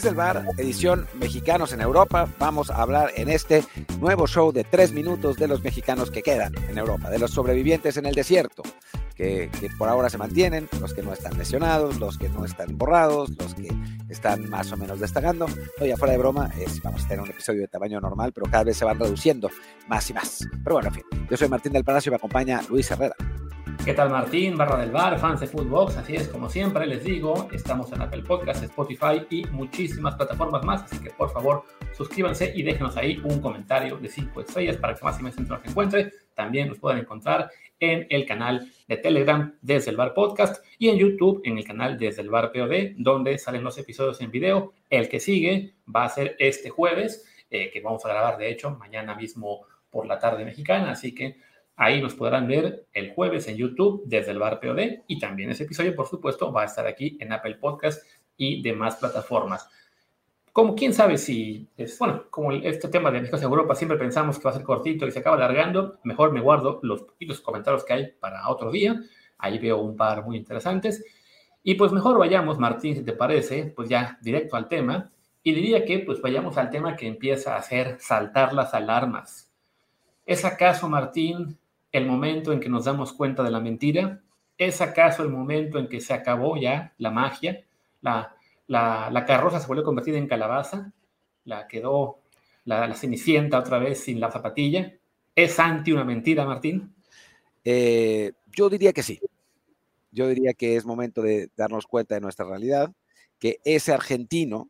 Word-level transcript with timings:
desde 0.00 0.08
el 0.08 0.14
bar, 0.14 0.46
edición 0.56 1.06
Mexicanos 1.12 1.74
en 1.74 1.82
Europa. 1.82 2.26
Vamos 2.38 2.70
a 2.70 2.80
hablar 2.80 3.12
en 3.16 3.28
este 3.28 3.62
nuevo 3.98 4.26
show 4.26 4.50
de 4.50 4.64
tres 4.64 4.92
minutos 4.92 5.36
de 5.36 5.46
los 5.46 5.62
mexicanos 5.62 6.10
que 6.10 6.22
quedan 6.22 6.54
en 6.70 6.78
Europa, 6.78 7.10
de 7.10 7.18
los 7.18 7.32
sobrevivientes 7.32 7.98
en 7.98 8.06
el 8.06 8.14
desierto, 8.14 8.62
que, 9.14 9.50
por 9.76 9.90
ahora 9.90 10.08
se 10.08 10.16
mantienen, 10.16 10.70
los 10.80 10.94
que 10.94 11.02
no 11.02 11.12
están 11.12 11.36
lesionados, 11.36 12.00
los 12.00 12.16
que 12.16 12.30
no 12.30 12.46
están 12.46 12.78
borrados, 12.78 13.28
los 13.38 13.54
que 13.54 13.68
están 14.08 14.48
más 14.48 14.72
o 14.72 14.78
menos 14.78 15.00
destacando. 15.00 15.46
No, 15.78 15.84
ya 15.84 15.98
fuera 15.98 16.12
de 16.12 16.18
broma, 16.18 16.50
es, 16.58 16.80
vamos 16.82 17.04
a 17.04 17.08
tener 17.08 17.22
un 17.22 17.28
episodio 17.28 17.60
de 17.60 17.68
tamaño 17.68 18.00
normal, 18.00 18.32
pero 18.32 18.50
cada 18.50 18.64
vez 18.64 18.78
se 18.78 18.86
van 18.86 18.98
reduciendo 18.98 19.50
más 19.86 20.08
y 20.08 20.14
más. 20.14 20.48
Pero 20.64 20.76
bueno, 20.76 20.88
en 20.88 20.94
fin, 20.94 21.04
yo 21.28 21.36
soy 21.36 21.48
Martín 21.48 21.74
del 21.74 21.84
Palacio 21.84 22.08
y 22.08 22.12
me 22.12 22.16
acompaña 22.16 22.62
Luis 22.70 22.90
Herrera. 22.90 23.16
¿Qué 23.90 23.96
tal 23.96 24.10
Martín, 24.10 24.56
barra 24.56 24.78
del 24.78 24.92
bar, 24.92 25.18
fans 25.18 25.40
de 25.40 25.48
Footbox? 25.48 25.96
Así 25.96 26.14
es, 26.14 26.28
como 26.28 26.48
siempre 26.48 26.86
les 26.86 27.02
digo, 27.02 27.48
estamos 27.52 27.90
en 27.90 28.00
Apple 28.00 28.22
Podcasts, 28.22 28.62
Spotify 28.62 29.26
y 29.28 29.44
muchísimas 29.46 30.14
plataformas 30.14 30.64
más, 30.64 30.84
así 30.84 31.00
que 31.02 31.10
por 31.10 31.32
favor 31.32 31.64
suscríbanse 31.92 32.52
y 32.54 32.62
déjenos 32.62 32.96
ahí 32.96 33.20
un 33.24 33.40
comentario 33.40 33.96
de 33.96 34.08
5 34.08 34.42
estrellas 34.42 34.76
para 34.76 34.94
que 34.94 35.04
más 35.04 35.18
y 35.18 35.24
más 35.24 35.34
gente 35.34 35.50
nos 35.50 35.66
encuentre. 35.66 36.12
También 36.34 36.68
nos 36.68 36.78
pueden 36.78 37.00
encontrar 37.00 37.50
en 37.80 38.06
el 38.10 38.26
canal 38.26 38.70
de 38.86 38.96
Telegram 38.96 39.58
desde 39.60 39.90
el 39.90 39.96
bar 39.96 40.14
podcast 40.14 40.64
y 40.78 40.88
en 40.88 40.96
YouTube 40.96 41.40
en 41.42 41.58
el 41.58 41.64
canal 41.64 41.98
desde 41.98 42.22
el 42.22 42.30
bar 42.30 42.52
POD, 42.52 42.92
donde 42.96 43.38
salen 43.38 43.64
los 43.64 43.76
episodios 43.76 44.20
en 44.20 44.30
video. 44.30 44.72
El 44.88 45.08
que 45.08 45.18
sigue 45.18 45.74
va 45.92 46.04
a 46.04 46.10
ser 46.10 46.36
este 46.38 46.70
jueves, 46.70 47.26
eh, 47.50 47.72
que 47.72 47.80
vamos 47.80 48.04
a 48.04 48.10
grabar 48.10 48.38
de 48.38 48.52
hecho 48.52 48.70
mañana 48.70 49.16
mismo 49.16 49.62
por 49.90 50.06
la 50.06 50.20
tarde 50.20 50.44
mexicana, 50.44 50.92
así 50.92 51.12
que 51.12 51.38
Ahí 51.82 52.02
nos 52.02 52.14
podrán 52.14 52.46
ver 52.46 52.84
el 52.92 53.14
jueves 53.14 53.48
en 53.48 53.56
YouTube 53.56 54.02
desde 54.04 54.32
el 54.32 54.38
bar 54.38 54.60
POD 54.60 54.98
y 55.06 55.18
también 55.18 55.48
ese 55.48 55.64
episodio, 55.64 55.94
por 55.96 56.06
supuesto, 56.06 56.52
va 56.52 56.60
a 56.60 56.64
estar 56.66 56.86
aquí 56.86 57.16
en 57.18 57.32
Apple 57.32 57.54
Podcast 57.54 58.04
y 58.36 58.60
demás 58.60 58.96
plataformas. 58.96 59.66
Como 60.52 60.74
quién 60.74 60.92
sabe 60.92 61.16
si 61.16 61.70
es, 61.78 61.98
bueno, 61.98 62.24
como 62.28 62.52
este 62.52 62.88
tema 62.88 63.10
de 63.10 63.20
México 63.20 63.38
en 63.38 63.44
Europa 63.44 63.74
siempre 63.74 63.96
pensamos 63.96 64.36
que 64.36 64.44
va 64.44 64.50
a 64.50 64.54
ser 64.56 64.62
cortito 64.62 65.06
y 65.06 65.10
se 65.10 65.20
acaba 65.20 65.36
alargando, 65.36 65.98
mejor 66.04 66.32
me 66.32 66.42
guardo 66.42 66.80
los 66.82 67.00
poquitos 67.00 67.40
comentarios 67.40 67.82
que 67.82 67.94
hay 67.94 68.12
para 68.20 68.46
otro 68.50 68.70
día. 68.70 69.00
Ahí 69.38 69.58
veo 69.58 69.78
un 69.78 69.96
par 69.96 70.22
muy 70.22 70.36
interesantes. 70.36 71.02
Y 71.62 71.76
pues 71.76 71.92
mejor 71.92 72.18
vayamos, 72.18 72.58
Martín, 72.58 72.94
si 72.94 73.02
te 73.02 73.14
parece, 73.14 73.72
pues 73.74 73.88
ya 73.88 74.18
directo 74.20 74.56
al 74.56 74.68
tema. 74.68 75.10
Y 75.42 75.54
diría 75.54 75.86
que 75.86 76.00
pues 76.00 76.20
vayamos 76.20 76.58
al 76.58 76.68
tema 76.68 76.94
que 76.94 77.06
empieza 77.06 77.54
a 77.54 77.58
hacer 77.58 77.96
saltar 78.00 78.52
las 78.52 78.74
alarmas. 78.74 79.50
¿Es 80.26 80.44
acaso, 80.44 80.86
Martín, 80.86 81.58
el 81.92 82.06
momento 82.06 82.52
en 82.52 82.60
que 82.60 82.68
nos 82.68 82.84
damos 82.84 83.12
cuenta 83.12 83.42
de 83.42 83.50
la 83.50 83.60
mentira? 83.60 84.22
¿Es 84.58 84.80
acaso 84.80 85.22
el 85.22 85.30
momento 85.30 85.78
en 85.78 85.88
que 85.88 86.00
se 86.00 86.12
acabó 86.12 86.56
ya 86.56 86.92
la 86.98 87.10
magia? 87.10 87.64
La, 88.02 88.36
la, 88.66 89.24
carroza 89.26 89.58
se 89.58 89.66
volvió 89.66 89.84
convertida 89.84 90.18
en 90.18 90.28
calabaza, 90.28 90.92
la 91.44 91.66
quedó 91.66 92.20
la, 92.64 92.86
la, 92.86 92.94
cenicienta 92.94 93.58
otra 93.58 93.78
vez 93.78 94.00
sin 94.00 94.20
la 94.20 94.30
zapatilla. 94.30 94.94
¿Es 95.34 95.58
anti 95.58 95.92
una 95.92 96.04
mentira, 96.04 96.44
Martín? 96.44 96.94
Eh, 97.64 98.32
yo 98.46 98.68
diría 98.68 98.92
que 98.92 99.02
sí. 99.02 99.20
Yo 100.12 100.28
diría 100.28 100.54
que 100.54 100.76
es 100.76 100.84
momento 100.84 101.22
de 101.22 101.50
darnos 101.56 101.86
cuenta 101.86 102.14
de 102.14 102.20
nuestra 102.20 102.46
realidad, 102.46 102.92
que 103.38 103.60
ese 103.64 103.92
argentino, 103.92 104.68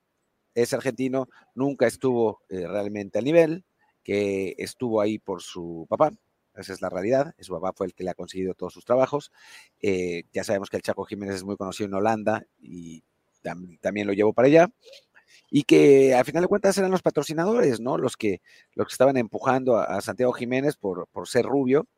ese 0.55 0.77
argentino 0.77 1.29
nunca 1.55 1.87
estuvo 1.87 2.43
eh, 2.49 2.67
realmente 2.67 3.19
al 3.19 3.25
nivel, 3.25 3.65
que 4.03 4.55
estuvo 4.59 5.01
ahí 5.01 5.19
por 5.19 5.43
su 5.43 5.87
papá, 5.89 6.11
esa 6.55 6.73
es 6.73 6.83
la 6.83 6.89
realidad. 6.89 7.35
Su 7.39 7.53
papá 7.53 7.73
fue 7.73 7.87
el 7.87 7.95
que 7.95 8.05
le 8.05 8.11
ha 8.11 8.15
conseguido 8.15 8.55
todos 8.55 8.73
sus 8.73 8.85
trabajos. 8.85 9.33
Eh, 9.81 10.25
ya 10.33 10.45
sabemos 10.45 10.71
que 10.71 10.77
el 10.77 10.83
Chaco 10.83 11.05
Jiménez 11.05 11.37
es 11.37 11.45
muy 11.45 11.57
conocido 11.57 11.89
en 11.89 11.95
Holanda 11.95 12.45
y 12.61 13.03
también 13.81 14.07
lo 14.07 14.13
llevó 14.13 14.33
para 14.33 14.47
allá. 14.47 14.71
Y 15.51 15.65
que 15.65 16.15
al 16.15 16.25
final 16.25 16.43
de 16.43 16.49
cuentas 16.49 16.79
eran 16.79 16.91
los 16.91 17.03
patrocinadores, 17.03 17.81
¿no? 17.81 17.99
Los 17.99 18.17
que, 18.17 18.41
los 18.75 18.87
que 18.87 18.93
estaban 18.93 19.17
empujando 19.17 19.77
a, 19.77 20.01
Santiago 20.01 20.33
Jiménez 20.33 20.77
por, 20.77 21.09
por 21.09 21.29
ser 21.29 21.45
rubio 21.45 21.89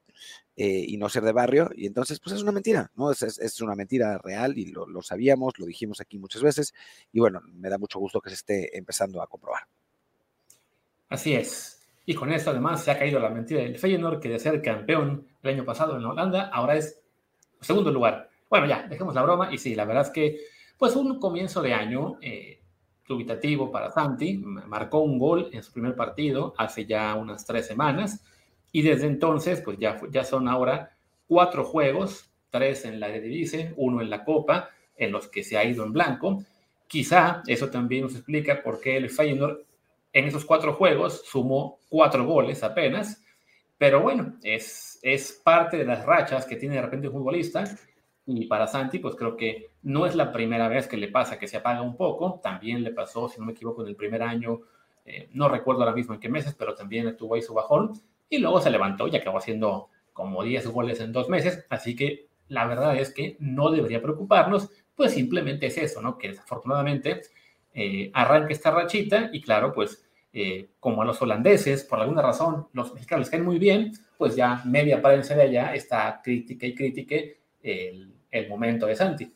eh, 0.57 0.85
y 0.87 0.97
no 0.97 1.09
ser 1.09 1.23
de 1.23 1.33
barrio. 1.33 1.71
Y 1.75 1.87
entonces, 1.87 2.21
pues 2.21 2.37
es 2.37 2.43
una 2.43 2.53
mentira, 2.53 2.91
¿no? 2.95 3.11
Es, 3.11 3.23
es, 3.23 3.61
una 3.61 3.75
mentira 3.75 4.19
real 4.19 4.57
y 4.59 4.67
lo, 4.67 5.03
sabíamos, 5.03 5.59
lo 5.59 5.67
dijimos 5.67 6.01
aquí 6.01 6.19
muchas 6.19 6.43
veces. 6.43 6.73
Y 7.13 7.21
bueno, 7.21 7.41
me 7.47 7.69
da 7.69 7.79
mucho 7.79 7.99
gusto 7.99 8.21
que 8.21 8.31
se 8.31 8.37
esté 8.37 8.77
empezando 8.77 9.23
a 9.23 9.27
comprobar. 9.27 9.63
Así 11.09 11.35
es. 11.35 11.82
Y 12.05 12.15
con 12.15 12.33
esto 12.33 12.51
además 12.51 12.83
se 12.83 12.91
ha 12.91 12.99
caído 12.99 13.21
la 13.21 13.31
mentira 13.31 13.63
del 13.63 13.79
Feyenoord, 13.79 14.21
que 14.21 14.29
de 14.29 14.39
ser 14.39 14.61
campeón 14.61 15.27
el 15.43 15.51
año 15.51 15.65
pasado 15.65 15.97
en 15.97 16.05
Holanda, 16.05 16.51
ahora 16.53 16.77
es 16.77 17.03
segundo 17.61 17.91
lugar. 17.91 18.29
Bueno, 18.51 18.67
ya, 18.67 18.87
dejemos 18.89 19.15
la 19.15 19.23
broma. 19.23 19.53
Y 19.53 19.59
sí, 19.59 19.75
la 19.75 19.85
verdad 19.85 20.05
es 20.05 20.11
que, 20.11 20.39
pues 20.77 20.97
un 20.97 21.19
comienzo 21.19 21.63
de 21.63 21.73
año 21.73 22.19
eh, 22.21 22.61
dubitativo 23.07 23.71
para 23.71 23.91
Santi. 23.91 24.39
Marcó 24.39 25.01
un 25.01 25.19
gol 25.19 25.49
en 25.53 25.63
su 25.63 25.73
primer 25.73 25.95
partido 25.95 26.55
hace 26.59 26.87
ya 26.87 27.15
unas 27.15 27.45
tres 27.45 27.67
semanas. 27.67 28.25
Y 28.73 28.83
desde 28.83 29.07
entonces, 29.07 29.61
pues 29.61 29.79
ya, 29.79 30.01
ya 30.11 30.25
son 30.25 30.49
ahora 30.49 30.97
cuatro 31.27 31.65
juegos, 31.65 32.31
tres 32.51 32.85
en 32.85 33.01
la 33.01 33.09
Eredivisie, 33.09 33.73
uno 33.77 34.01
en 34.01 34.11
la 34.11 34.25
Copa, 34.25 34.71
en 34.97 35.13
los 35.13 35.29
que 35.29 35.43
se 35.43 35.57
ha 35.57 35.65
ido 35.65 35.85
en 35.85 35.93
blanco. 35.93 36.43
Quizá 36.87 37.43
eso 37.47 37.71
también 37.71 38.03
nos 38.03 38.15
explica 38.15 38.63
por 38.63 38.81
qué 38.81 38.97
el 38.97 39.11
Feyenoord 39.11 39.61
en 40.13 40.27
esos 40.27 40.45
cuatro 40.45 40.75
juegos 40.75 41.23
sumó 41.25 41.79
cuatro 41.89 42.25
goles 42.25 42.63
apenas, 42.63 43.23
pero 43.79 44.01
bueno, 44.01 44.39
es, 44.43 44.99
es 45.03 45.33
parte 45.45 45.77
de 45.77 45.85
las 45.85 46.05
rachas 46.05 46.47
que 46.47 46.57
tiene 46.57 46.77
de 46.77 46.83
repente 46.83 47.09
un 47.09 47.15
futbolista. 47.15 47.65
Y 48.25 48.47
para 48.47 48.69
Santi, 48.69 49.01
pues 49.01 49.17
creo 49.17 49.37
que 49.37 49.71
no 49.83 50.07
es 50.07 50.15
la 50.15 50.33
primera 50.33 50.69
vez 50.69 50.87
que 50.87 50.97
le 50.97 51.09
pasa 51.09 51.39
que 51.39 51.49
se 51.49 51.57
apaga 51.57 51.83
un 51.83 51.97
poco. 51.97 52.39
También 52.41 52.85
le 52.85 52.93
pasó, 52.93 53.29
si 53.29 53.41
no 53.41 53.47
me 53.47 53.53
equivoco, 53.53 53.83
en 53.83 53.89
el 53.89 53.97
primer 53.97 54.23
año, 54.23 54.61
eh, 55.05 55.29
no 55.33 55.49
recuerdo 55.49 55.83
ahora 55.83 55.97
mismo 55.97 56.15
en 56.15 56.21
qué 56.21 56.29
meses, 56.29 56.55
pero 56.57 56.77
también 56.77 57.17
tuvo 57.17 57.35
ahí 57.35 57.43
su 57.43 57.55
bajón. 57.55 57.93
Y 58.29 58.39
luego 58.39 58.61
se 58.61 58.71
levantó 58.71 59.09
y 59.09 59.17
acabó 59.17 59.39
haciendo 59.39 59.89
como 60.13 60.45
10 60.45 60.69
goles 60.69 61.01
en 61.01 61.13
dos 61.13 61.29
meses. 61.29 61.67
Así 61.69 61.97
que 61.97 62.29
la 62.47 62.67
verdad 62.67 62.97
es 62.97 63.13
que 63.13 63.37
no 63.41 63.71
debería 63.71 64.01
preocuparnos, 64.01 64.71
pues 64.95 65.13
simplemente 65.13 65.67
es 65.67 65.79
eso, 65.79 66.01
¿no? 66.01 66.19
Que 66.19 66.29
desafortunadamente 66.29 67.23
eh, 67.75 68.11
arranca 68.15 68.53
esta 68.53 68.71
rachita 68.71 69.31
y 69.33 69.41
claro, 69.41 69.73
pues 69.73 70.02
eh, 70.33 70.71
como 70.81 71.03
a 71.03 71.05
los 71.05 71.21
holandeses, 71.21 71.85
por 71.85 72.01
alguna 72.01 72.23
razón, 72.23 72.69
los 72.73 72.93
mexicanos 72.95 73.31
caen 73.31 73.45
muy 73.45 73.59
bien, 73.59 73.93
pues 74.17 74.35
ya 74.37 74.63
media 74.65 75.01
prensa 75.03 75.35
de 75.35 75.43
allá 75.43 75.75
está 75.75 76.21
crítica 76.23 76.67
y 76.67 76.75
crítica 76.75 77.17
el, 77.63 78.15
el 78.31 78.49
momento 78.49 78.87
de 78.87 78.97
Santi. 78.97 79.35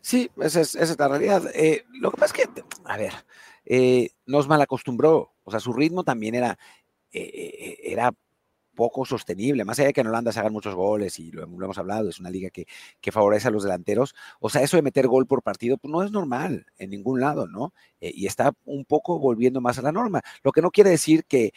Sí, 0.00 0.30
esa 0.40 0.60
es, 0.60 0.74
esa 0.74 0.92
es 0.92 0.98
la 0.98 1.08
realidad. 1.08 1.44
Eh, 1.54 1.84
lo 2.00 2.10
que 2.10 2.16
pasa 2.16 2.34
es 2.36 2.46
que, 2.46 2.62
a 2.84 2.96
ver, 2.96 3.12
nos 4.26 4.48
mal 4.48 4.60
acostumbró, 4.60 5.32
o 5.44 5.50
sea, 5.50 5.60
su 5.60 5.72
ritmo 5.72 6.02
también 6.04 6.34
era, 6.34 6.58
era 7.12 8.12
poco 8.74 9.04
sostenible, 9.04 9.64
más 9.64 9.78
allá 9.78 9.88
de 9.88 9.92
que 9.92 10.00
en 10.00 10.08
Holanda 10.08 10.32
se 10.32 10.40
hagan 10.40 10.52
muchos 10.52 10.74
goles 10.74 11.18
y 11.18 11.30
lo, 11.30 11.44
hemos 11.44 11.78
hablado, 11.78 12.08
es 12.08 12.20
una 12.20 12.30
liga 12.30 12.50
que, 12.50 12.66
que, 13.00 13.12
favorece 13.12 13.48
a 13.48 13.50
los 13.50 13.62
delanteros, 13.62 14.14
o 14.40 14.48
sea, 14.48 14.62
eso 14.62 14.76
de 14.76 14.82
meter 14.82 15.06
gol 15.06 15.26
por 15.26 15.42
partido 15.42 15.78
pues 15.78 15.90
no 15.92 16.02
es 16.02 16.10
normal 16.10 16.66
en 16.78 16.90
ningún 16.90 17.20
lado, 17.20 17.46
¿no? 17.46 17.72
Eh, 18.00 18.12
y 18.14 18.26
está 18.26 18.52
un 18.64 18.84
poco 18.84 19.18
volviendo 19.18 19.60
más 19.60 19.78
a 19.78 19.82
la 19.82 19.92
norma, 19.92 20.22
lo 20.42 20.52
que 20.52 20.62
no 20.62 20.70
quiere 20.70 20.90
decir 20.90 21.24
que, 21.24 21.52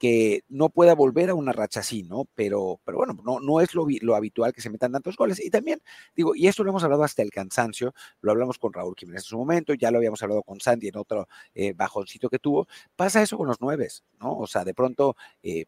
que 0.00 0.44
no 0.48 0.70
pueda 0.70 0.94
volver 0.94 1.28
a 1.28 1.34
una 1.34 1.52
racha 1.52 1.80
así, 1.80 2.02
¿no? 2.04 2.26
Pero, 2.34 2.80
pero 2.86 2.96
bueno, 2.96 3.18
no, 3.22 3.38
no 3.38 3.60
es 3.60 3.74
lo, 3.74 3.86
lo, 4.00 4.14
habitual 4.16 4.54
que 4.54 4.62
se 4.62 4.70
metan 4.70 4.92
tantos 4.92 5.14
goles. 5.14 5.38
Y 5.44 5.50
también, 5.50 5.82
digo, 6.16 6.34
y 6.34 6.48
esto 6.48 6.64
lo 6.64 6.70
hemos 6.70 6.82
hablado 6.82 7.04
hasta 7.04 7.20
el 7.20 7.30
cansancio, 7.30 7.92
lo 8.22 8.30
hablamos 8.30 8.58
con 8.58 8.72
Raúl 8.72 8.94
Jiménez 8.96 9.24
en 9.24 9.28
su 9.28 9.36
momento, 9.36 9.74
ya 9.74 9.90
lo 9.90 9.98
habíamos 9.98 10.22
hablado 10.22 10.42
con 10.42 10.58
Sandy 10.58 10.88
en 10.88 10.96
otro 10.96 11.28
eh, 11.54 11.74
bajoncito 11.74 12.30
que 12.30 12.38
tuvo, 12.38 12.66
pasa 12.96 13.20
eso 13.20 13.36
con 13.36 13.46
los 13.46 13.60
nueves, 13.60 14.02
¿no? 14.18 14.38
O 14.38 14.46
sea, 14.46 14.64
de 14.64 14.72
pronto... 14.72 15.16
Eh, 15.42 15.66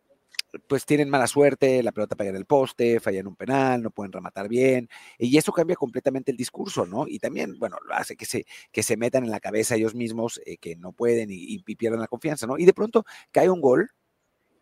pues 0.67 0.85
tienen 0.87 1.09
mala 1.11 1.27
suerte, 1.27 1.83
la 1.83 1.93
pelota 1.93 2.17
pega 2.17 2.31
en 2.31 2.37
el 2.37 2.47
poste, 2.47 3.01
fallan 3.01 3.27
un 3.27 3.37
penal, 3.37 3.83
no 3.83 3.91
pueden 3.91 4.13
rematar 4.13 4.49
bien, 4.49 4.89
y 5.19 5.37
eso 5.37 5.53
cambia 5.53 5.77
completamente 5.77 6.31
el 6.31 6.37
discurso, 6.37 6.87
¿no? 6.87 7.07
Y 7.09 7.19
también, 7.19 7.59
bueno, 7.59 7.77
hace 7.93 8.17
que 8.17 8.27
se, 8.27 8.47
que 8.71 8.83
se 8.83 8.97
metan 8.97 9.25
en 9.25 9.31
la 9.31 9.41
cabeza 9.41 9.77
ellos 9.77 9.95
mismos 9.95 10.41
eh, 10.47 10.57
que 10.59 10.77
no 10.77 10.93
pueden 10.93 11.29
y, 11.31 11.63
pierdan 11.75 12.01
la 12.01 12.07
confianza, 12.07 12.47
¿no? 12.47 12.59
Y 12.59 12.67
de 12.67 12.75
pronto 12.75 13.05
cae 13.31 13.49
un 13.49 13.61
gol 13.61 13.91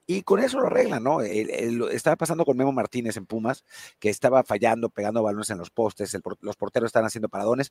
y 0.06 0.22
con 0.22 0.40
eso 0.40 0.58
lo 0.58 0.66
arreglan, 0.66 1.04
¿no? 1.04 1.20
estaba 1.20 2.16
pasando 2.16 2.44
con 2.44 2.56
Memo 2.56 2.72
Martínez 2.72 3.16
en 3.16 3.26
Pumas, 3.26 3.64
que 4.00 4.08
estaba 4.08 4.42
fallando, 4.42 4.90
pegando 4.90 5.22
balones 5.22 5.50
en 5.50 5.58
los 5.58 5.70
postes, 5.70 6.18
los 6.40 6.56
porteros 6.56 6.88
estaban 6.88 7.06
haciendo 7.06 7.28
paradones, 7.28 7.70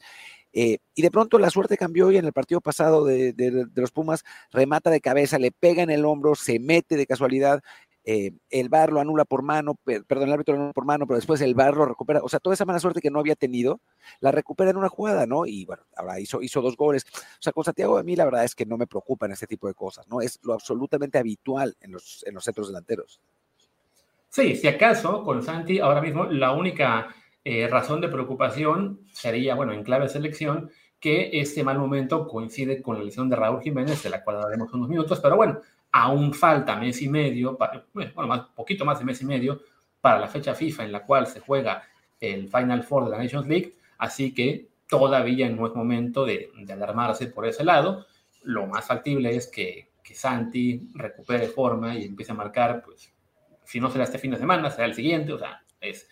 eh, 0.53 0.77
y 0.95 1.01
de 1.01 1.11
pronto 1.11 1.37
la 1.37 1.49
suerte 1.49 1.75
cambió 1.75 2.11
y 2.11 2.17
en 2.17 2.23
el 2.23 2.31
partido 2.31 2.61
pasado 2.61 3.03
de, 3.03 3.33
de, 3.33 3.67
los 3.75 3.91
Pumas 3.91 4.23
remata 4.51 4.89
de 4.89 5.01
cabeza, 5.01 5.37
le 5.37 5.51
pega 5.51 5.83
en 5.83 5.89
el 5.89 6.05
hombro, 6.05 6.33
se 6.33 6.59
mete 6.59 6.95
de 6.95 7.05
casualidad, 7.05 7.61
eh, 8.03 8.31
el 8.49 8.69
VAR 8.69 8.91
lo 8.91 8.99
anula 8.99 9.25
por 9.25 9.43
mano, 9.43 9.75
perdón, 9.83 10.27
el 10.27 10.33
árbitro 10.33 10.53
lo 10.53 10.59
anula 10.61 10.73
por 10.73 10.85
mano, 10.85 11.05
pero 11.05 11.17
después 11.17 11.41
el 11.41 11.53
VAR 11.53 11.75
lo 11.75 11.85
recupera. 11.85 12.21
O 12.23 12.29
sea, 12.29 12.39
toda 12.39 12.53
esa 12.53 12.65
mala 12.65 12.79
suerte 12.79 13.01
que 13.01 13.11
no 13.11 13.19
había 13.19 13.35
tenido, 13.35 13.81
la 14.19 14.31
recupera 14.31 14.71
en 14.71 14.77
una 14.77 14.89
jugada, 14.89 15.25
¿no? 15.25 15.45
Y 15.45 15.65
bueno, 15.65 15.83
ahora 15.95 16.19
hizo, 16.19 16.61
dos 16.61 16.77
goles. 16.77 17.05
O 17.13 17.41
sea, 17.41 17.53
con 17.53 17.63
Santiago 17.63 17.97
a 17.97 18.03
mí 18.03 18.15
la 18.15 18.25
verdad 18.25 18.43
es 18.43 18.55
que 18.55 18.65
no 18.65 18.77
me 18.77 18.87
preocupan 18.87 19.31
este 19.31 19.47
tipo 19.47 19.67
de 19.67 19.73
cosas, 19.73 20.07
¿no? 20.07 20.21
Es 20.21 20.39
lo 20.43 20.53
absolutamente 20.53 21.17
habitual 21.17 21.75
en 21.81 21.91
los, 21.91 22.23
en 22.27 22.33
los 22.33 22.43
centros 22.43 22.67
delanteros. 22.67 23.21
Sí, 24.29 24.55
si 24.55 24.67
acaso 24.67 25.23
con 25.23 25.41
Santi 25.41 25.79
ahora 25.79 26.01
mismo 26.01 26.25
la 26.25 26.51
única 26.51 27.13
eh, 27.43 27.67
razón 27.67 27.99
de 27.99 28.09
preocupación 28.09 29.01
sería, 29.11 29.55
bueno, 29.55 29.73
en 29.73 29.83
clave 29.83 30.07
selección, 30.07 30.69
que 30.99 31.39
este 31.39 31.63
mal 31.63 31.79
momento 31.79 32.27
coincide 32.27 32.81
con 32.81 32.97
la 32.97 33.03
lesión 33.03 33.29
de 33.29 33.35
Raúl 33.35 33.61
Jiménez, 33.61 34.03
de 34.03 34.09
la 34.09 34.23
cual 34.23 34.37
hablaremos 34.37 34.73
unos 34.73 34.89
minutos, 34.89 35.19
pero 35.19 35.35
bueno, 35.35 35.61
aún 35.91 36.33
falta 36.33 36.75
mes 36.75 37.01
y 37.01 37.09
medio, 37.09 37.57
poquito 38.55 38.85
más 38.85 38.99
de 38.99 39.05
mes 39.05 39.21
y 39.21 39.25
medio 39.25 39.61
para 40.01 40.19
la 40.19 40.27
fecha 40.27 40.55
FIFA 40.55 40.85
en 40.85 40.91
la 40.91 41.05
cual 41.05 41.27
se 41.27 41.39
juega 41.39 41.83
el 42.19 42.49
Final 42.49 42.83
Four 42.83 43.05
de 43.05 43.11
la 43.11 43.17
Nations 43.17 43.47
League, 43.47 43.75
así 43.97 44.33
que 44.33 44.69
todavía 44.87 45.49
no 45.49 45.67
es 45.67 45.75
momento 45.75 46.25
de, 46.25 46.51
alarmarse 46.69 47.27
por 47.27 47.45
ese 47.45 47.63
lado. 47.63 48.05
Lo 48.43 48.67
más 48.67 48.87
factible 48.87 49.35
es 49.35 49.47
que, 49.47 49.87
Santi 50.11 50.89
recupere 50.95 51.45
forma 51.49 51.95
y 51.95 52.05
empiece 52.05 52.31
a 52.31 52.35
marcar, 52.35 52.81
pues, 52.83 53.13
si 53.63 53.79
no 53.79 53.91
será 53.91 54.05
este 54.05 54.17
fin 54.17 54.31
de 54.31 54.37
semana, 54.37 54.71
será 54.71 54.85
el 54.85 54.95
siguiente, 54.95 55.33
o 55.33 55.37
sea, 55.37 55.63
es, 55.79 56.09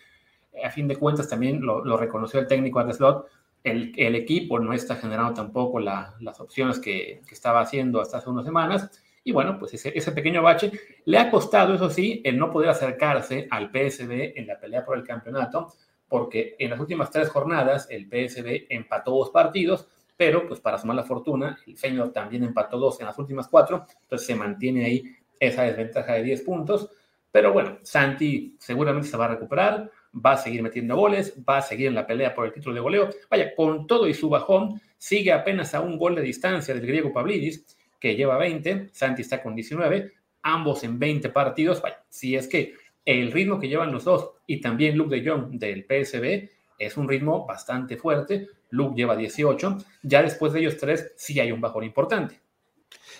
a 0.62 0.70
fin 0.70 0.86
de 0.86 0.94
cuentas 0.94 1.28
también 1.28 1.60
lo, 1.60 1.96
reconoció 1.96 2.38
el 2.38 2.46
técnico 2.46 2.84
de 2.84 2.94
Slot, 2.94 3.26
el, 3.64 3.92
el, 3.96 4.14
equipo 4.14 4.60
no 4.60 4.72
está 4.72 4.94
generando 4.94 5.34
tampoco 5.34 5.80
las 5.80 6.38
opciones 6.38 6.78
que, 6.78 7.22
que, 7.26 7.34
estaba 7.34 7.60
haciendo 7.60 8.00
hasta 8.00 8.18
hace 8.18 8.30
unas 8.30 8.44
semanas, 8.44 9.02
y 9.28 9.30
bueno, 9.30 9.58
pues 9.58 9.74
ese, 9.74 10.12
pequeño 10.12 10.40
bache 10.40 10.72
le 11.04 11.18
ha 11.18 11.30
costado, 11.30 11.74
eso 11.74 11.90
sí, 11.90 12.22
el 12.24 12.38
no 12.38 12.50
poder 12.50 12.70
acercarse 12.70 13.46
al 13.50 13.70
PSB 13.70 14.32
en 14.36 14.46
la 14.46 14.58
pelea 14.58 14.86
por 14.86 14.96
el 14.96 15.04
campeonato, 15.04 15.74
porque 16.08 16.56
en 16.58 16.70
las 16.70 16.80
últimas 16.80 17.10
tres 17.10 17.28
jornadas 17.28 17.88
el 17.90 18.06
PSB 18.06 18.64
empató 18.70 19.10
dos 19.10 19.28
partidos, 19.28 19.86
pero 20.16 20.48
pues 20.48 20.60
para 20.60 20.78
sumar 20.78 20.96
la 20.96 21.02
fortuna, 21.02 21.58
el 21.66 21.76
Feyenoord 21.76 22.12
también 22.12 22.42
empató 22.42 22.78
dos 22.78 22.98
en 23.00 23.06
las 23.06 23.18
últimas 23.18 23.48
cuatro, 23.48 23.84
entonces 24.00 24.26
se 24.26 24.34
mantiene 24.34 24.86
ahí 24.86 25.04
esa 25.38 25.64
desventaja 25.64 26.14
de 26.14 26.22
10 26.22 26.40
puntos. 26.40 26.88
Pero 27.30 27.52
bueno, 27.52 27.76
Santi 27.82 28.56
seguramente 28.58 29.08
se 29.08 29.18
va 29.18 29.26
a 29.26 29.28
recuperar, 29.28 29.90
va 30.14 30.32
a 30.32 30.36
seguir 30.38 30.62
metiendo 30.62 30.96
goles, 30.96 31.34
va 31.46 31.58
a 31.58 31.62
seguir 31.62 31.88
en 31.88 31.94
la 31.94 32.06
pelea 32.06 32.34
por 32.34 32.46
el 32.46 32.52
título 32.54 32.74
de 32.74 32.80
goleo. 32.80 33.10
Vaya, 33.28 33.54
con 33.54 33.86
todo 33.86 34.08
y 34.08 34.14
su 34.14 34.30
bajón, 34.30 34.80
sigue 34.96 35.32
apenas 35.32 35.74
a 35.74 35.82
un 35.82 35.98
gol 35.98 36.14
de 36.14 36.22
distancia 36.22 36.72
del 36.72 36.86
griego 36.86 37.12
Pavlidis, 37.12 37.77
que 37.98 38.16
lleva 38.16 38.38
20, 38.38 38.90
Santi 38.92 39.22
está 39.22 39.42
con 39.42 39.54
19, 39.54 40.12
ambos 40.42 40.84
en 40.84 40.98
20 40.98 41.28
partidos. 41.30 41.82
Vaya, 41.82 42.04
si 42.08 42.36
es 42.36 42.46
que 42.46 42.74
el 43.04 43.32
ritmo 43.32 43.58
que 43.58 43.68
llevan 43.68 43.92
los 43.92 44.04
dos 44.04 44.32
y 44.46 44.60
también 44.60 44.96
Luke 44.96 45.14
de 45.14 45.28
Jong 45.28 45.58
del 45.58 45.84
PSB 45.84 46.50
es 46.78 46.96
un 46.96 47.08
ritmo 47.08 47.46
bastante 47.46 47.96
fuerte. 47.96 48.48
Luke 48.70 48.94
lleva 48.96 49.16
18. 49.16 49.78
Ya 50.02 50.22
después 50.22 50.52
de 50.52 50.60
ellos 50.60 50.76
tres, 50.76 51.12
sí 51.16 51.40
hay 51.40 51.50
un 51.50 51.60
bajón 51.60 51.84
importante. 51.84 52.40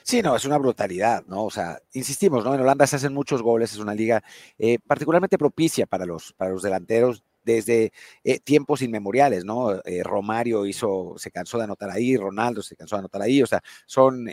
Sí, 0.03 0.23
no, 0.23 0.37
es 0.37 0.45
una 0.45 0.59
brutalidad, 0.59 1.25
¿no? 1.27 1.45
O 1.45 1.51
sea, 1.51 1.81
insistimos, 1.93 2.45
¿no? 2.45 2.55
En 2.55 2.61
Holanda 2.61 2.87
se 2.87 2.97
hacen 2.97 3.13
muchos 3.13 3.43
goles, 3.43 3.73
es 3.73 3.79
una 3.79 3.95
liga 3.95 4.23
eh, 4.59 4.79
particularmente 4.87 5.37
propicia 5.37 5.87
para 5.87 6.07
los, 6.07 6.33
para 6.33 6.51
los 6.51 6.63
delanteros 6.63 7.23
desde 7.55 7.93
eh, 8.25 8.41
tiempos 8.41 8.83
inmemoriales, 8.83 9.45
¿no? 9.45 9.81
Eh, 9.85 10.03
Romario 10.05 10.67
hizo, 10.67 11.15
se 11.17 11.31
cansó 11.31 11.59
de 11.59 11.65
anotar 11.65 11.91
ahí, 11.91 12.17
Ronaldo 12.17 12.63
se 12.63 12.77
cansó 12.77 12.97
de 12.97 13.01
anotar 13.01 13.23
ahí, 13.23 13.43
o 13.43 13.47
sea, 13.47 13.63
son, 13.87 14.29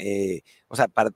o 0.67 0.75
sea, 0.75 0.88
para, 0.88 1.12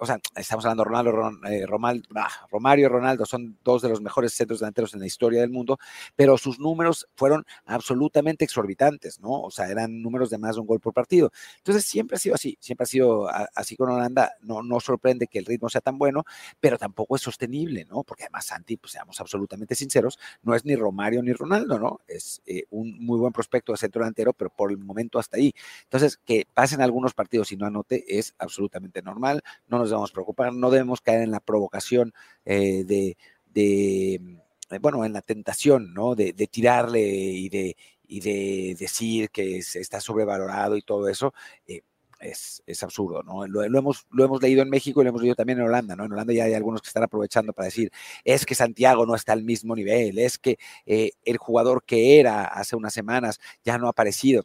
o 0.00 0.06
sea, 0.06 0.18
estamos 0.36 0.64
hablando 0.64 0.84
de 0.84 1.10
Ronaldo, 1.10 1.48
eh, 1.48 1.66
Romario 1.66 2.84
y 2.84 2.88
Ronaldo 2.88 3.26
son 3.26 3.58
dos 3.64 3.82
de 3.82 3.88
los 3.88 4.00
mejores 4.00 4.32
centros 4.32 4.60
delanteros 4.60 4.94
en 4.94 5.00
la 5.00 5.06
historia 5.06 5.40
del 5.40 5.50
mundo, 5.50 5.78
pero 6.16 6.38
sus 6.38 6.58
números 6.58 7.08
fueron 7.14 7.44
absolutamente 7.66 8.44
exorbitantes, 8.44 9.20
¿no? 9.20 9.42
O 9.42 9.50
sea, 9.50 9.68
eran 9.68 10.02
números 10.02 10.30
de 10.30 10.38
más 10.38 10.56
de 10.56 10.60
un 10.60 10.66
gol 10.66 10.80
por 10.80 10.92
partido. 10.92 11.30
Entonces, 11.58 11.84
siempre 11.84 12.16
ha 12.16 12.18
sido 12.18 12.34
así, 12.34 12.56
siempre 12.60 12.84
ha 12.84 12.86
sido 12.86 13.28
así 13.54 13.76
con 13.76 13.90
Holanda. 13.90 14.32
No, 14.42 14.62
no 14.62 14.80
sorprende 14.80 15.26
que 15.26 15.38
el 15.38 15.44
ritmo 15.44 15.68
sea 15.68 15.80
tan 15.80 15.98
bueno, 15.98 16.24
pero 16.60 16.78
tampoco 16.78 17.16
es 17.16 17.22
sostenible, 17.22 17.84
¿no? 17.84 18.02
Porque 18.02 18.24
además 18.24 18.46
Santi, 18.46 18.76
pues 18.76 18.92
seamos 18.92 19.20
absolutamente 19.20 19.74
sinceros, 19.74 20.18
no 20.42 20.54
es 20.54 20.64
ni 20.64 20.76
Romario 20.76 21.22
ni 21.22 21.32
Ronaldo, 21.32 21.78
¿no? 21.78 22.00
Es 22.06 22.42
eh, 22.46 22.64
un 22.70 22.98
muy 23.04 23.18
buen 23.18 23.32
prospecto 23.32 23.72
de 23.72 23.78
centro 23.78 24.00
delantero, 24.00 24.32
pero 24.32 24.50
por 24.50 24.70
el 24.70 24.78
momento 24.78 25.18
hasta 25.18 25.36
ahí. 25.36 25.52
Entonces, 25.84 26.18
que 26.24 26.46
pasen 26.54 26.80
algunos 26.80 27.14
partidos 27.14 27.52
y 27.52 27.56
no 27.56 27.66
anote 27.66 28.18
es 28.18 28.34
absolutamente 28.38 29.02
normal. 29.02 29.42
No 29.68 29.78
nos 29.78 29.87
debemos 29.90 30.12
preocupar, 30.12 30.52
no 30.52 30.70
debemos 30.70 31.00
caer 31.00 31.22
en 31.22 31.30
la 31.30 31.40
provocación 31.40 32.12
eh, 32.44 32.84
de, 32.84 33.16
eh, 33.54 34.78
bueno, 34.80 35.04
en 35.04 35.12
la 35.12 35.22
tentación, 35.22 35.94
¿no? 35.94 36.14
De, 36.14 36.32
tirarle 36.32 37.00
y 37.00 37.48
de, 37.48 37.76
y 38.06 38.20
de 38.20 38.76
decir 38.78 39.30
que 39.30 39.58
está 39.58 40.00
sobrevalorado 40.00 40.76
y 40.76 40.82
todo 40.82 41.08
eso. 41.08 41.34
Eh, 41.66 41.82
es, 42.20 42.82
absurdo, 42.82 43.22
¿no? 43.22 43.46
Lo, 43.46 43.62
hemos, 43.62 44.06
lo 44.10 44.24
hemos 44.24 44.42
leído 44.42 44.62
en 44.62 44.68
México 44.68 45.00
y 45.00 45.04
lo 45.04 45.10
hemos 45.10 45.22
leído 45.22 45.36
también 45.36 45.60
en 45.60 45.66
Holanda, 45.66 45.94
¿no? 45.94 46.04
En 46.04 46.12
Holanda 46.12 46.32
ya 46.32 46.44
hay 46.44 46.54
algunos 46.54 46.82
que 46.82 46.88
están 46.88 47.04
aprovechando 47.04 47.52
para 47.52 47.66
decir, 47.66 47.92
es 48.24 48.44
que 48.44 48.56
Santiago 48.56 49.06
no 49.06 49.14
está 49.14 49.34
al 49.34 49.44
mismo 49.44 49.76
nivel, 49.76 50.18
es 50.18 50.36
que 50.36 50.58
el 50.84 51.36
jugador 51.38 51.84
que 51.84 52.18
era 52.18 52.44
hace 52.44 52.74
unas 52.74 52.92
semanas 52.92 53.38
ya 53.62 53.78
no 53.78 53.86
ha 53.86 53.90
aparecido. 53.90 54.44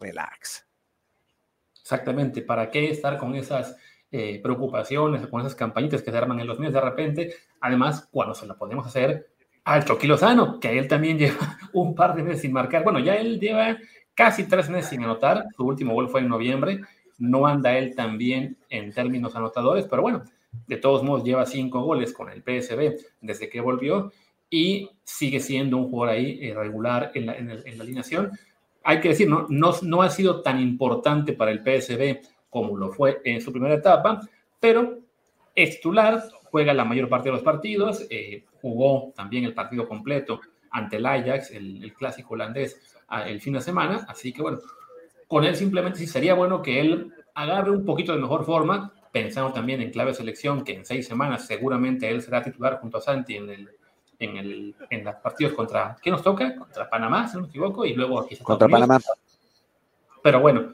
Relax. 0.00 0.66
Exactamente, 1.82 2.42
¿para 2.42 2.70
qué 2.70 2.90
estar 2.90 3.18
con 3.18 3.34
esas 3.34 3.76
eh, 4.14 4.40
preocupaciones, 4.42 5.26
con 5.26 5.40
esas 5.40 5.54
campañitas 5.54 6.02
que 6.02 6.10
se 6.10 6.18
arman 6.18 6.38
en 6.38 6.46
los 6.46 6.58
medios 6.58 6.74
de 6.74 6.82
repente. 6.82 7.34
Además, 7.60 8.06
cuando 8.12 8.34
se 8.34 8.46
lo 8.46 8.58
podemos 8.58 8.86
hacer 8.86 9.30
al 9.64 9.86
Chucky 9.86 10.06
Lozano, 10.06 10.60
que 10.60 10.78
él 10.78 10.86
también 10.86 11.18
lleva 11.18 11.58
un 11.72 11.94
par 11.94 12.14
de 12.14 12.22
meses 12.22 12.42
sin 12.42 12.52
marcar. 12.52 12.84
Bueno, 12.84 12.98
ya 12.98 13.14
él 13.14 13.40
lleva 13.40 13.78
casi 14.14 14.44
tres 14.44 14.68
meses 14.68 14.90
sin 14.90 15.02
anotar. 15.02 15.46
Su 15.56 15.64
último 15.64 15.94
gol 15.94 16.10
fue 16.10 16.20
en 16.20 16.28
noviembre. 16.28 16.82
No 17.18 17.46
anda 17.46 17.78
él 17.78 17.94
tan 17.94 18.18
bien 18.18 18.58
en 18.68 18.92
términos 18.92 19.34
anotadores, 19.34 19.86
pero 19.88 20.02
bueno, 20.02 20.24
de 20.66 20.76
todos 20.76 21.02
modos 21.02 21.24
lleva 21.24 21.46
cinco 21.46 21.80
goles 21.80 22.12
con 22.12 22.28
el 22.28 22.42
PSB 22.42 22.96
desde 23.22 23.48
que 23.48 23.62
volvió 23.62 24.12
y 24.50 24.90
sigue 25.04 25.40
siendo 25.40 25.78
un 25.78 25.88
jugador 25.88 26.16
ahí 26.16 26.38
eh, 26.42 26.54
regular 26.54 27.12
en 27.14 27.24
la, 27.24 27.36
en 27.38 27.78
la 27.78 27.82
alineación. 27.82 28.30
Hay 28.84 29.00
que 29.00 29.08
decir, 29.08 29.26
¿no? 29.26 29.46
No, 29.48 29.72
no 29.80 30.02
ha 30.02 30.10
sido 30.10 30.42
tan 30.42 30.60
importante 30.60 31.32
para 31.32 31.50
el 31.50 31.60
PSB 31.60 32.20
como 32.52 32.76
lo 32.76 32.92
fue 32.92 33.22
en 33.24 33.40
su 33.40 33.50
primera 33.50 33.74
etapa, 33.74 34.20
pero 34.60 34.98
es 35.54 35.76
titular, 35.76 36.22
juega 36.50 36.74
la 36.74 36.84
mayor 36.84 37.08
parte 37.08 37.30
de 37.30 37.32
los 37.32 37.42
partidos, 37.42 38.06
eh, 38.10 38.44
jugó 38.60 39.10
también 39.16 39.44
el 39.44 39.54
partido 39.54 39.88
completo 39.88 40.38
ante 40.70 40.96
el 40.96 41.06
Ajax, 41.06 41.50
el, 41.52 41.94
clásico 41.94 42.34
holandés, 42.34 42.78
el 43.26 43.40
fin 43.40 43.54
de 43.54 43.62
semana, 43.62 44.04
así 44.06 44.34
que 44.34 44.42
bueno, 44.42 44.58
con 45.26 45.44
él 45.44 45.56
simplemente 45.56 45.98
sí 45.98 46.06
sería 46.06 46.34
bueno 46.34 46.60
que 46.60 46.78
él 46.78 47.14
agarre 47.34 47.70
un 47.70 47.86
poquito 47.86 48.12
de 48.12 48.18
mejor 48.18 48.44
forma, 48.44 48.92
pensando 49.10 49.50
también 49.54 49.80
en 49.80 49.90
clave 49.90 50.12
selección, 50.12 50.62
que 50.62 50.74
en 50.74 50.84
seis 50.84 51.06
semanas 51.06 51.46
seguramente 51.46 52.10
él 52.10 52.20
será 52.20 52.42
titular 52.42 52.80
junto 52.80 52.98
a 52.98 53.00
Santi 53.00 53.36
en 53.36 53.48
el, 53.48 53.70
en, 54.18 54.36
el, 54.36 54.74
en 54.90 55.04
los 55.04 55.14
partidos 55.16 55.54
contra, 55.54 55.96
¿qué 56.02 56.10
nos 56.10 56.22
toca? 56.22 56.54
Contra 56.54 56.90
Panamá, 56.90 57.26
si 57.28 57.36
no 57.36 57.44
me 57.44 57.48
equivoco, 57.48 57.86
y 57.86 57.94
luego 57.94 58.20
aquí 58.20 58.36
Contra 58.36 58.68
Panamá. 58.68 59.00
Pero 60.22 60.40
bueno, 60.40 60.72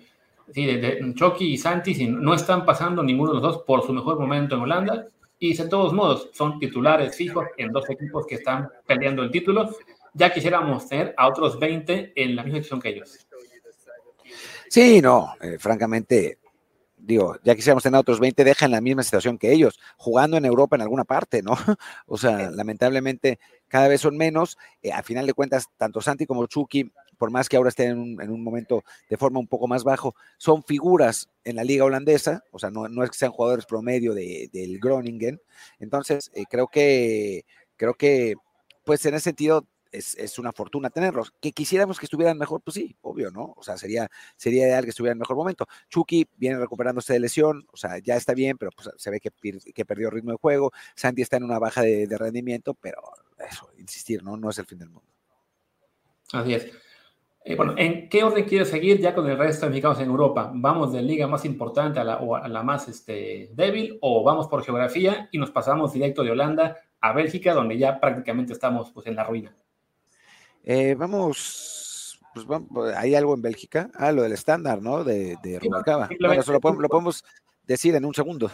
sí, 0.53 0.67
de, 0.67 1.13
Chucky 1.15 1.53
y 1.53 1.59
Santi 1.59 2.07
no 2.07 2.35
están 2.35 2.65
pasando 2.65 3.03
ninguno 3.03 3.31
de 3.31 3.41
los 3.41 3.43
dos 3.43 3.63
por 3.67 3.85
su 3.85 3.93
mejor 3.93 4.19
momento 4.19 4.57
en 4.57 4.63
Holanda 4.63 5.07
y 5.39 5.55
de 5.55 5.69
todos 5.69 5.93
modos 5.93 6.31
son 6.33 6.59
titulares 6.59 7.15
fijos 7.17 7.47
en 7.57 7.73
dos 7.73 7.89
equipos 7.91 8.27
que 8.27 8.37
están 8.37 8.69
peleando 8.87 9.23
el 9.23 9.31
título. 9.31 9.71
Ya 10.15 10.33
quisiéramos 10.33 10.89
tener 10.89 11.15
a 11.17 11.29
otros 11.29 11.59
20 11.59 12.13
en 12.17 12.35
la 12.35 12.43
misma 12.43 12.59
situación 12.59 12.81
que 12.81 12.89
ellos. 12.89 13.29
Sí, 14.69 15.01
no, 15.01 15.35
eh, 15.41 15.57
francamente, 15.59 16.39
digo, 16.97 17.37
ya 17.43 17.55
quisiéramos 17.55 17.83
tener 17.83 17.97
a 17.97 18.01
otros 18.01 18.21
20, 18.21 18.45
deja 18.45 18.67
en 18.67 18.73
la 18.73 18.81
misma 18.81 19.03
situación 19.03 19.39
que 19.39 19.53
ellos, 19.53 19.79
jugando 19.97 20.37
en 20.37 20.45
Europa 20.45 20.77
en 20.77 20.83
alguna 20.83 21.05
parte, 21.05 21.43
¿no? 21.43 21.53
O 22.07 22.19
sea, 22.19 22.51
lamentablemente 22.51 23.39
cada 23.69 23.89
vez 23.89 24.01
son 24.01 24.17
menos. 24.17 24.59
Eh, 24.83 24.93
a 24.93 25.03
final 25.03 25.27
de 25.27 25.35
cuentas, 25.35 25.69
tanto 25.77 26.01
Santi 26.01 26.27
como 26.27 26.47
Chucky 26.47 26.91
por 27.19 27.31
más 27.31 27.49
que 27.49 27.57
ahora 27.57 27.69
estén 27.69 28.21
en 28.21 28.31
un, 28.31 28.43
momento 28.43 28.85
de 29.11 29.17
forma 29.17 29.41
un 29.41 29.49
poco 29.49 29.67
más 29.67 29.85
bajo, 29.85 30.15
son 30.39 30.63
figuras 30.63 31.29
en 31.45 31.57
la 31.57 31.65
liga 31.65 31.85
holandesa, 31.85 32.45
o 32.53 32.59
sea, 32.59 32.71
no, 32.71 32.87
es 33.03 33.11
que 33.11 33.19
sean 33.19 33.33
jugadores 33.33 33.67
promedio 33.67 34.15
del 34.15 34.79
Groningen. 34.81 35.41
Entonces, 35.79 36.31
eh, 36.35 36.45
creo 36.49 36.69
que, 36.69 37.45
creo 37.77 37.95
que, 37.95 38.35
pues 38.85 39.05
en 39.05 39.15
ese 39.15 39.25
sentido, 39.25 39.67
es, 39.93 40.39
una 40.39 40.53
fortuna 40.53 40.91
tenerlos. 40.91 41.33
Que 41.41 41.53
quisiéramos 41.53 41.99
que 41.99 42.07
estuvieran 42.07 42.39
mejor, 42.39 42.61
pues 42.63 42.75
sí, 42.75 42.97
obvio, 43.01 43.31
¿no? 43.31 43.55
O 43.57 43.63
sea, 43.63 43.77
sería, 43.77 44.09
sería 44.37 44.67
ideal 44.67 44.85
que 44.85 44.91
estuvieran 44.91 45.17
en 45.17 45.21
mejor 45.21 45.37
momento. 45.37 45.67
Chucky 45.89 46.27
viene 46.37 46.59
recuperándose 46.59 47.15
de 47.15 47.21
lesión, 47.21 47.67
o 47.73 47.77
sea, 47.77 47.99
ya 47.99 48.17
está 48.17 48.35
bien, 48.35 48.59
pero 48.59 48.71
pues, 48.73 48.91
se 48.97 49.11
ve 49.11 49.21
que, 49.21 49.31
que 49.73 49.85
perdió 49.85 50.11
ritmo 50.11 50.33
de 50.33 50.39
juego. 50.39 50.73
Santi 50.95 51.23
está 51.23 51.37
en 51.37 51.45
una 51.45 51.59
baja 51.59 51.83
de, 51.83 52.07
de 52.07 52.19
rendimiento, 52.19 52.75
pero 52.75 53.01
eso, 53.39 53.71
insistir, 53.79 54.23
¿no? 54.23 54.37
No 54.37 54.51
es 54.51 54.59
el 54.59 54.67
fin 54.67 54.79
del 54.79 54.91
mundo. 54.91 55.09
Así 56.33 56.55
es. 56.55 56.71
Eh, 57.49 57.55
bueno, 57.57 57.73
¿en 57.79 58.11
qué 58.11 58.23
orden 58.23 58.45
quieres 58.45 58.69
seguir 58.69 59.01
ya 59.01 59.15
con 59.15 59.27
el 59.27 59.39
resto 59.39 59.65
de 59.65 59.71
mexicanos 59.71 59.99
en 60.01 60.11
Europa? 60.11 60.53
¿Vamos 60.55 60.93
de 60.93 61.01
liga 61.01 61.27
más 61.27 61.47
importante 61.47 61.99
a 61.99 62.05
la, 62.05 62.19
o 62.19 62.37
a 62.37 62.47
la 62.47 62.63
más 62.63 62.89
este, 62.89 63.49
débil 63.55 63.97
o 64.03 64.23
vamos 64.23 64.49
por 64.49 64.63
geografía 64.63 65.31
y 65.33 65.39
nos 65.39 65.51
pasamos 65.51 65.95
directo 65.95 66.23
de 66.23 66.31
Holanda 66.31 66.77
a 67.01 67.15
Bélgica, 67.15 67.55
donde 67.55 67.79
ya 67.79 68.01
prácticamente 68.01 68.53
estamos 68.53 68.91
pues, 68.91 69.07
en 69.07 69.17
la 69.17 69.25
ruina? 69.25 69.57
Eh, 70.63 70.95
vamos, 70.95 72.21
pues 72.35 72.45
vamos, 72.45 72.69
hay 72.95 73.15
algo 73.15 73.33
en 73.33 73.41
Bélgica, 73.41 73.91
ah, 73.95 74.13
lo 74.13 74.25
del 74.25 74.33
estándar, 74.33 74.83
¿no? 74.83 75.03
De, 75.03 75.39
de 75.43 75.59
Bueno, 76.21 76.43
eso 76.43 76.53
lo 76.53 76.61
podemos, 76.61 77.25
decir 77.67 77.95
en 77.95 78.05
un 78.05 78.13
segundo. 78.13 78.51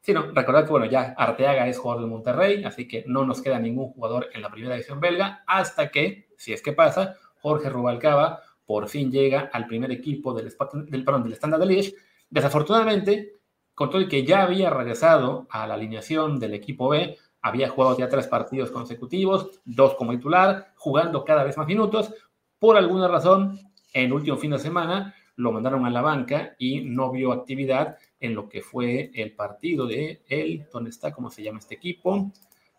Sí, 0.00 0.14
no, 0.14 0.32
recordad 0.32 0.64
que 0.64 0.70
bueno, 0.70 0.86
ya 0.86 1.14
Arteaga 1.18 1.68
es 1.68 1.76
jugador 1.76 2.04
del 2.04 2.10
Monterrey, 2.10 2.64
así 2.64 2.88
que 2.88 3.04
no 3.06 3.26
nos 3.26 3.42
queda 3.42 3.58
ningún 3.58 3.92
jugador 3.92 4.30
en 4.32 4.40
la 4.40 4.50
primera 4.50 4.76
división 4.76 4.98
belga 4.98 5.44
hasta 5.46 5.90
que, 5.90 6.30
si 6.38 6.54
es 6.54 6.62
que 6.62 6.72
pasa, 6.72 7.18
Jorge 7.44 7.68
Rubalcaba 7.68 8.40
por 8.64 8.88
fin 8.88 9.12
llega 9.12 9.50
al 9.52 9.66
primer 9.66 9.92
equipo 9.92 10.32
del, 10.32 10.50
del, 10.86 11.32
Standard 11.34 11.60
de 11.60 11.66
Liège. 11.66 11.94
Desafortunadamente, 12.30 13.34
con 13.74 13.90
todo 13.90 14.00
el 14.00 14.08
que 14.08 14.24
ya 14.24 14.44
había 14.44 14.70
regresado 14.70 15.46
a 15.50 15.66
la 15.66 15.74
alineación 15.74 16.40
del 16.40 16.54
equipo 16.54 16.88
B, 16.88 17.18
había 17.42 17.68
jugado 17.68 17.98
ya 17.98 18.08
tres 18.08 18.28
partidos 18.28 18.70
consecutivos, 18.70 19.60
dos 19.66 19.94
como 19.96 20.12
titular, 20.12 20.72
jugando 20.76 21.22
cada 21.22 21.44
vez 21.44 21.58
más 21.58 21.66
minutos. 21.66 22.14
Por 22.58 22.78
alguna 22.78 23.08
razón, 23.08 23.60
en 23.92 24.06
el 24.06 24.12
último 24.14 24.38
fin 24.38 24.52
de 24.52 24.58
semana 24.58 25.14
lo 25.36 25.52
mandaron 25.52 25.84
a 25.84 25.90
la 25.90 26.00
banca 26.00 26.54
y 26.58 26.80
no 26.80 27.10
vio 27.10 27.30
actividad 27.30 27.98
en 28.20 28.34
lo 28.34 28.48
que 28.48 28.62
fue 28.62 29.10
el 29.12 29.34
partido 29.34 29.86
de 29.86 30.22
él, 30.28 30.66
¿dónde 30.72 30.88
está? 30.88 31.12
¿Cómo 31.12 31.28
se 31.28 31.42
llama 31.42 31.58
este 31.58 31.74
equipo? 31.74 32.32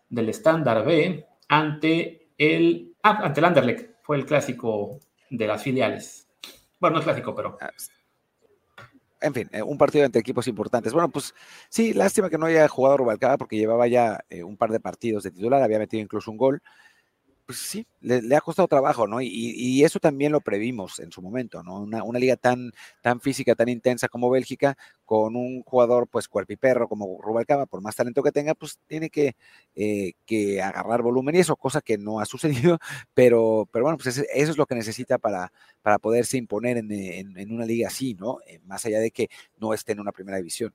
Del 0.08 0.30
Standard 0.30 0.84
B 0.84 1.24
ante 1.48 2.30
el, 2.36 2.96
ah, 3.04 3.20
ante 3.22 3.38
el 3.38 3.44
Anderlecht. 3.44 3.95
Fue 4.06 4.16
el 4.16 4.24
clásico 4.24 5.00
de 5.30 5.46
las 5.46 5.62
filiales. 5.62 6.28
Bueno, 6.78 6.94
no 6.94 7.00
es 7.00 7.04
clásico, 7.04 7.34
pero 7.34 7.58
ah, 7.60 7.70
en 9.20 9.34
fin, 9.34 9.48
eh, 9.52 9.62
un 9.62 9.76
partido 9.76 10.04
entre 10.04 10.20
equipos 10.20 10.46
importantes. 10.46 10.92
Bueno, 10.92 11.08
pues 11.08 11.34
sí, 11.68 11.92
lástima 11.92 12.30
que 12.30 12.38
no 12.38 12.46
haya 12.46 12.68
jugado 12.68 12.98
Rubalcaba 12.98 13.36
porque 13.36 13.56
llevaba 13.56 13.88
ya 13.88 14.24
eh, 14.30 14.44
un 14.44 14.56
par 14.56 14.70
de 14.70 14.78
partidos 14.78 15.24
de 15.24 15.32
titular, 15.32 15.62
había 15.62 15.80
metido 15.80 16.02
incluso 16.02 16.30
un 16.30 16.36
gol 16.36 16.62
pues 17.46 17.58
sí, 17.58 17.86
le, 18.00 18.34
ha 18.36 18.40
costado 18.40 18.66
trabajo, 18.66 19.06
¿no? 19.06 19.20
Y, 19.22 19.84
eso 19.84 20.00
también 20.00 20.32
lo 20.32 20.40
previmos 20.40 20.98
en 20.98 21.12
su 21.12 21.22
momento, 21.22 21.62
¿no? 21.62 21.82
Una, 21.82 22.18
liga 22.18 22.36
tan, 22.36 22.72
tan 23.02 23.20
física, 23.20 23.54
tan 23.54 23.68
intensa 23.68 24.08
como 24.08 24.28
Bélgica, 24.30 24.76
con 25.04 25.36
un 25.36 25.62
jugador, 25.62 26.08
pues, 26.08 26.28
cuerpiperro 26.28 26.88
como 26.88 27.20
Rubalcaba, 27.22 27.66
por 27.66 27.82
más 27.82 27.94
talento 27.94 28.22
que 28.22 28.32
tenga, 28.32 28.54
pues 28.54 28.78
tiene 28.88 29.10
que, 29.10 29.36
eh, 29.76 30.14
que 30.26 30.60
agarrar 30.60 31.02
volumen 31.02 31.36
y 31.36 31.38
eso, 31.38 31.56
cosa 31.56 31.80
que 31.80 31.98
no 31.98 32.18
ha 32.20 32.26
sucedido, 32.72 32.78
pero, 33.14 33.68
pero 33.72 33.84
bueno, 33.84 33.98
pues 33.98 34.18
eso 34.18 34.24
es 34.32 34.56
lo 34.56 34.66
que 34.66 34.74
necesita 34.74 35.18
para, 35.18 35.52
para 35.82 35.98
poderse 35.98 36.36
imponer 36.36 36.78
en, 36.78 37.52
una 37.52 37.64
liga 37.64 37.88
así, 37.88 38.14
¿no? 38.14 38.38
Eh, 38.46 38.60
más 38.64 38.84
allá 38.86 38.98
de 39.00 39.10
que 39.12 39.28
no 39.58 39.72
esté 39.72 39.92
en 39.92 40.00
una 40.00 40.12
primera 40.12 40.38
división. 40.38 40.74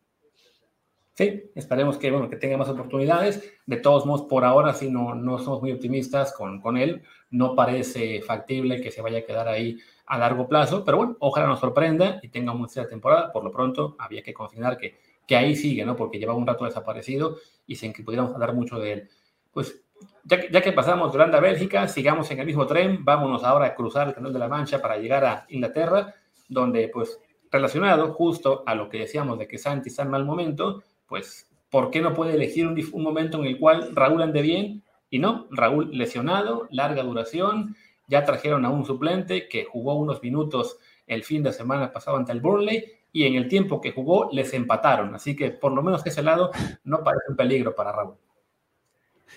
Sí, 1.14 1.52
esperemos 1.56 1.98
que, 1.98 2.10
bueno, 2.10 2.30
que 2.30 2.38
tenga 2.38 2.58
más 2.58 2.70
oportunidades. 2.70 3.54
De 3.66 3.78
todos 3.78 4.06
modos, 4.06 4.28
por 4.28 4.46
ahora 4.46 4.74
sí 4.74 4.90
no, 4.90 5.14
no 5.14 5.40
somos 5.40 5.62
muy 5.62 5.72
optimistas 5.72 6.34
con, 6.34 6.62
con 6.62 6.78
él. 6.78 7.04
No 7.30 7.54
parece 7.56 8.22
factible 8.22 8.82
que 8.82 8.92
se 8.92 9.02
vaya 9.02 9.20
a 9.20 9.26
quedar 9.26 9.48
ahí 9.48 9.78
a 10.06 10.18
largo 10.18 10.48
plazo, 10.48 10.84
pero 10.84 10.98
bueno, 10.98 11.18
ojalá 11.20 11.48
nos 11.48 11.60
sorprenda 11.60 12.20
y 12.22 12.30
tenga 12.30 12.52
una 12.52 12.66
buena 12.66 12.90
temporada. 12.90 13.32
Por 13.32 13.44
lo 13.44 13.52
pronto, 13.52 13.96
había 14.00 14.24
que 14.24 14.34
considerar 14.34 14.78
que, 14.78 15.00
que 15.28 15.36
ahí 15.36 15.56
sigue, 15.56 15.86
¿no? 15.86 15.96
Porque 15.96 16.18
lleva 16.18 16.34
un 16.34 16.48
rato 16.48 16.66
desaparecido 16.66 17.38
y 17.68 17.76
sin 17.76 17.94
que 17.94 18.04
pudiéramos 18.04 18.34
hablar 18.34 18.54
mucho 18.54 18.80
de 18.80 18.94
él. 18.94 19.10
Pues 19.52 19.84
ya, 20.24 20.50
ya 20.50 20.62
que 20.62 20.72
pasamos 20.72 21.12
de 21.12 21.18
Holanda 21.18 21.38
a 21.38 21.42
Bélgica, 21.42 21.88
sigamos 21.88 22.30
en 22.32 22.40
el 22.40 22.46
mismo 22.46 22.66
tren. 22.66 23.04
Vámonos 23.04 23.44
ahora 23.44 23.68
a 23.68 23.76
cruzar 23.76 24.08
el 24.08 24.14
Canal 24.14 24.34
de 24.34 24.40
la 24.40 24.48
Mancha 24.48 24.82
para 24.82 24.98
llegar 24.98 25.26
a 25.26 25.46
Inglaterra, 25.50 26.14
donde, 26.48 26.88
pues, 26.88 27.20
relacionado 27.52 28.14
justo 28.14 28.64
a 28.66 28.76
lo 28.76 28.90
que 28.90 29.00
decíamos 29.00 29.38
de 29.38 29.48
que 29.48 29.58
Santi 29.58 29.90
está 29.90 30.04
en 30.04 30.10
mal 30.10 30.26
momento, 30.26 30.84
pues, 31.12 31.46
¿por 31.70 31.92
qué 31.92 32.00
no 32.00 32.14
puede 32.14 32.36
elegir 32.36 32.66
un, 32.66 33.04
momento 33.04 33.38
en 33.38 33.44
el 33.44 33.60
cual 33.60 33.94
Raúl 33.94 34.22
ande 34.22 34.42
bien? 34.42 34.82
Y 35.10 35.20
no, 35.20 35.46
Raúl 35.52 35.90
lesionado, 35.92 36.70
larga 36.72 37.04
duración, 37.04 37.76
ya 38.08 38.24
trajeron 38.24 38.64
a 38.64 38.70
un 38.70 38.86
suplente 38.86 39.50
que 39.50 39.66
jugó 39.66 39.96
unos 39.96 40.24
minutos 40.24 40.78
el 41.08 41.26
fin 41.26 41.44
de 41.44 41.52
semana 41.52 41.92
pasado 41.92 42.16
ante 42.16 42.32
el 42.32 42.40
Burnley 42.40 42.86
y 43.12 43.26
en 43.26 43.36
el 43.36 43.50
tiempo 43.50 43.82
que 43.82 43.92
jugó 43.92 44.30
les 44.32 44.54
empataron. 44.54 45.14
Así 45.14 45.36
que 45.36 45.52
por 45.52 45.74
lo 45.74 45.84
menos 45.84 46.02
que 46.02 46.12
ese 46.12 46.24
lado 46.24 46.50
no 46.86 47.04
parece 47.04 47.26
un 47.28 47.36
peligro 47.36 47.76
para 47.76 47.92
Raúl. 47.92 48.16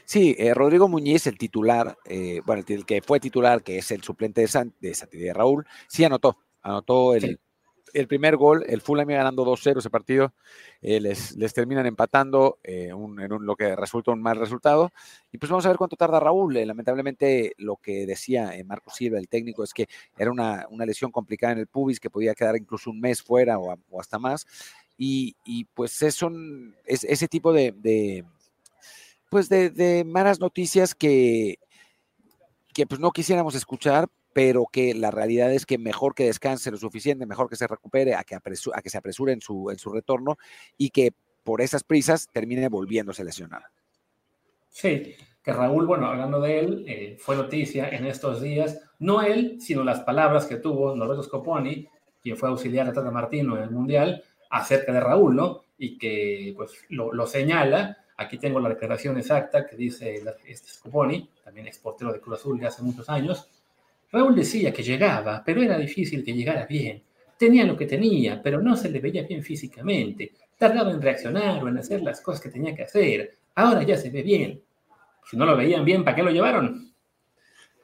Sí, 0.05 0.37
eh, 0.39 0.55
Rodrigo 0.55 0.87
Muñiz, 0.87 1.27
el 1.27 1.37
titular, 1.37 1.99
eh, 2.05 2.41
bueno, 2.47 2.63
el 2.69 2.87
que 2.87 3.03
fue 3.03 3.19
titular, 3.19 3.65
que 3.65 3.79
es 3.79 3.91
el 3.91 4.05
suplente 4.05 4.43
de, 4.43 4.47
San, 4.47 4.73
de, 4.81 5.33
Raúl, 5.35 5.67
sí 5.89 6.05
anotó, 6.05 6.39
anotó 6.63 7.17
el, 7.17 7.41
el 7.95 8.09
primer 8.09 8.37
gol, 8.37 8.65
el 8.69 8.81
Fulham 8.81 9.09
ganando 9.09 9.45
2-0 9.45 9.79
ese 9.79 9.89
partido, 9.89 10.35
eh, 10.83 11.01
les, 11.01 11.37
les, 11.37 11.55
terminan 11.55 11.87
empatando 11.87 12.59
eh, 12.65 12.89
en 12.91 12.95
un, 13.33 13.47
lo 13.47 13.57
que 13.57 13.75
resulta 13.77 14.11
un 14.11 14.21
mal 14.21 14.37
resultado. 14.37 14.93
Y 15.33 15.39
pues 15.39 15.49
vamos 15.49 15.65
a 15.65 15.69
ver 15.69 15.79
cuánto 15.79 15.97
tarda 15.97 16.21
Raúl. 16.21 16.57
Eh, 16.57 16.67
lamentablemente 16.67 17.55
lo 17.59 17.77
que 17.77 18.05
decía 18.05 18.53
Marco 18.67 18.91
Silva, 18.91 19.19
el 19.19 19.29
técnico, 19.29 19.63
es 19.65 19.73
que 19.73 19.89
era 20.19 20.31
una, 20.31 20.67
una, 20.71 20.85
lesión 20.85 21.13
complicada 21.13 21.53
en 21.53 21.61
el 21.61 21.69
pubis, 21.69 22.01
que 22.01 22.11
podía 22.11 22.35
quedar 22.35 22.57
incluso 22.57 22.91
un 22.91 23.01
mes 23.01 23.23
fuera 23.23 23.59
o, 23.59 23.77
hasta 23.99 24.19
más. 24.19 24.47
Y, 24.99 25.37
y, 25.45 25.65
pues 25.65 26.03
es, 26.03 26.15
son, 26.15 26.75
es 26.85 27.05
ese 27.05 27.29
tipo 27.29 27.53
de, 27.53 27.73
de 27.73 28.25
pues 29.31 29.49
de, 29.49 29.71
de, 29.71 30.05
malas 30.05 30.39
noticias 30.39 30.95
que, 30.95 31.59
que 32.73 32.87
pues 32.87 33.01
no 33.01 33.11
quisiéramos 33.13 33.55
escuchar, 33.55 34.09
pero 34.35 34.67
que 34.71 34.95
la 34.95 35.13
realidad 35.13 35.53
es 35.55 35.65
que 35.65 35.79
mejor 35.79 36.15
que 36.15 36.25
descanse 36.25 36.71
lo 36.71 36.77
suficiente, 36.77 37.25
mejor 37.25 37.49
que 37.49 37.57
se 37.57 37.69
recupere, 37.69 38.15
a 38.17 38.25
que, 38.25 38.35
a 38.35 38.83
que 38.83 38.91
se 38.91 38.99
apresure 38.99 39.33
en 39.33 39.41
su, 39.41 39.71
en 39.71 39.79
su 39.79 39.91
retorno 39.91 40.37
y 40.77 40.91
que 40.91 41.13
por 41.45 41.63
esas 41.63 41.85
prisas 41.85 42.29
termine 42.33 42.69
volviéndose 42.69 43.23
lesionado. 43.23 43.65
Sí, 44.69 45.15
que 45.41 45.53
Raúl, 45.53 45.87
bueno, 45.87 46.09
hablando 46.09 46.41
de 46.41 46.59
él, 46.59 46.85
eh, 46.89 47.17
fue 47.21 47.37
noticia 47.37 47.89
en 47.91 48.07
estos 48.07 48.43
días, 48.43 48.81
no 48.99 49.23
él, 49.23 49.61
sino 49.61 49.85
las 49.85 50.01
palabras 50.01 50.47
que 50.47 50.57
tuvo 50.57 50.97
Norberto 50.97 51.23
Scoponi, 51.23 51.89
quien 52.21 52.37
fue 52.37 52.49
auxiliar 52.49 52.87
de 52.89 52.93
Tata 52.93 53.13
Martino 53.13 53.57
en 53.57 53.63
el 53.63 53.71
Mundial, 53.71 54.25
acerca 54.51 54.93
de 54.93 55.01
Raúl, 55.01 55.37
¿no? 55.37 55.63
Y 55.79 55.97
que 55.97 56.55
pues 56.57 56.73
lo, 56.89 57.13
lo 57.13 57.27
señala. 57.29 57.99
Aquí 58.17 58.39
tengo 58.39 58.59
la 58.59 58.71
declaración 58.71 59.17
exacta 59.17 59.67
que 59.67 59.77
dice 59.77 60.23
este 60.47 60.69
Scoponi, 60.69 61.29
también 61.45 61.69
exportero 61.69 62.13
de 62.13 62.21
Cruz 62.21 62.41
Azul 62.41 62.59
de 62.59 62.67
hace 62.67 62.83
muchos 62.83 63.09
años, 63.09 63.49
Raúl 64.15 64.37
decía 64.37 64.73
que 64.73 64.85
llegaba, 64.85 65.43
pero 65.45 65.61
era 65.61 65.77
difícil 65.77 66.25
que 66.25 66.33
llegara 66.33 66.67
bien. 66.67 67.03
Tenía 67.37 67.65
lo 67.65 67.77
que 67.77 67.85
tenía, 67.85 68.41
pero 68.41 68.63
no 68.63 68.77
se 68.77 68.89
le 68.89 69.01
veía 69.01 69.25
bien 69.25 69.43
físicamente. 69.43 70.33
Tardaba 70.57 70.93
en 70.93 71.03
reaccionar 71.03 71.63
o 71.65 71.69
en 71.69 71.79
hacer 71.79 72.01
las 72.01 72.21
cosas 72.21 72.41
que 72.41 72.49
tenía 72.49 72.77
que 72.77 72.85
hacer. 72.85 73.37
Ahora 73.57 73.83
ya 73.83 73.97
se 73.97 74.11
ve 74.11 74.23
bien. 74.23 74.63
Si 75.29 75.37
no 75.37 75.45
lo 75.45 75.57
veían 75.57 75.85
bien, 75.85 76.05
¿para 76.05 76.15
qué 76.15 76.23
lo 76.23 76.31
llevaron? 76.31 76.95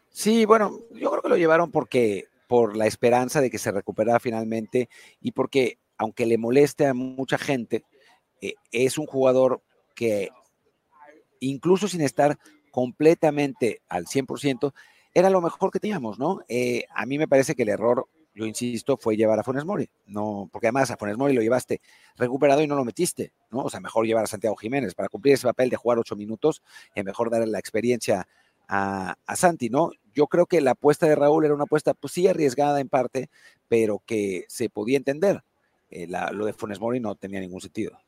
Sí, 0.08 0.44
bueno, 0.44 0.78
yo 0.92 1.10
creo 1.10 1.22
que 1.22 1.28
lo 1.30 1.36
llevaron 1.36 1.72
porque 1.72 2.26
por 2.46 2.76
la 2.76 2.86
esperanza 2.86 3.40
de 3.40 3.50
que 3.50 3.58
se 3.58 3.72
recuperara 3.72 4.20
finalmente 4.20 4.88
y 5.20 5.32
porque, 5.32 5.78
aunque 5.98 6.26
le 6.26 6.38
moleste 6.38 6.86
a 6.86 6.94
mucha 6.94 7.38
gente, 7.38 7.82
eh, 8.40 8.54
es 8.70 8.98
un 8.98 9.06
jugador 9.06 9.62
que 9.96 10.28
incluso 11.40 11.88
sin 11.88 12.02
estar 12.02 12.38
completamente 12.70 13.82
al 13.88 14.06
100%, 14.06 14.72
era 15.14 15.30
lo 15.30 15.40
mejor 15.40 15.70
que 15.70 15.80
teníamos, 15.80 16.18
¿no? 16.18 16.40
Eh, 16.48 16.84
a 16.94 17.06
mí 17.06 17.18
me 17.18 17.28
parece 17.28 17.54
que 17.54 17.62
el 17.62 17.68
error, 17.68 18.06
yo 18.34 18.46
insisto, 18.46 18.96
fue 18.96 19.16
llevar 19.16 19.38
a 19.38 19.42
Funes 19.42 19.64
Mori, 19.64 19.88
no, 20.06 20.48
porque 20.52 20.68
además 20.68 20.90
a 20.90 20.96
Funes 20.96 21.16
Mori 21.16 21.34
lo 21.34 21.42
llevaste 21.42 21.80
recuperado 22.16 22.62
y 22.62 22.66
no 22.66 22.76
lo 22.76 22.84
metiste, 22.84 23.32
¿no? 23.50 23.60
O 23.60 23.70
sea, 23.70 23.80
mejor 23.80 24.06
llevar 24.06 24.24
a 24.24 24.28
Santiago 24.28 24.56
Jiménez 24.56 24.94
para 24.94 25.08
cumplir 25.08 25.34
ese 25.34 25.46
papel 25.46 25.70
de 25.70 25.76
jugar 25.76 25.98
ocho 25.98 26.16
minutos, 26.16 26.62
y 26.94 27.02
mejor 27.02 27.30
darle 27.30 27.46
la 27.46 27.58
experiencia 27.58 28.26
a, 28.68 29.16
Santi, 29.34 29.68
¿no? 29.68 29.90
Yo 30.14 30.26
creo 30.26 30.46
que 30.46 30.60
la 30.60 30.72
apuesta 30.72 31.06
de 31.06 31.16
Raúl 31.16 31.44
era 31.44 31.54
una 31.54 31.64
apuesta, 31.64 31.94
pues 31.94 32.12
sí, 32.12 32.28
arriesgada 32.28 32.80
en 32.80 32.88
parte, 32.88 33.28
pero 33.68 34.02
que 34.06 34.44
se 34.48 34.70
podía 34.70 34.96
entender. 34.96 35.42
Eh, 35.90 36.06
lo 36.32 36.46
de 36.46 36.52
Funes 36.52 36.80
Mori 36.80 37.00
no 37.00 37.16
tenía 37.16 37.40
ningún 37.40 37.60
sentido. 37.60 37.98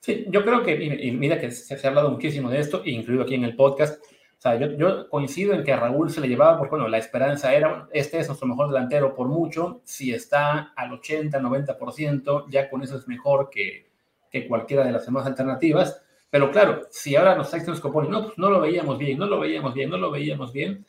Sí, 0.00 0.26
yo 0.28 0.44
creo 0.44 0.62
que, 0.62 0.74
y 0.84 1.12
mira 1.12 1.40
que 1.40 1.50
se, 1.50 1.74
ha 1.74 1.88
hablado 1.88 2.10
muchísimo 2.10 2.50
de 2.50 2.60
esto, 2.60 2.82
incluido 2.84 3.22
aquí 3.22 3.34
en 3.34 3.44
el 3.44 3.56
podcast, 3.56 4.02
sea, 4.44 4.76
yo, 4.76 5.08
coincido 5.08 5.54
en 5.54 5.64
que 5.64 5.72
a 5.72 5.78
Raúl 5.78 6.10
se 6.10 6.20
le 6.20 6.28
llevaba, 6.28 6.58
porque 6.58 6.72
bueno, 6.72 6.88
la 6.88 6.98
esperanza 6.98 7.54
era, 7.54 7.88
este 7.92 8.18
es 8.18 8.26
nuestro 8.26 8.46
mejor 8.46 8.68
delantero 8.68 9.14
por 9.14 9.28
mucho, 9.28 9.80
si 9.84 10.12
está 10.12 10.74
al 10.76 10.92
80, 10.92 11.40
90%, 11.40 12.46
ya 12.50 12.68
con 12.68 12.82
eso 12.82 12.98
es 12.98 13.08
mejor 13.08 13.48
que, 13.50 13.90
que 14.30 14.46
cualquiera 14.46 14.84
de 14.84 14.92
las 14.92 15.06
demás 15.06 15.24
alternativas. 15.26 16.02
Pero 16.28 16.50
claro, 16.50 16.82
si 16.90 17.16
ahora 17.16 17.36
nos 17.36 17.54
está 17.54 17.74
Scoponi, 17.74 18.08
no, 18.08 18.24
pues 18.24 18.38
no 18.38 18.50
lo 18.50 18.60
veíamos 18.60 18.98
bien, 18.98 19.18
no 19.18 19.26
lo 19.26 19.40
veíamos 19.40 19.72
bien, 19.72 19.88
no 19.88 19.96
lo 19.96 20.10
veíamos 20.10 20.52
bien, 20.52 20.84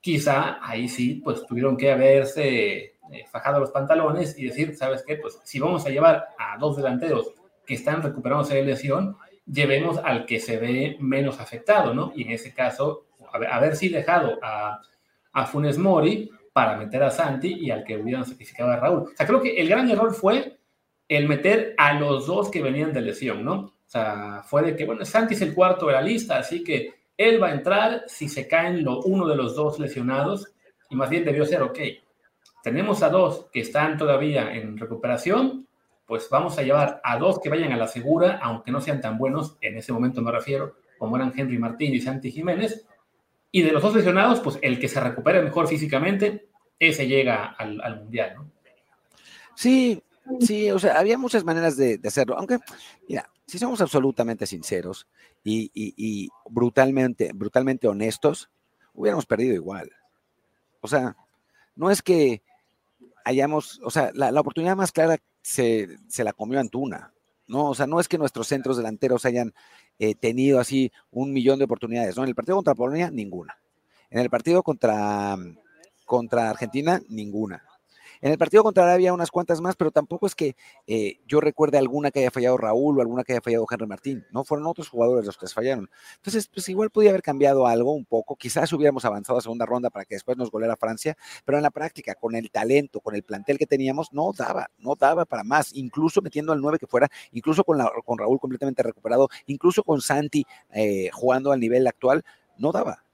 quizá 0.00 0.58
ahí 0.66 0.88
sí, 0.88 1.20
pues 1.22 1.44
tuvieron 1.44 1.76
que 1.76 1.92
haberse 1.92 2.96
eh, 3.12 3.26
fajado 3.30 3.60
los 3.60 3.70
pantalones 3.70 4.38
y 4.38 4.46
decir, 4.46 4.76
¿sabes 4.76 5.04
qué? 5.06 5.16
Pues 5.16 5.40
si 5.44 5.58
vamos 5.58 5.84
a 5.84 5.90
llevar 5.90 6.28
a 6.38 6.56
dos 6.56 6.76
delanteros 6.76 7.34
que 7.66 7.74
están 7.74 8.02
recuperándose 8.02 8.54
de 8.54 8.62
lesión, 8.62 9.16
llevemos 9.50 9.98
al 9.98 10.26
que 10.26 10.40
se 10.40 10.58
ve 10.58 10.96
menos 11.00 11.40
afectado, 11.40 11.94
¿no? 11.94 12.12
Y 12.14 12.22
en 12.22 12.32
ese 12.32 12.52
caso, 12.52 13.06
haber, 13.32 13.76
si 13.76 13.88
dejado 13.88 14.38
a, 14.42 14.80
a, 15.32 15.46
Funes 15.46 15.78
Mori 15.78 16.30
para 16.52 16.76
meter 16.76 17.02
a 17.02 17.10
Santi 17.10 17.54
y 17.54 17.70
al 17.70 17.84
que 17.84 17.96
hubieran 17.96 18.24
sacrificado 18.24 18.70
a 18.70 18.76
Raúl. 18.76 19.02
O 19.02 19.16
sea, 19.16 19.26
creo 19.26 19.40
que 19.40 19.60
el 19.60 19.68
gran 19.68 19.88
error 19.90 20.12
fue 20.12 20.58
el 21.08 21.26
meter 21.26 21.74
a 21.78 21.94
los 21.94 22.26
dos 22.26 22.50
que 22.50 22.62
venían 22.62 22.92
de 22.92 23.00
lesión, 23.00 23.44
¿no? 23.44 23.54
O 23.54 23.90
sea, 23.90 24.42
fue 24.44 24.62
de 24.62 24.76
que, 24.76 24.84
bueno, 24.84 25.04
Santi 25.04 25.34
es 25.34 25.40
el 25.40 25.54
cuarto 25.54 25.86
de 25.86 25.94
la 25.94 26.02
lista, 26.02 26.38
así 26.38 26.62
que 26.62 26.94
él 27.16 27.42
va 27.42 27.48
a 27.48 27.54
entrar 27.54 28.04
si 28.06 28.28
se 28.28 28.46
caen 28.46 28.84
lo, 28.84 29.00
uno 29.00 29.26
de 29.26 29.34
los 29.34 29.56
dos 29.56 29.78
lesionados, 29.78 30.52
y 30.90 30.96
más 30.96 31.08
bien 31.08 31.24
debió 31.24 31.46
ser, 31.46 31.62
ok, 31.62 31.78
tenemos 32.62 33.02
a 33.02 33.08
dos 33.08 33.46
que 33.50 33.60
están 33.60 33.96
todavía 33.96 34.54
en 34.54 34.76
recuperación, 34.76 35.67
pues 36.08 36.26
vamos 36.30 36.58
a 36.58 36.62
llevar 36.62 37.02
a 37.04 37.18
dos 37.18 37.38
que 37.38 37.50
vayan 37.50 37.70
a 37.70 37.76
la 37.76 37.86
segura, 37.86 38.40
aunque 38.42 38.70
no 38.70 38.80
sean 38.80 39.02
tan 39.02 39.18
buenos, 39.18 39.58
en 39.60 39.76
ese 39.76 39.92
momento 39.92 40.22
me 40.22 40.32
refiero, 40.32 40.76
como 40.96 41.16
eran 41.16 41.34
Henry 41.36 41.58
Martín 41.58 41.94
y 41.94 42.00
Santi 42.00 42.32
Jiménez. 42.32 42.86
Y 43.52 43.60
de 43.60 43.72
los 43.72 43.82
dos 43.82 43.94
lesionados, 43.94 44.40
pues 44.40 44.58
el 44.62 44.80
que 44.80 44.88
se 44.88 45.00
recupere 45.00 45.42
mejor 45.42 45.68
físicamente, 45.68 46.48
ese 46.78 47.06
llega 47.06 47.44
al, 47.44 48.00
Mundial, 48.00 48.36
¿no? 48.36 48.50
Sí, 49.54 50.02
sí, 50.40 50.70
o 50.70 50.78
sea, 50.78 50.98
había 50.98 51.18
muchas 51.18 51.44
maneras 51.44 51.76
de, 51.76 52.00
hacerlo, 52.02 52.38
aunque, 52.38 52.58
mira, 53.06 53.28
si 53.46 53.58
somos 53.58 53.82
absolutamente 53.82 54.46
sinceros 54.46 55.06
y, 55.44 56.30
brutalmente, 56.48 57.32
brutalmente 57.34 57.86
honestos, 57.86 58.48
hubiéramos 58.94 59.26
perdido 59.26 59.54
igual. 59.54 59.90
O 60.80 60.88
sea, 60.88 61.16
no 61.76 61.90
es 61.90 62.00
que 62.00 62.42
hayamos, 63.24 63.78
o 63.84 63.90
sea, 63.90 64.10
la, 64.14 64.40
oportunidad 64.40 64.74
más 64.74 64.90
clara 64.90 65.18
se, 65.48 65.98
se, 66.08 66.24
la 66.24 66.34
comió 66.34 66.60
Antuna, 66.60 67.14
¿no? 67.46 67.70
O 67.70 67.74
sea, 67.74 67.86
no 67.86 68.00
es 68.00 68.08
que 68.08 68.18
nuestros 68.18 68.46
centros 68.46 68.76
delanteros 68.76 69.24
hayan 69.24 69.54
eh, 69.98 70.14
tenido 70.14 70.60
así 70.60 70.92
un 71.10 71.32
millón 71.32 71.58
de 71.58 71.64
oportunidades, 71.64 72.16
¿no? 72.16 72.22
En 72.22 72.28
el 72.28 72.34
partido 72.34 72.56
contra 72.56 72.74
Polonia, 72.74 73.10
ninguna. 73.10 73.58
En 74.10 74.20
el 74.20 74.28
partido 74.28 74.62
contra, 74.62 75.36
contra 76.04 76.50
Argentina, 76.50 77.00
ninguna. 77.08 77.64
En 78.20 78.32
el 78.32 78.38
partido 78.38 78.62
contra 78.62 78.84
Arabia 78.84 79.12
unas 79.12 79.30
cuantas 79.30 79.60
más, 79.60 79.76
pero 79.76 79.90
tampoco 79.90 80.26
es 80.26 80.34
que 80.34 80.56
eh, 80.86 81.20
yo 81.26 81.40
recuerde 81.40 81.78
alguna 81.78 82.10
que 82.10 82.20
haya 82.20 82.30
fallado 82.30 82.56
Raúl 82.56 82.98
o 82.98 83.00
alguna 83.00 83.24
que 83.24 83.32
haya 83.32 83.40
fallado 83.40 83.66
Henry 83.70 83.86
Martín, 83.86 84.24
¿no? 84.32 84.44
Fueron 84.44 84.66
otros 84.66 84.88
jugadores 84.88 85.26
los 85.26 85.36
que 85.36 85.46
fallaron. 85.46 85.88
Entonces, 86.16 86.48
pues 86.48 86.68
igual 86.68 86.90
podía 86.90 87.10
haber 87.10 87.22
cambiado 87.22 87.66
algo 87.66 87.92
un 87.94 88.04
poco, 88.04 88.36
quizás 88.36 88.72
hubiéramos 88.72 89.04
avanzado 89.04 89.38
a 89.38 89.42
segunda 89.42 89.66
ronda 89.66 89.90
para 89.90 90.04
que 90.04 90.14
después 90.14 90.36
nos 90.36 90.50
goleara 90.50 90.76
Francia, 90.76 91.16
pero 91.44 91.58
en 91.58 91.62
la 91.62 91.70
práctica, 91.70 92.14
con 92.14 92.34
el 92.34 92.50
talento, 92.50 93.00
con 93.00 93.14
el 93.14 93.22
plantel 93.22 93.58
que 93.58 93.66
teníamos, 93.66 94.12
no 94.12 94.32
daba, 94.36 94.70
no 94.78 94.94
daba 94.94 95.24
para 95.24 95.44
más, 95.44 95.74
incluso 95.74 96.20
metiendo 96.22 96.52
al 96.52 96.60
9 96.60 96.78
que 96.78 96.86
fuera, 96.86 97.08
incluso 97.32 97.64
con, 97.64 97.78
la, 97.78 97.90
con 98.04 98.18
Raúl 98.18 98.38
completamente 98.40 98.82
recuperado, 98.82 99.28
incluso 99.46 99.82
con 99.82 100.00
Santi 100.00 100.44
eh, 100.72 101.10
jugando 101.12 101.52
al 101.52 101.60
nivel 101.60 101.86
actual, 101.86 102.24
no 102.56 102.72
daba. 102.72 103.07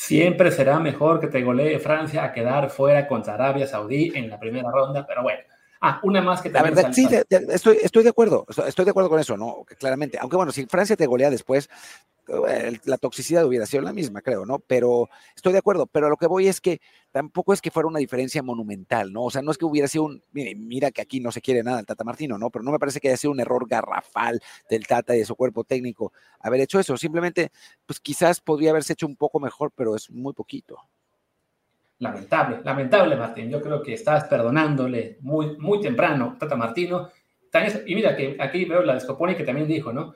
Siempre 0.00 0.50
será 0.50 0.80
mejor 0.80 1.20
que 1.20 1.26
te 1.26 1.42
golee 1.42 1.78
Francia 1.78 2.24
a 2.24 2.32
quedar 2.32 2.70
fuera 2.70 3.06
contra 3.06 3.34
Arabia 3.34 3.66
Saudí 3.66 4.10
en 4.14 4.30
la 4.30 4.40
primera 4.40 4.70
ronda, 4.70 5.06
pero 5.06 5.22
bueno. 5.22 5.40
Ah, 5.82 6.00
una 6.02 6.22
más 6.22 6.40
que 6.40 6.48
también. 6.48 6.74
La 6.74 6.82
verdad, 6.82 6.94
sí, 6.94 7.06
estoy, 7.52 7.78
estoy 7.82 8.02
de 8.02 8.08
acuerdo, 8.08 8.46
estoy 8.66 8.86
de 8.86 8.92
acuerdo 8.92 9.10
con 9.10 9.20
eso, 9.20 9.36
¿no? 9.36 9.62
Claramente. 9.78 10.16
Aunque 10.18 10.36
bueno, 10.36 10.52
si 10.52 10.64
Francia 10.64 10.96
te 10.96 11.06
golea 11.06 11.28
después, 11.28 11.68
la 12.84 12.98
toxicidad 12.98 13.44
hubiera 13.44 13.66
sido 13.66 13.82
la 13.82 13.92
misma, 13.92 14.20
creo, 14.20 14.46
¿no? 14.46 14.58
Pero 14.60 15.08
estoy 15.34 15.52
de 15.52 15.58
acuerdo, 15.58 15.86
pero 15.86 16.08
lo 16.08 16.16
que 16.16 16.26
voy 16.26 16.46
es 16.48 16.60
que 16.60 16.80
tampoco 17.10 17.52
es 17.52 17.60
que 17.60 17.70
fuera 17.70 17.88
una 17.88 17.98
diferencia 17.98 18.42
monumental, 18.42 19.12
¿no? 19.12 19.24
O 19.24 19.30
sea, 19.30 19.42
no 19.42 19.50
es 19.50 19.58
que 19.58 19.64
hubiera 19.64 19.88
sido 19.88 20.04
un, 20.04 20.22
mira 20.32 20.90
que 20.90 21.02
aquí 21.02 21.20
no 21.20 21.32
se 21.32 21.40
quiere 21.40 21.62
nada 21.62 21.80
el 21.80 21.86
Tata 21.86 22.04
Martino, 22.04 22.38
¿no? 22.38 22.50
Pero 22.50 22.62
no 22.62 22.70
me 22.70 22.78
parece 22.78 23.00
que 23.00 23.08
haya 23.08 23.16
sido 23.16 23.32
un 23.32 23.40
error 23.40 23.66
garrafal 23.68 24.40
del 24.68 24.86
Tata 24.86 25.14
y 25.14 25.18
de 25.18 25.24
su 25.24 25.34
cuerpo 25.34 25.64
técnico 25.64 26.12
haber 26.38 26.60
hecho 26.60 26.78
eso. 26.78 26.96
Simplemente, 26.96 27.50
pues 27.86 28.00
quizás 28.00 28.40
podría 28.40 28.70
haberse 28.70 28.92
hecho 28.92 29.06
un 29.06 29.16
poco 29.16 29.40
mejor, 29.40 29.72
pero 29.74 29.96
es 29.96 30.10
muy 30.10 30.32
poquito. 30.32 30.78
Lamentable, 31.98 32.60
lamentable, 32.64 33.16
Martín. 33.16 33.50
Yo 33.50 33.60
creo 33.60 33.82
que 33.82 33.94
estás 33.94 34.24
perdonándole 34.24 35.18
muy, 35.20 35.56
muy 35.58 35.80
temprano, 35.80 36.36
Tata 36.38 36.56
Martino. 36.56 37.10
Y 37.86 37.94
mira 37.94 38.16
que 38.16 38.36
aquí 38.38 38.64
veo 38.64 38.82
la 38.82 38.98
Scoponi 39.00 39.34
que 39.34 39.42
también 39.42 39.66
dijo, 39.66 39.92
¿no? 39.92 40.14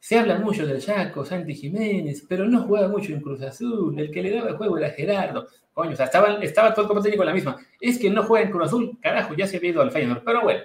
Se 0.00 0.18
habla 0.18 0.38
mucho 0.38 0.66
del 0.66 0.80
Chaco, 0.80 1.26
Santi 1.26 1.54
Jiménez, 1.54 2.24
pero 2.26 2.46
no 2.46 2.62
juega 2.62 2.88
mucho 2.88 3.12
en 3.12 3.20
Cruz 3.20 3.42
Azul. 3.42 3.98
El 3.98 4.10
que 4.10 4.22
le 4.22 4.30
daba 4.30 4.48
el 4.48 4.56
juego 4.56 4.78
era 4.78 4.90
Gerardo. 4.90 5.46
Coño, 5.74 5.92
o 5.92 5.96
sea, 5.96 6.06
estaba, 6.06 6.38
estaba 6.42 6.72
todo 6.72 6.88
como 6.88 7.02
técnico 7.02 7.22
la 7.22 7.34
misma. 7.34 7.58
Es 7.78 7.98
que 7.98 8.08
no 8.08 8.22
juega 8.22 8.46
en 8.46 8.50
Cruz 8.50 8.68
Azul, 8.68 8.98
carajo, 9.00 9.34
ya 9.34 9.46
se 9.46 9.58
ha 9.58 9.64
ido 9.64 9.82
al 9.82 9.92
Feyenoord. 9.92 10.24
Pero 10.24 10.40
bueno, 10.40 10.62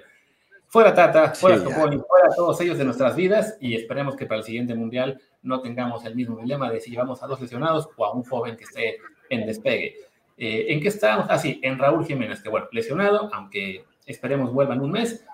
fuera 0.68 0.94
Tata, 0.94 1.34
fuera 1.34 1.58
sí, 1.58 1.64
fuera 1.64 2.34
todos 2.34 2.60
ellos 2.62 2.78
de 2.78 2.84
nuestras 2.84 3.14
vidas 3.14 3.58
y 3.60 3.74
esperemos 3.74 4.16
que 4.16 4.24
para 4.24 4.38
el 4.38 4.44
siguiente 4.44 4.74
Mundial 4.74 5.20
no 5.42 5.60
tengamos 5.60 6.04
el 6.06 6.16
mismo 6.16 6.38
dilema 6.38 6.70
de 6.70 6.80
si 6.80 6.90
llevamos 6.90 7.22
a 7.22 7.26
dos 7.26 7.40
lesionados 7.40 7.90
o 7.94 8.06
a 8.06 8.14
un 8.14 8.24
joven 8.24 8.56
que 8.56 8.64
esté 8.64 8.96
en 9.28 9.46
despegue. 9.46 9.96
Eh, 10.38 10.66
¿En 10.70 10.80
qué 10.80 10.88
estábamos? 10.88 11.26
Ah, 11.28 11.38
sí, 11.38 11.60
en 11.62 11.78
Raúl 11.78 12.06
Jiménez, 12.06 12.42
que 12.42 12.48
bueno, 12.48 12.68
lesionado, 12.72 13.30
aunque 13.34 13.84
esperemos 14.06 14.52
vuelva 14.52 14.74
en 14.74 14.80
un 14.80 14.92
mes. 14.92 15.24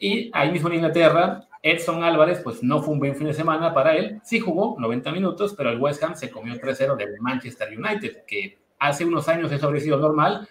Y 0.00 0.30
ahí 0.32 0.50
mismo 0.50 0.68
en 0.70 0.76
Inglaterra, 0.76 1.46
Edson 1.62 2.02
Álvarez, 2.02 2.40
pues 2.42 2.62
no 2.62 2.82
fue 2.82 2.94
un 2.94 3.00
buen 3.00 3.14
fin 3.14 3.26
de 3.26 3.34
semana 3.34 3.74
para 3.74 3.94
él. 3.94 4.18
Sí 4.24 4.40
jugó 4.40 4.76
90 4.78 5.12
minutos, 5.12 5.54
pero 5.56 5.70
el 5.70 5.78
West 5.78 6.02
Ham 6.02 6.16
se 6.16 6.30
comió 6.30 6.54
3-0 6.54 6.96
del 6.96 7.20
Manchester 7.20 7.68
United, 7.78 8.24
que 8.26 8.58
hace 8.78 9.04
unos 9.04 9.28
años 9.28 9.52
eso 9.52 9.66
habría 9.66 9.82
sido 9.82 9.98
normal. 9.98 10.48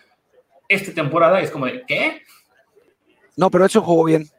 Esta 0.67 0.93
temporada 0.93 1.41
es 1.41 1.49
como 1.49 1.65
de, 1.65 1.83
¿qué? 1.87 2.21
No, 3.35 3.49
pero 3.49 3.65
Edson 3.65 3.83
jugó 3.83 4.03
bien. 4.03 4.29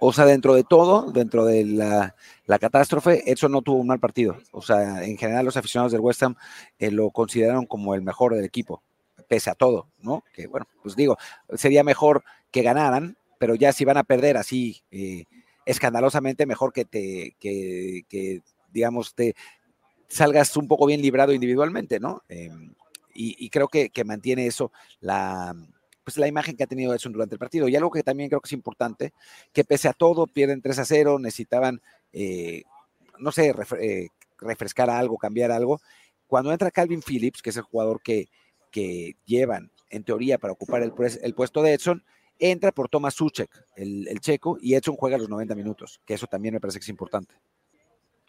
O 0.00 0.12
sea, 0.12 0.24
dentro 0.24 0.54
de 0.54 0.64
todo, 0.64 1.10
dentro 1.12 1.44
de 1.44 1.66
la, 1.66 2.14
la, 2.46 2.58
catástrofe, 2.58 3.30
Edson 3.30 3.52
no 3.52 3.60
tuvo 3.60 3.76
un 3.76 3.86
mal 3.86 4.00
partido. 4.00 4.38
O 4.52 4.62
sea, 4.62 5.04
en 5.04 5.18
general 5.18 5.44
los 5.44 5.56
aficionados 5.56 5.92
del 5.92 6.00
West 6.00 6.22
Ham 6.22 6.34
eh, 6.78 6.90
lo 6.90 7.10
consideraron 7.10 7.66
como 7.66 7.94
el 7.94 8.02
mejor 8.02 8.34
del 8.34 8.44
equipo, 8.44 8.82
pese 9.28 9.50
a 9.50 9.54
todo, 9.54 9.88
¿no? 10.00 10.22
Que 10.32 10.46
bueno, 10.46 10.66
pues 10.82 10.96
digo, 10.96 11.16
sería 11.54 11.82
mejor 11.82 12.24
que 12.50 12.62
ganaran, 12.62 13.16
pero 13.38 13.54
ya 13.54 13.72
si 13.72 13.84
van 13.84 13.96
a 13.96 14.04
perder 14.04 14.36
así 14.36 14.82
eh, 14.90 15.24
escandalosamente 15.64 16.46
mejor 16.46 16.72
que 16.72 16.84
te, 16.84 17.36
que, 17.38 18.42
digamos, 18.72 19.14
te 19.14 19.34
salgas 20.08 20.56
un 20.56 20.68
poco 20.68 20.86
bien 20.86 21.02
librado 21.02 21.32
individualmente, 21.32 21.98
¿no? 21.98 22.22
Em, 22.28 22.74
y, 23.18 23.48
creo 23.48 23.68
que, 23.68 23.90
mantiene 24.04 24.46
eso 24.46 24.72
la, 25.00 25.54
pues 26.04 26.18
la 26.18 26.28
imagen 26.28 26.54
que 26.54 26.64
ha 26.64 26.68
tenido 26.68 26.94
Edson 26.94 27.12
durante 27.12 27.34
el 27.34 27.38
partido. 27.38 27.66
Y 27.66 27.74
algo 27.74 27.90
que 27.90 28.02
también 28.02 28.28
creo 28.28 28.40
que 28.40 28.48
es 28.48 28.52
importante, 28.52 29.12
que 29.52 29.64
pese 29.64 29.88
a 29.88 29.94
todo, 29.94 30.26
pierden 30.26 30.60
3 30.60 30.78
a 30.78 30.84
0, 30.84 31.18
necesitaban, 31.18 31.80
eh, 32.12 32.64
no 33.18 33.32
sé, 33.32 33.54
eh, 33.80 34.08
refrescar 34.38 34.90
algo, 34.90 35.16
cambiar 35.16 35.50
algo. 35.50 35.80
Cuando 36.26 36.52
entra 36.52 36.70
Calvin 36.70 37.02
Phillips, 37.02 37.40
que 37.40 37.50
es 37.50 37.56
el 37.56 37.62
jugador 37.62 38.02
que, 38.02 38.28
que 38.70 39.16
llevan 39.24 39.70
en 39.90 40.04
teoría 40.04 40.38
para 40.38 40.52
ocupar 40.52 40.82
el, 40.82 40.92
el 41.22 41.34
puesto 41.34 41.62
de 41.62 41.72
Edson, 41.72 42.04
entra 42.38 42.72
por 42.72 42.88
Thomas 42.88 43.14
Suchek, 43.14 43.50
el, 43.76 44.20
checo, 44.20 44.58
y 44.60 44.74
Edson 44.74 44.96
juega 44.96 45.18
los 45.18 45.28
90 45.28 45.54
minutos, 45.54 46.00
que 46.04 46.14
eso 46.14 46.26
también 46.26 46.54
me 46.54 46.60
parece 46.60 46.78
que 46.78 46.84
es 46.84 46.88
importante. 46.88 47.34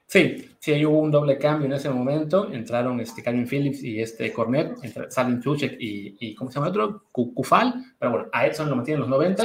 Sí, 0.06 0.56
sí, 0.60 0.86
hubo 0.86 1.00
un 1.00 1.12
doble 1.12 1.38
cambio 1.38 1.66
en 1.66 1.74
ese 1.74 1.90
momento. 1.90 2.50
Entraron 2.52 3.02
este 3.02 3.22
Calvin 3.22 3.46
Phillips 3.46 3.84
y 3.84 4.02
este 4.02 4.32
Cornet, 4.32 4.78
salen 5.10 5.42
Suchek 5.42 5.76
y, 5.80 6.16
y, 6.20 6.34
¿cómo 6.34 6.50
se 6.50 6.56
llama 6.56 6.68
el 6.68 6.80
otro? 6.80 7.04
Kufal, 7.12 7.84
pero 8.00 8.12
bueno, 8.12 8.28
a 8.32 8.48
Edson 8.48 8.70
lo 8.70 8.78
mantienen 8.78 9.02
los 9.02 9.10
90. 9.10 9.44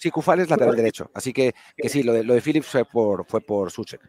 Sí, 0.00 0.10
Kufal 0.10 0.40
es 0.40 0.50
lateral 0.50 0.76
derecho, 0.76 1.10
así 1.12 1.32
que, 1.32 1.54
que 1.76 1.88
sí, 1.88 2.04
lo 2.04 2.12
de, 2.12 2.22
lo 2.22 2.34
de 2.34 2.40
Phillips 2.40 2.66
fue 2.66 2.84
por, 2.84 3.26
fue 3.26 3.40
por 3.40 3.72
Suchek. 3.72 4.00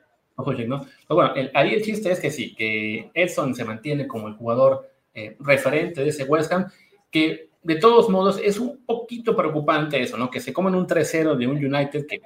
¿no? 0.67 0.85
Pero 1.07 1.15
bueno, 1.15 1.33
ahí 1.53 1.73
el 1.73 1.81
chiste 1.81 2.11
es 2.11 2.19
que 2.19 2.31
sí, 2.31 2.55
que 2.55 3.11
Edson 3.13 3.53
se 3.55 3.65
mantiene 3.65 4.07
como 4.07 4.27
el 4.27 4.35
jugador 4.35 4.89
eh, 5.13 5.35
referente 5.39 6.01
de 6.01 6.09
ese 6.09 6.23
West 6.23 6.51
Ham, 6.51 6.67
que 7.11 7.48
de 7.61 7.75
todos 7.75 8.09
modos, 8.09 8.39
es 8.43 8.59
un 8.59 8.85
poquito 8.85 9.35
preocupante 9.35 10.01
eso, 10.01 10.17
¿no? 10.17 10.29
Que 10.29 10.39
se 10.39 10.53
coman 10.53 10.75
un 10.75 10.87
3-0 10.87 11.35
de 11.35 11.47
un 11.47 11.57
United 11.57 12.07
que, 12.07 12.21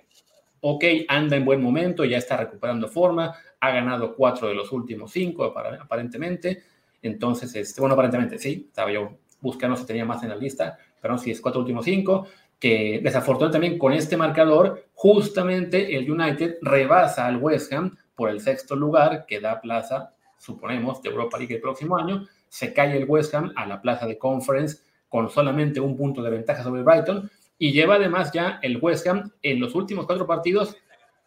ok, 0.62 0.84
anda 1.08 1.36
en 1.36 1.46
buen 1.46 1.62
momento, 1.62 2.06
ya 2.06 2.18
está 2.18 2.38
recuperando 2.38 2.88
forma, 2.88 3.36
ha 3.60 3.72
ganado 3.72 4.16
cuatro 4.16 4.48
de 4.48 4.56
los 4.56 4.72
últimos 4.72 5.12
cinco, 5.12 5.46
aparentemente. 5.46 6.64
Entonces, 7.02 7.54
este, 7.56 7.82
bueno, 7.82 7.94
aparentemente 7.94 8.38
sí, 8.38 8.66
estaba 8.68 8.92
yo 8.92 9.18
buscando 9.42 9.76
si 9.76 9.86
tenía 9.86 10.06
más 10.06 10.24
en 10.24 10.30
la 10.30 10.36
lista, 10.36 10.78
pero 11.02 11.14
no, 11.14 11.18
si 11.18 11.32
es 11.32 11.42
cuatro 11.42 11.62
últimos 11.62 11.84
cinco, 11.84 12.28
que 12.60 13.02
desafortunadamente 13.04 13.54
también 13.54 13.80
con 13.80 13.92
este 13.92 14.16
marcador, 14.16 14.86
justamente 14.94 15.98
el 15.98 16.10
United 16.10 16.60
rebasa 16.62 17.26
al 17.26 17.38
West 17.38 17.74
Ham 17.74 17.98
por 18.16 18.30
el 18.30 18.40
sexto 18.40 18.76
lugar, 18.76 19.26
que 19.28 19.42
da 19.42 19.60
plaza, 19.60 20.14
suponemos, 20.38 21.02
de 21.02 21.10
Europa 21.10 21.38
League 21.38 21.56
el 21.56 21.62
próximo 21.62 21.98
año, 21.98 22.26
se 22.48 22.74
cae 22.74 22.96
el 22.96 23.06
West 23.06 23.34
Ham 23.34 23.52
a 23.56 23.66
la 23.66 23.82
plaza 23.82 24.06
de 24.08 24.18
Conference 24.18 24.78
con 25.14 25.30
solamente 25.30 25.80
un 25.80 25.96
punto 25.96 26.24
de 26.24 26.32
ventaja 26.32 26.64
sobre 26.64 26.82
Brighton 26.82 27.30
y 27.60 27.72
lleva 27.72 27.98
además 27.98 28.32
ya 28.32 28.58
el 28.64 28.80
West 28.82 29.06
Ham 29.06 29.30
en 29.44 29.60
los 29.60 29.76
últimos 29.76 30.08
cuatro 30.08 30.26
partidos, 30.26 30.76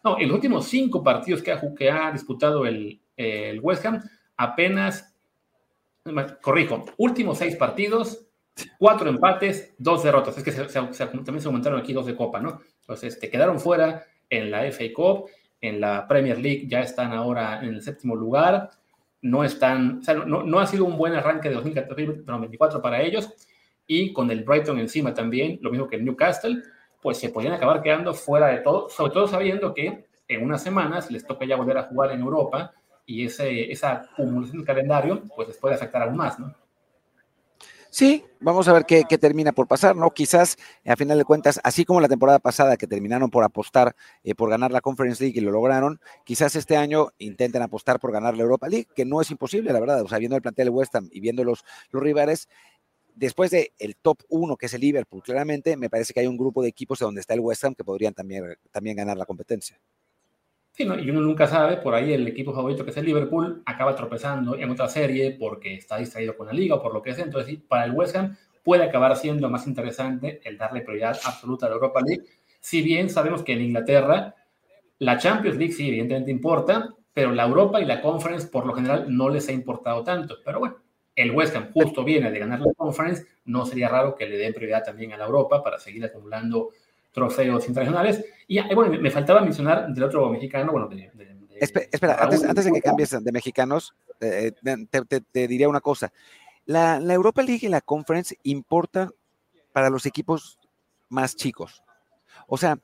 no, 0.03 0.19
en 0.19 0.27
los 0.27 0.35
últimos 0.35 0.65
cinco 0.67 1.01
partidos 1.01 1.41
que 1.41 1.53
ha, 1.53 1.61
que 1.73 1.89
ha 1.89 2.11
disputado 2.11 2.65
el, 2.65 2.99
el 3.15 3.61
West 3.61 3.85
Ham, 3.85 4.03
apenas, 4.35 5.15
corrijo, 6.41 6.83
últimos 6.97 7.37
seis 7.37 7.55
partidos, 7.55 8.25
cuatro 8.77 9.09
empates, 9.09 9.73
dos 9.77 10.03
derrotas. 10.03 10.37
Es 10.37 10.43
que 10.43 10.51
también 10.51 11.41
se 11.41 11.47
aumentaron 11.47 11.79
aquí 11.79 11.93
dos 11.93 12.07
de 12.07 12.15
Copa, 12.17 12.41
¿no? 12.41 12.59
Entonces, 12.81 13.13
este, 13.13 13.29
quedaron 13.29 13.57
fuera 13.57 14.03
en 14.29 14.51
la 14.51 14.69
FA 14.69 14.83
Cup, 14.93 15.29
en 15.61 15.79
la 15.79 16.05
Premier 16.09 16.37
League 16.37 16.65
ya 16.67 16.81
están 16.81 17.13
ahora 17.13 17.61
en 17.61 17.69
el 17.75 17.81
séptimo 17.81 18.17
lugar. 18.17 18.69
No 19.21 19.45
están, 19.45 19.99
o 19.99 20.03
sea, 20.03 20.13
no, 20.15 20.43
no 20.43 20.59
ha 20.59 20.67
sido 20.67 20.83
un 20.83 20.97
buen 20.97 21.13
arranque 21.13 21.47
de 21.47 21.55
2024 21.55 22.81
para 22.81 23.01
ellos 23.01 23.33
y 23.87 24.13
con 24.13 24.29
el 24.29 24.43
Brighton 24.43 24.79
encima 24.79 25.13
también, 25.13 25.57
lo 25.61 25.71
mismo 25.71 25.87
que 25.87 25.95
el 25.95 26.05
Newcastle, 26.05 26.61
pues 27.01 27.17
se 27.17 27.29
podrían 27.29 27.53
acabar 27.53 27.81
quedando 27.81 28.13
fuera 28.13 28.47
de 28.47 28.57
todo, 28.57 28.89
sobre 28.89 29.13
todo 29.13 29.27
sabiendo 29.27 29.73
que 29.73 30.05
en 30.27 30.43
unas 30.43 30.61
semanas 30.61 31.09
les 31.09 31.25
toca 31.25 31.45
ya 31.45 31.55
volver 31.55 31.77
a 31.77 31.83
jugar 31.83 32.11
en 32.11 32.19
Europa 32.19 32.73
y 33.05 33.25
ese, 33.25 33.71
esa 33.71 34.09
acumulación 34.11 34.59
de 34.59 34.65
calendario 34.65 35.23
pues 35.35 35.47
les 35.47 35.57
puede 35.57 35.75
afectar 35.75 36.03
aún 36.03 36.17
más, 36.17 36.37
¿no? 36.37 36.53
Sí, 37.89 38.23
vamos 38.41 38.67
a 38.67 38.73
ver 38.73 38.85
qué, 38.85 39.05
termina 39.17 39.53
por 39.53 39.67
pasar, 39.67 39.95
¿no? 39.95 40.11
Quizás, 40.11 40.57
a 40.85 40.95
final 40.95 41.17
de 41.17 41.25
cuentas, 41.25 41.59
así 41.63 41.85
como 41.85 42.01
la 42.01 42.07
temporada 42.07 42.37
pasada 42.37 42.77
que 42.77 42.85
terminaron 42.85 43.29
por 43.29 43.43
apostar 43.43 43.95
eh, 44.23 44.35
por 44.35 44.49
ganar 44.49 44.71
la 44.71 44.81
Conference 44.81 45.23
League 45.23 45.39
y 45.39 45.41
lo 45.41 45.51
lograron, 45.51 45.99
quizás 46.25 46.55
este 46.55 46.75
año 46.75 47.07
intenten 47.17 47.61
apostar 47.61 47.99
por 47.99 48.11
ganar 48.11 48.35
la 48.35 48.43
Europa 48.43 48.67
League, 48.67 48.87
que 48.95 49.05
no 49.05 49.21
es 49.21 49.31
imposible, 49.31 49.71
la 49.71 49.79
verdad, 49.79 50.01
o 50.01 50.07
sea, 50.07 50.19
viendo 50.19 50.35
el 50.35 50.41
plantel 50.41 50.65
de 50.65 50.71
West 50.71 50.95
Ham 50.95 51.09
y 51.11 51.21
viendo 51.21 51.43
los, 51.43 51.63
los 51.89 52.03
rivales, 52.03 52.49
después 53.17 53.51
del 53.51 53.71
el 53.79 53.95
top 53.95 54.19
1, 54.29 54.55
que 54.57 54.67
es 54.67 54.73
el 54.73 54.81
Liverpool, 54.81 55.23
claramente 55.23 55.75
me 55.75 55.89
parece 55.89 56.13
que 56.13 56.19
hay 56.19 56.27
un 56.27 56.37
grupo 56.37 56.61
de 56.61 56.69
equipos 56.69 56.99
donde 56.99 57.21
está 57.21 57.33
el 57.33 57.39
West 57.39 57.63
Ham 57.63 57.75
que 57.75 57.83
podrían 57.83 58.13
también, 58.13 58.55
también 58.71 58.95
ganar 58.95 59.17
la 59.17 59.25
competencia. 59.25 59.79
Sí, 60.71 60.83
y 60.83 61.09
uno 61.09 61.21
nunca 61.21 61.47
sabe, 61.47 61.77
por 61.77 61.95
ahí 61.95 62.13
el 62.13 62.27
equipo 62.27 62.53
favorito 62.53 62.85
que 62.85 62.91
es 62.91 62.97
el 62.97 63.05
Liverpool 63.05 63.63
acaba 63.65 63.95
tropezando 63.95 64.55
en 64.55 64.69
otra 64.69 64.87
serie 64.87 65.35
porque 65.39 65.73
está 65.73 65.97
distraído 65.97 66.37
con 66.37 66.45
la 66.45 66.53
liga 66.53 66.75
o 66.75 66.81
por 66.81 66.93
lo 66.93 67.01
que 67.01 67.15
sea. 67.15 67.25
Entonces, 67.25 67.57
para 67.67 67.85
el 67.85 67.93
West 67.93 68.15
Ham 68.15 68.37
puede 68.63 68.83
acabar 68.83 69.15
siendo 69.15 69.49
más 69.49 69.65
interesante 69.65 70.39
el 70.43 70.57
darle 70.57 70.81
prioridad 70.81 71.17
absoluta 71.25 71.65
a 71.65 71.69
la 71.69 71.75
Europa 71.75 72.01
League. 72.05 72.25
Si 72.59 72.83
bien 72.83 73.09
sabemos 73.09 73.41
que 73.41 73.53
en 73.53 73.61
Inglaterra 73.61 74.35
la 74.99 75.17
Champions 75.17 75.57
League 75.57 75.73
sí, 75.73 75.87
evidentemente 75.87 76.29
importa, 76.29 76.93
pero 77.11 77.31
la 77.31 77.45
Europa 77.45 77.81
y 77.81 77.85
la 77.85 77.99
Conference 77.99 78.47
por 78.47 78.67
lo 78.67 78.73
general 78.73 79.05
no 79.09 79.29
les 79.29 79.49
ha 79.49 79.53
importado 79.53 80.03
tanto. 80.03 80.35
Pero 80.45 80.59
bueno, 80.59 80.75
el 81.17 81.31
West 81.31 81.55
Ham 81.55 81.71
justo 81.73 82.03
viene 82.03 82.31
de 82.31 82.39
ganar 82.39 82.61
la 82.61 82.71
Conference, 82.75 83.25
no 83.45 83.65
sería 83.65 83.89
raro 83.89 84.15
que 84.15 84.27
le 84.27 84.37
den 84.37 84.53
prioridad 84.53 84.83
también 84.83 85.11
a 85.13 85.17
la 85.17 85.25
Europa 85.25 85.63
para 85.63 85.79
seguir 85.79 86.05
acumulando 86.05 86.69
trofeos 87.11 87.67
internacionales. 87.67 88.23
Y 88.47 88.61
bueno, 88.75 88.95
me 89.01 89.09
faltaba 89.09 89.41
mencionar 89.41 89.91
del 89.91 90.03
otro 90.03 90.29
mexicano, 90.29 90.71
bueno, 90.71 90.87
espera, 91.59 92.17
antes, 92.21 92.65
de 92.65 92.71
que 92.71 92.81
cambies 92.81 93.09
de 93.23 93.31
mexicanos, 93.31 93.95
eh, 94.21 94.51
te, 95.31 95.47
diría 95.47 95.67
una 95.67 95.81
cosa. 95.81 96.13
La, 96.65 96.97
Europa 96.97 97.41
League 97.41 97.65
y 97.65 97.69
la 97.69 97.81
Conference 97.81 98.37
importa 98.43 99.09
para 99.73 99.89
los 99.89 100.05
equipos 100.05 100.59
más 101.09 101.35
chicos. 101.35 101.81
O 102.45 102.57
sea, 102.57 102.77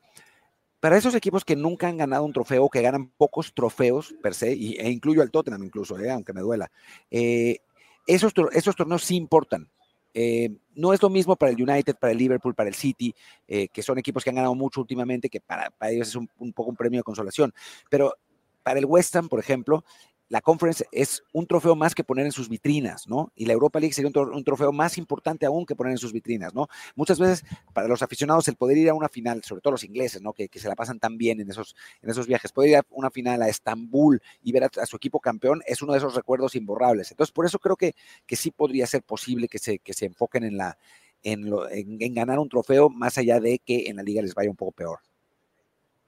para 0.80 0.96
esos 0.96 1.14
equipos 1.14 1.44
que 1.44 1.54
nunca 1.54 1.86
han 1.86 1.98
ganado 1.98 2.24
un 2.24 2.32
trofeo, 2.32 2.68
que 2.68 2.82
ganan 2.82 3.10
pocos 3.16 3.54
trofeos 3.54 4.12
per 4.20 4.34
se, 4.34 4.52
y, 4.52 4.74
e 4.74 4.90
incluyo 4.90 5.22
al 5.22 5.30
Tottenham 5.30 5.62
incluso, 5.62 5.96
eh, 6.00 6.10
aunque 6.10 6.32
me 6.32 6.40
duela, 6.40 6.68
eh, 7.12 7.58
esos, 8.06 8.32
esos 8.52 8.76
torneos 8.76 9.04
sí 9.04 9.16
importan. 9.16 9.68
Eh, 10.16 10.50
no 10.76 10.92
es 10.92 11.02
lo 11.02 11.10
mismo 11.10 11.34
para 11.34 11.50
el 11.50 11.60
United, 11.60 11.96
para 11.96 12.12
el 12.12 12.18
Liverpool, 12.18 12.54
para 12.54 12.68
el 12.68 12.74
City, 12.74 13.14
eh, 13.48 13.68
que 13.68 13.82
son 13.82 13.98
equipos 13.98 14.22
que 14.22 14.30
han 14.30 14.36
ganado 14.36 14.54
mucho 14.54 14.80
últimamente, 14.80 15.28
que 15.28 15.40
para, 15.40 15.72
ellos 15.90 16.08
es 16.08 16.14
un, 16.14 16.28
un, 16.38 16.52
poco 16.52 16.70
un 16.70 16.76
premio 16.76 17.00
de 17.00 17.04
consolación. 17.04 17.52
Pero 17.90 18.14
para 18.62 18.78
el 18.78 18.86
West 18.86 19.14
Ham, 19.16 19.28
por 19.28 19.40
ejemplo, 19.40 19.84
la 20.28 20.40
conference 20.40 20.86
es 20.90 21.22
un 21.32 21.46
trofeo 21.46 21.76
más 21.76 21.94
que 21.94 22.02
poner 22.02 22.24
en 22.24 22.32
sus 22.32 22.48
vitrinas, 22.48 23.06
¿no? 23.06 23.30
Y 23.36 23.44
la 23.44 23.52
Europa 23.52 23.78
League 23.78 23.92
sería 23.92 24.10
un, 24.14 24.44
trofeo 24.44 24.72
más 24.72 24.96
importante 24.96 25.44
aún 25.46 25.66
que 25.66 25.76
poner 25.76 25.92
en 25.92 25.98
sus 25.98 26.12
vitrinas, 26.12 26.54
¿no? 26.54 26.68
Muchas 26.94 27.18
veces 27.18 27.44
para 27.72 27.88
los 27.88 28.02
aficionados 28.02 28.48
el 28.48 28.56
poder 28.56 28.78
ir 28.78 28.88
a 28.88 28.94
una 28.94 29.08
final, 29.08 29.42
sobre 29.44 29.60
todo 29.60 29.72
los 29.72 29.84
ingleses, 29.84 30.22
¿no? 30.22 30.32
Que, 30.32 30.48
se 30.54 30.68
la 30.68 30.76
pasan 30.76 30.98
tan 30.98 31.18
bien 31.18 31.40
en 31.40 31.50
esos, 31.50 31.76
en 32.00 32.10
esos 32.10 32.26
viajes, 32.26 32.52
poder 32.52 32.70
ir 32.70 32.76
a 32.76 32.82
una 32.90 33.10
final 33.10 33.42
a 33.42 33.48
Estambul 33.48 34.22
y 34.42 34.52
ver 34.52 34.64
a, 34.64 34.86
su 34.86 34.96
equipo 34.96 35.20
campeón 35.20 35.62
es 35.66 35.82
uno 35.82 35.92
de 35.92 35.98
esos 35.98 36.14
recuerdos 36.14 36.54
imborrables. 36.54 37.10
Entonces, 37.10 37.32
por 37.32 37.44
eso 37.44 37.58
creo 37.58 37.76
que, 37.76 37.94
que 38.26 38.36
sí 38.36 38.50
podría 38.50 38.86
ser 38.86 39.02
posible 39.02 39.48
que 39.48 39.58
se, 39.58 39.78
que 39.78 39.92
se 39.92 40.06
enfoquen 40.06 40.44
en, 40.44 40.56
la, 40.56 40.78
en, 41.22 41.52
en 41.70 42.14
ganar 42.14 42.38
un 42.38 42.48
trofeo 42.48 42.88
más 42.88 43.18
allá 43.18 43.40
de 43.40 43.58
que 43.58 43.88
en 43.88 43.96
la 43.96 44.02
liga 44.02 44.22
les 44.22 44.34
vaya 44.34 44.48
un 44.48 44.56
poco 44.56 44.72
peor. 44.72 45.00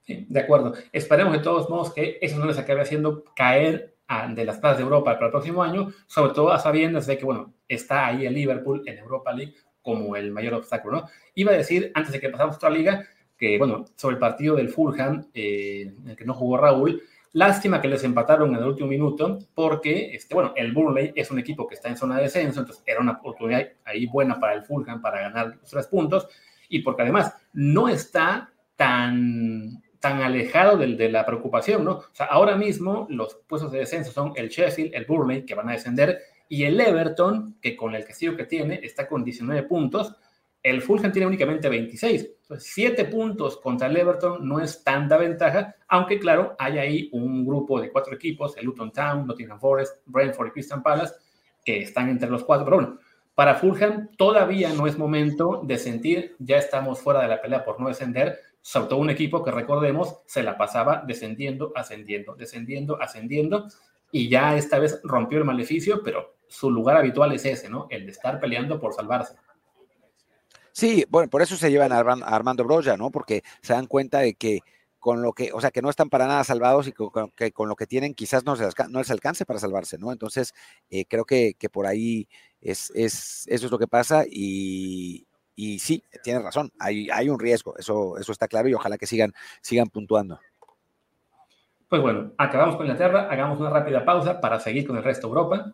De 0.07 0.41
acuerdo. 0.41 0.75
Esperemos 0.93 1.33
de 1.33 1.41
todos 1.41 1.69
modos 1.69 1.93
que 1.93 2.19
eso 2.23 2.39
no 2.39 2.47
les 2.47 2.59
acabe 2.59 2.81
haciendo 2.81 3.25
caer 3.35 3.96
de 4.35 4.45
las 4.45 4.59
plazas 4.59 4.79
de 4.79 4.85
Europa 4.85 5.15
para 5.15 5.27
el 5.27 5.33
próximo 5.33 5.63
año, 5.63 5.93
sobre 6.07 6.33
todo 6.33 6.53
a 6.53 6.59
sabiendas 6.59 7.07
de 7.07 7.19
que, 7.19 7.25
bueno, 7.25 7.55
está 7.69 8.07
ahí 8.07 8.25
el 8.25 8.35
Liverpool 8.35 8.83
en 8.87 8.99
Europa 8.99 9.33
League 9.33 9.55
como 9.83 10.17
el 10.17 10.31
mayor 10.31 10.55
obstáculo, 10.55 10.97
¿no? 10.97 11.09
Iba 11.35 11.53
a 11.53 11.57
decir, 11.57 11.93
antes 11.95 12.13
de 12.13 12.21
que 12.21 12.29
pasamos 12.29 12.55
a 12.55 12.59
otra 12.59 12.71
liga, 12.71 13.07
que, 13.37 13.59
bueno, 13.59 13.85
sobre 13.97 14.15
el 14.15 14.21
partido 14.21 14.57
del 14.57 14.69
Fulham, 14.69 15.27
eh, 15.35 15.93
en 15.97 16.09
el 16.09 16.17
que 16.17 16.25
no 16.25 16.35
jugó 16.35 16.57
Raúl, 16.57 17.03
lástima 17.33 17.81
que 17.81 17.89
les 17.89 18.03
empataron 18.03 18.51
en 18.51 18.57
el 18.57 18.65
último 18.65 18.89
minuto, 18.89 19.39
porque, 19.55 20.15
este, 20.15 20.35
bueno, 20.35 20.53
el 20.57 20.73
Burnley 20.73 21.13
es 21.15 21.31
un 21.31 21.39
equipo 21.39 21.67
que 21.67 21.75
está 21.75 21.89
en 21.89 21.97
zona 21.97 22.17
de 22.17 22.25
descenso, 22.25 22.61
entonces 22.61 22.83
era 22.87 23.01
una 23.01 23.13
oportunidad 23.13 23.69
ahí 23.85 24.07
buena 24.07 24.41
para 24.41 24.55
el 24.55 24.63
Fulham 24.63 25.01
para 25.01 25.21
ganar 25.21 25.57
los 25.61 25.71
tres 25.71 25.87
puntos, 25.87 26.29
y 26.69 26.81
porque 26.81 27.03
además 27.03 27.35
no 27.53 27.89
está 27.89 28.51
tan 28.77 29.83
tan 30.01 30.23
alejado 30.23 30.77
de, 30.77 30.95
de, 30.97 31.09
la 31.09 31.25
preocupación, 31.25 31.85
¿no? 31.85 31.93
O 31.93 32.05
sea, 32.13 32.27
ahora 32.27 32.57
mismo 32.57 33.07
los 33.11 33.35
puestos 33.47 33.73
de 33.73 33.79
descenso 33.81 34.13
son 34.13 34.33
el 34.37 34.49
Sheffield, 34.49 34.95
el 34.95 35.05
Burnley, 35.05 35.45
que 35.45 35.55
van 35.55 35.69
a 35.69 35.73
descender, 35.73 36.19
y 36.49 36.65
el 36.65 36.81
Everton, 36.81 37.57
que 37.61 37.77
con 37.77 37.95
el 37.95 38.05
castillo 38.05 38.37
que 38.37 38.45
tiene 38.45 38.81
está 38.83 39.09
con 39.09 39.25
19 39.25 39.65
puntos. 39.65 40.15
El 40.63 40.83
Fulham 40.83 41.13
tiene 41.13 41.27
únicamente 41.27 41.69
26. 41.69 42.31
Entonces, 42.43 42.71
7 42.73 43.05
puntos 43.07 43.59
contra 43.59 43.89
el 43.89 43.97
Everton 43.97 44.47
no 44.47 44.61
es 44.61 44.83
tanta 44.83 45.17
ventaja, 45.17 45.77
aunque 45.89 46.19
claro, 46.19 46.55
hay 46.59 46.79
ahí 46.79 47.09
un 47.13 47.47
grupo 47.47 47.81
de 47.81 47.91
cuatro 47.91 48.15
equipos, 48.15 48.57
el 48.57 48.67
Luton 48.67 48.93
Town, 48.93 49.27
Nottingham 49.27 49.61
Forest, 49.61 49.99
Brentford 50.07 50.49
y 50.49 50.51
Crystal 50.51 50.83
Palace, 50.83 51.15
que 51.65 51.83
están 51.83 52.09
entre 52.09 52.31
los 52.31 52.45
cuatro. 52.45 52.65
Pero 52.65 52.77
bueno, 52.77 52.99
para 53.37 53.55
Fulham 53.55 54.09
todavía 54.17 54.73
no 54.73 54.87
es 54.87 54.97
momento 54.97 55.61
de 55.63 55.77
sentir, 55.77 56.35
ya 56.39 56.57
estamos 56.57 57.01
fuera 57.01 57.21
de 57.21 57.29
la 57.29 57.43
pelea 57.43 57.67
por 57.67 57.79
no 57.79 57.89
descender, 57.89 58.41
sobre 58.63 58.89
todo 58.89 58.99
un 58.99 59.11
equipo 59.11 59.45
que 59.45 59.51
recordemos 59.51 60.21
se 60.27 60.43
la 60.43 60.57
pasaba 60.57 61.05
descendiendo, 61.07 61.71
ascendiendo, 61.77 62.35
descendiendo, 62.35 63.01
ascendiendo, 63.01 63.67
y 64.11 64.31
ya 64.31 64.57
esta 64.57 64.79
vez 64.79 65.01
rompió 65.05 65.37
el 65.37 65.45
maleficio, 65.45 66.03
pero 66.03 66.37
su 66.49 66.71
lugar 66.71 66.97
habitual 66.97 67.31
es 67.33 67.45
ese, 67.45 67.69
¿no? 67.69 67.89
El 67.91 68.07
de 68.07 68.13
estar 68.13 68.41
peleando 68.41 68.81
por 68.81 68.95
salvarse. 68.95 69.35
Sí, 70.73 71.05
bueno, 71.11 71.29
por 71.29 71.43
eso 71.43 71.57
se 71.57 71.71
llevan 71.71 71.93
a 71.93 71.99
Armando 71.99 72.65
Broya, 72.65 72.97
¿no? 72.97 73.11
Porque 73.11 73.43
se 73.61 73.75
dan 73.75 73.87
cuenta 73.87 74.21
de 74.21 74.33
que 74.33 74.61
con 75.07 75.23
lo 75.23 75.33
que, 75.33 75.53
o 75.53 75.61
sea, 75.61 75.71
que 75.71 75.83
no 75.83 75.89
están 75.89 76.11
para 76.11 76.27
nada 76.27 76.43
salvados 76.43 76.89
y 76.89 76.93
que 76.93 77.53
con 77.53 77.69
lo 77.69 77.77
que 77.77 77.87
tienen 77.87 78.13
quizás 78.13 78.45
no, 78.45 78.57
se, 78.57 78.65
les 78.65 79.11
alcance 79.13 79.47
para 79.47 79.61
salvarse, 79.61 79.99
¿no? 79.99 80.11
Entonces, 80.11 80.53
eh, 80.91 81.05
creo 81.05 81.25
que, 81.25 81.55
por 81.71 81.87
ahí 81.87 82.29
es, 82.67 82.91
es, 82.95 83.47
eso 83.49 83.67
es 83.67 83.73
lo 83.73 83.79
que 83.79 83.87
pasa 83.87 84.25
y, 84.29 85.27
y 85.55 85.79
sí, 85.79 86.03
tienes 86.23 86.43
razón, 86.43 86.73
hay, 86.79 87.09
hay 87.11 87.29
un 87.29 87.39
riesgo, 87.39 87.77
eso, 87.79 88.19
eso 88.19 88.33
está 88.33 88.49
claro 88.49 88.69
y 88.69 88.75
ojalá 88.75 88.99
que 88.99 89.07
sigan, 89.07 89.33
sigan 89.61 89.89
puntuando. 89.89 90.41
Pues 91.89 92.03
bueno, 92.03 92.33
acabamos 92.37 92.77
con 92.77 92.87
Inglaterra, 92.87 93.29
hagamos 93.31 93.61
una 93.61 93.71
rápida 93.71 94.05
pausa 94.05 94.41
para 94.41 94.59
seguir 94.59 94.87
con 94.87 94.97
el 94.97 95.05
resto 95.05 95.29
de 95.29 95.31
Europa. 95.31 95.73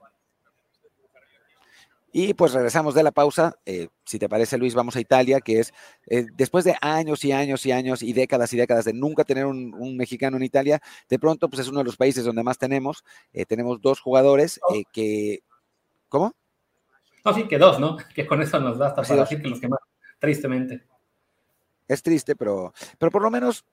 Y 2.14 2.34
pues 2.34 2.52
regresamos 2.52 2.94
de 2.94 3.02
la 3.02 3.10
pausa. 3.10 3.56
Eh, 3.64 3.88
si 4.04 4.18
te 4.18 4.28
parece, 4.28 4.58
Luis, 4.58 4.74
vamos 4.74 4.94
a 4.96 5.00
Italia, 5.00 5.40
que 5.40 5.60
es 5.60 5.72
eh, 6.06 6.26
después 6.34 6.62
de 6.66 6.76
años 6.82 7.24
y 7.24 7.32
años 7.32 7.64
y 7.64 7.72
años 7.72 8.02
y 8.02 8.12
décadas 8.12 8.52
y 8.52 8.58
décadas 8.58 8.84
de 8.84 8.92
nunca 8.92 9.24
tener 9.24 9.46
un, 9.46 9.96
mexicano 9.96 10.36
en 10.36 10.42
Italia, 10.42 10.82
de 11.08 11.18
pronto 11.18 11.48
pues 11.48 11.60
es 11.60 11.68
uno 11.68 11.78
de 11.78 11.86
los 11.86 11.96
países 11.96 12.24
donde 12.24 12.42
más 12.42 12.58
tenemos. 12.58 13.02
Eh, 13.32 13.46
tenemos 13.46 13.80
dos 13.80 13.98
jugadores 13.98 14.60
que... 14.92 15.40
¿Cómo? 16.10 16.34
No, 17.24 17.34
sí, 17.34 17.46
que 17.48 17.58
dos, 17.58 17.78
¿no? 17.78 17.96
Que 18.14 18.26
con 18.26 18.42
eso 18.42 18.60
nos 18.60 18.78
basta 18.78 19.02
para 19.02 19.22
decir 19.22 19.42
que 19.42 19.48
los 19.48 19.60
que 19.60 19.68
más, 19.68 19.80
tristemente. 20.18 20.84
Es 21.88 22.02
triste, 22.02 22.36
pero, 22.36 22.72
pero 22.98 23.10
por 23.10 23.22
lo 23.22 23.30
menos, 23.30 23.64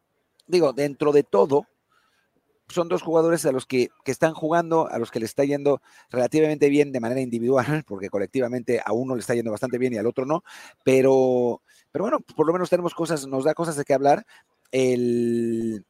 digo, 0.47 0.73
dentro 0.73 1.11
de 1.11 1.23
todo, 1.23 1.65
son 2.67 2.87
dos 2.87 3.01
jugadores 3.01 3.45
a 3.45 3.51
los 3.51 3.65
que, 3.65 3.89
que, 4.03 4.11
están 4.11 4.33
jugando, 4.33 4.87
a 4.87 4.99
los 4.99 5.11
que 5.11 5.19
le 5.19 5.25
está 5.25 5.43
yendo 5.43 5.81
relativamente 6.09 6.69
bien 6.69 6.91
de 6.91 6.99
manera 6.99 7.21
individual, 7.21 7.83
porque 7.87 8.09
colectivamente 8.09 8.81
a 8.83 8.93
uno 8.93 9.15
le 9.15 9.21
está 9.21 9.35
yendo 9.35 9.51
bastante 9.51 9.77
bien 9.77 9.93
y 9.93 9.97
al 9.97 10.07
otro 10.07 10.25
no, 10.25 10.43
pero, 10.83 11.61
pero 11.91 12.03
bueno, 12.05 12.19
por 12.19 12.45
lo 12.45 12.53
menos 12.53 12.69
tenemos 12.69 12.93
cosas, 12.93 13.25
nos 13.27 13.43
da 13.43 13.53
cosas 13.53 13.75
de 13.75 13.85
qué 13.85 13.93
hablar. 13.93 14.25
El, 14.71 15.83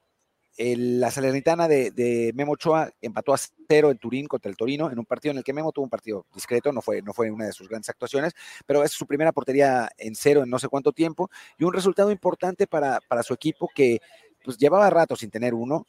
la 0.60 1.10
Salernitana 1.10 1.70
de, 1.70 2.34
Memo 2.36 2.52
Ochoa 2.52 2.92
empató 3.02 3.34
a 3.34 3.40
cero 3.68 3.92
en 3.92 3.98
Turín 3.98 4.28
contra 4.28 4.52
el 4.52 4.58
Torino, 4.58 4.92
en 4.92 5.00
un 5.00 5.06
partido 5.06 5.32
en 5.32 5.38
el 5.38 5.44
que 5.44 5.54
Memo 5.54 5.72
tuvo 5.72 5.86
un 5.86 5.90
partido 5.90 6.26
discreto, 6.34 6.74
no 6.74 6.82
fue, 6.82 7.02
no 7.02 7.14
fue 7.14 7.32
una 7.32 7.46
de 7.46 7.54
sus 7.54 7.70
grandes 7.70 7.88
actuaciones, 7.88 8.34
pero 8.66 8.84
es 8.84 8.92
su 8.92 9.08
primera 9.08 9.32
portería 9.32 9.90
en 9.98 10.16
cero 10.16 10.44
en 10.44 10.50
no 10.50 10.60
sé 10.60 10.68
cuánto 10.68 10.92
tiempo 10.92 11.30
y 11.58 11.64
un 11.64 11.74
resultado 11.74 12.12
importante 12.12 12.68
para, 12.68 13.00
para 13.08 13.24
su 13.24 13.34
equipo 13.34 13.70
que 13.74 14.02
pues 14.44 14.58
llevaba 14.58 14.90
rato 14.90 15.16
sin 15.16 15.32
tener 15.32 15.54
uno, 15.54 15.86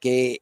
que 0.00 0.40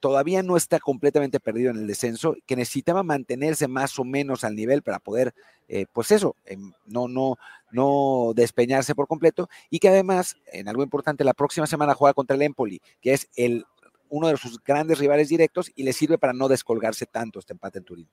todavía 0.00 0.42
no 0.42 0.56
está 0.56 0.80
completamente 0.80 1.38
perdido 1.38 1.70
en 1.70 1.76
el 1.76 1.86
descenso, 1.86 2.34
que 2.46 2.56
necesitaba 2.56 3.02
mantenerse 3.02 3.68
más 3.68 3.98
o 3.98 4.04
menos 4.04 4.42
al 4.42 4.56
nivel 4.56 4.82
para 4.82 4.98
poder, 4.98 5.34
eh, 5.68 5.86
pues 5.92 6.10
eso, 6.10 6.34
em, 6.46 6.72
no, 6.86 7.06
no, 7.06 7.36
no 7.70 8.32
despeñarse 8.34 8.94
por 8.94 9.06
completo, 9.06 9.48
y 9.68 9.78
que 9.78 9.88
además, 9.88 10.36
en 10.46 10.68
algo 10.68 10.82
importante, 10.82 11.22
la 11.22 11.34
próxima 11.34 11.66
semana 11.66 11.94
juega 11.94 12.14
contra 12.14 12.34
el 12.34 12.42
Empoli, 12.42 12.80
que 13.00 13.12
es 13.12 13.28
el, 13.36 13.64
uno 14.08 14.28
de 14.28 14.36
sus 14.36 14.62
grandes 14.64 14.98
rivales 14.98 15.28
directos 15.28 15.70
y 15.76 15.84
le 15.84 15.92
sirve 15.92 16.18
para 16.18 16.32
no 16.32 16.48
descolgarse 16.48 17.06
tanto 17.06 17.38
este 17.38 17.52
empate 17.52 17.78
en 17.78 17.84
Turín. 17.84 18.08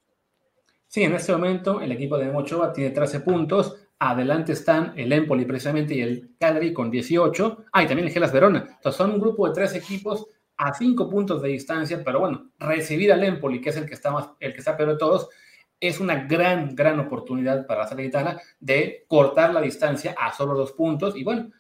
Sí, 0.88 1.04
en 1.04 1.14
este 1.16 1.32
momento 1.34 1.82
el 1.82 1.92
equipo 1.92 2.18
de 2.18 2.32
Mochova 2.32 2.72
tiene 2.72 2.92
13 2.92 3.22
puntos, 3.22 3.76
adelante 4.00 4.54
están 4.54 4.94
el 4.96 5.12
Empoli 5.12 5.46
precisamente 5.46 5.96
y 5.96 6.02
el 6.02 6.36
Cagliari 6.40 6.72
con 6.72 6.92
18, 6.92 7.66
ah, 7.72 7.84
y 7.84 7.88
también 7.88 8.08
el 8.08 8.14
Gelas 8.14 8.32
Verona, 8.32 8.60
entonces 8.60 8.96
son 8.96 9.12
un 9.12 9.20
grupo 9.20 9.48
de 9.48 9.54
tres 9.54 9.74
equipos 9.76 10.28
a 10.58 10.74
cinco 10.74 11.10
puntos 11.10 11.42
de 11.42 11.50
distancia, 11.50 12.02
pero 12.04 12.20
bueno, 12.20 12.50
recibir 12.58 13.12
al 13.14 13.24
Empoli, 13.24 13.62
que 13.62 13.70
es 13.70 13.78
el 13.78 13.86
que 13.86 13.94
está 13.94 14.12
más, 14.12 14.30
el 14.40 14.54
que 14.54 14.60
está 14.60 14.76
peor 14.76 14.92
de 14.92 14.98
todos, 14.98 15.30
es 15.80 16.00
una 16.00 16.26
gran, 16.26 16.76
gran 16.76 17.00
oportunidad 17.00 17.68
para 17.68 17.82
la 17.82 17.88
Salernitana 17.88 18.42
de 18.60 19.06
cortar 19.08 19.54
la 19.54 19.62
distancia 19.62 20.16
a 20.18 20.34
solo 20.34 20.56
dos 20.56 20.72
puntos 20.72 21.16
y 21.16 21.24
bueno, 21.24 21.52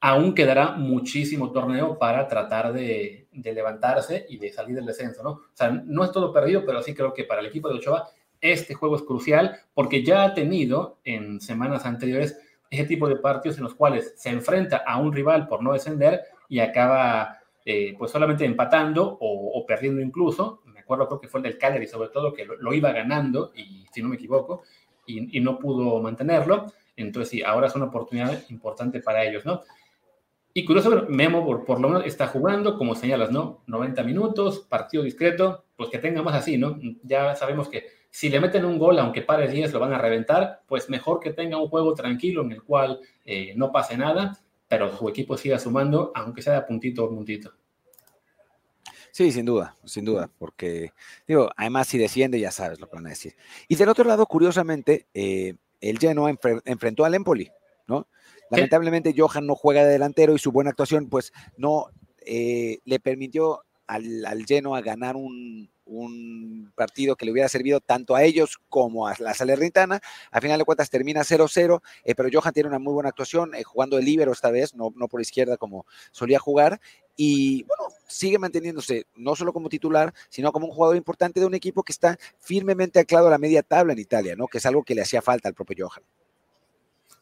aún 0.00 0.34
quedará 0.34 0.72
muchísimo 0.72 1.50
torneo 1.50 1.98
para 1.98 2.28
tratar 2.28 2.72
de, 2.72 3.28
levantarse 3.32 4.26
y 4.28 4.38
de 4.38 4.52
salir 4.52 4.76
del 4.76 4.86
descenso, 4.86 5.22
¿no? 5.22 5.30
O 5.30 5.50
sea, 5.52 5.70
no 5.70 6.04
es 6.04 6.12
todo 6.12 6.32
perdido, 6.32 6.64
pero 6.64 6.82
sí 6.82 6.94
creo 6.94 7.12
que 7.12 7.24
para 7.24 7.40
el 7.40 7.48
equipo 7.48 7.68
de 7.68 7.76
Ochoa 7.76 8.08
este 8.40 8.74
juego 8.74 8.96
es 8.96 9.02
crucial 9.02 9.58
porque 9.74 10.04
ya 10.04 10.24
ha 10.24 10.34
tenido 10.34 11.00
en 11.04 11.40
semanas 11.40 11.86
anteriores 11.86 12.38
ese 12.70 12.84
tipo 12.84 13.08
de 13.08 13.16
partidos 13.16 13.56
en 13.58 13.64
los 13.64 13.74
cuales 13.74 14.14
se 14.16 14.30
enfrenta 14.30 14.78
a 14.86 14.98
un 14.98 15.12
rival 15.12 15.48
por 15.48 15.62
no 15.62 15.72
descender 15.72 16.22
y 16.48 16.60
acaba 16.60 17.35
eh, 17.68 17.96
pues 17.98 18.12
solamente 18.12 18.44
empatando 18.44 19.18
o, 19.20 19.66
perdiendo 19.66 20.00
incluso. 20.00 20.62
Me 20.66 20.80
acuerdo 20.80 21.08
creo 21.08 21.20
que 21.20 21.26
fue 21.26 21.40
el 21.40 21.44
del 21.44 21.58
Cagliari 21.58 21.88
sobre 21.88 22.10
todo 22.10 22.32
que 22.32 22.44
lo, 22.44 22.72
iba 22.72 22.92
ganando 22.92 23.50
y 23.56 23.84
si 23.92 24.00
no 24.00 24.08
me 24.08 24.14
equivoco 24.14 24.62
y, 25.04 25.40
no 25.40 25.58
pudo 25.58 26.00
mantenerlo. 26.00 26.72
Entonces 26.96 27.28
sí, 27.28 27.42
ahora 27.42 27.66
es 27.66 27.74
una 27.74 27.86
oportunidad 27.86 28.44
importante 28.50 29.00
para 29.00 29.24
ellos, 29.24 29.44
¿no? 29.44 29.62
Y 30.54 30.64
curioso, 30.64 31.06
Memo 31.08 31.44
por, 31.44 31.64
por, 31.64 31.80
lo 31.80 31.88
menos 31.88 32.06
está 32.06 32.28
jugando, 32.28 32.78
como 32.78 32.94
señalas, 32.94 33.30
¿no? 33.30 33.62
90 33.66 34.02
minutos, 34.04 34.60
partido 34.60 35.02
discreto, 35.02 35.64
pues 35.76 35.90
que 35.90 35.98
tengamos 35.98 36.32
así, 36.34 36.56
¿no? 36.56 36.78
Ya 37.02 37.34
sabemos 37.34 37.68
que 37.68 37.88
si 38.10 38.30
le 38.30 38.40
meten 38.40 38.64
un 38.64 38.78
gol, 38.78 38.98
aunque 38.98 39.22
pare 39.22 39.48
10, 39.48 39.74
lo 39.74 39.80
van 39.80 39.92
a 39.92 39.98
reventar, 39.98 40.62
pues 40.66 40.88
mejor 40.88 41.20
que 41.20 41.32
tenga 41.32 41.58
un 41.58 41.68
juego 41.68 41.92
tranquilo 41.94 42.42
en 42.42 42.52
el 42.52 42.62
cual 42.62 43.00
eh, 43.26 43.52
no 43.56 43.72
pase 43.72 43.98
nada, 43.98 44.38
pero 44.68 44.96
su 44.96 45.08
equipo 45.08 45.36
siga 45.36 45.58
sumando, 45.58 46.12
aunque 46.14 46.42
sea 46.42 46.54
de 46.54 46.62
puntito 46.62 47.04
a 47.04 47.08
puntito. 47.08 47.52
Sí, 49.12 49.32
sin 49.32 49.46
duda, 49.46 49.74
sin 49.84 50.04
duda, 50.04 50.30
porque, 50.38 50.92
digo, 51.26 51.50
además 51.56 51.88
si 51.88 51.96
desciende 51.96 52.38
ya 52.38 52.50
sabes 52.50 52.80
lo 52.80 52.88
que 52.88 52.96
van 52.96 53.06
a 53.06 53.10
decir. 53.10 53.34
Y 53.66 53.76
del 53.76 53.88
otro 53.88 54.04
lado, 54.04 54.26
curiosamente, 54.26 55.06
eh, 55.14 55.54
el 55.80 55.98
Genoa 55.98 56.34
enfrentó 56.64 57.04
al 57.04 57.14
Empoli, 57.14 57.50
¿no? 57.86 58.08
Lamentablemente 58.50 59.14
Johan 59.16 59.46
no 59.46 59.54
juega 59.54 59.84
de 59.84 59.92
delantero 59.92 60.34
y 60.34 60.38
su 60.38 60.52
buena 60.52 60.70
actuación 60.70 61.08
pues 61.08 61.32
no 61.56 61.86
eh, 62.20 62.78
le 62.84 63.00
permitió 63.00 63.62
al, 63.86 64.24
al 64.24 64.44
Genoa 64.44 64.82
ganar 64.82 65.16
un, 65.16 65.70
partido 66.74 67.16
que 67.16 67.24
le 67.24 67.32
hubiera 67.32 67.48
servido 67.48 67.80
tanto 67.80 68.14
a 68.14 68.22
ellos 68.22 68.58
como 68.68 69.06
a 69.06 69.14
la 69.18 69.34
Salernitana. 69.34 70.00
A 70.30 70.40
final 70.40 70.58
de 70.58 70.64
cuentas 70.64 70.90
termina 70.90 71.22
0-0, 71.22 71.82
eh, 72.04 72.14
pero 72.14 72.28
Johan 72.32 72.52
tiene 72.52 72.68
una 72.68 72.78
muy 72.78 72.92
buena 72.92 73.08
actuación, 73.08 73.54
eh, 73.54 73.62
jugando 73.62 73.96
de 73.96 74.02
líbero 74.02 74.32
esta 74.32 74.50
vez, 74.50 74.74
no, 74.74 74.92
no 74.96 75.08
por 75.08 75.20
izquierda 75.20 75.56
como 75.56 75.86
solía 76.10 76.38
jugar. 76.38 76.80
Y 77.16 77.62
bueno, 77.62 77.94
sigue 78.06 78.38
manteniéndose 78.38 79.06
no 79.14 79.34
solo 79.34 79.52
como 79.52 79.68
titular, 79.68 80.12
sino 80.28 80.52
como 80.52 80.66
un 80.66 80.72
jugador 80.72 80.96
importante 80.96 81.40
de 81.40 81.46
un 81.46 81.54
equipo 81.54 81.82
que 81.82 81.92
está 81.92 82.18
firmemente 82.38 83.00
anclado 83.00 83.28
a 83.28 83.30
la 83.30 83.38
media 83.38 83.62
tabla 83.62 83.94
en 83.94 83.98
Italia, 83.98 84.36
¿no? 84.36 84.48
Que 84.48 84.58
es 84.58 84.66
algo 84.66 84.84
que 84.84 84.94
le 84.94 85.02
hacía 85.02 85.22
falta 85.22 85.48
al 85.48 85.54
propio 85.54 85.88
Johan. 85.88 86.02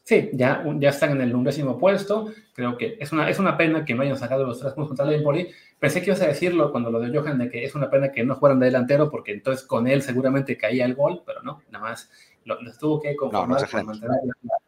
Sí, 0.05 0.29
ya, 0.33 0.63
ya 0.77 0.89
están 0.89 1.13
en 1.13 1.21
el 1.21 1.33
undécimo 1.33 1.79
puesto. 1.79 2.31
Creo 2.53 2.77
que 2.77 2.95
es 2.99 3.11
una, 3.11 3.27
es 3.27 3.39
una 3.39 3.57
pena 3.57 3.83
que 3.83 3.95
no 3.95 4.03
hayan 4.03 4.15
sacado 4.15 4.45
los 4.45 4.59
tres 4.59 4.73
puntos 4.73 4.89
contra 4.89 5.07
el 5.07 5.15
Empoli. 5.15 5.49
Pensé 5.79 5.99
que 5.99 6.11
ibas 6.11 6.21
a 6.21 6.27
decirlo 6.27 6.71
cuando 6.71 6.91
lo 6.91 6.99
de 6.99 7.17
Johan, 7.17 7.39
de 7.39 7.49
que 7.49 7.63
es 7.63 7.73
una 7.73 7.89
pena 7.89 8.11
que 8.11 8.23
no 8.23 8.35
fueran 8.35 8.59
de 8.59 8.67
delantero, 8.67 9.09
porque 9.09 9.31
entonces 9.31 9.65
con 9.65 9.87
él 9.87 10.03
seguramente 10.03 10.59
caía 10.59 10.85
el 10.85 10.93
gol, 10.93 11.23
pero 11.25 11.41
no, 11.41 11.63
nada 11.71 11.85
más 11.85 12.11
lo, 12.43 12.55
tuvo 12.79 13.01
que 13.01 13.15
conformar 13.15 13.67
para 13.67 13.83
mantener 13.83 14.19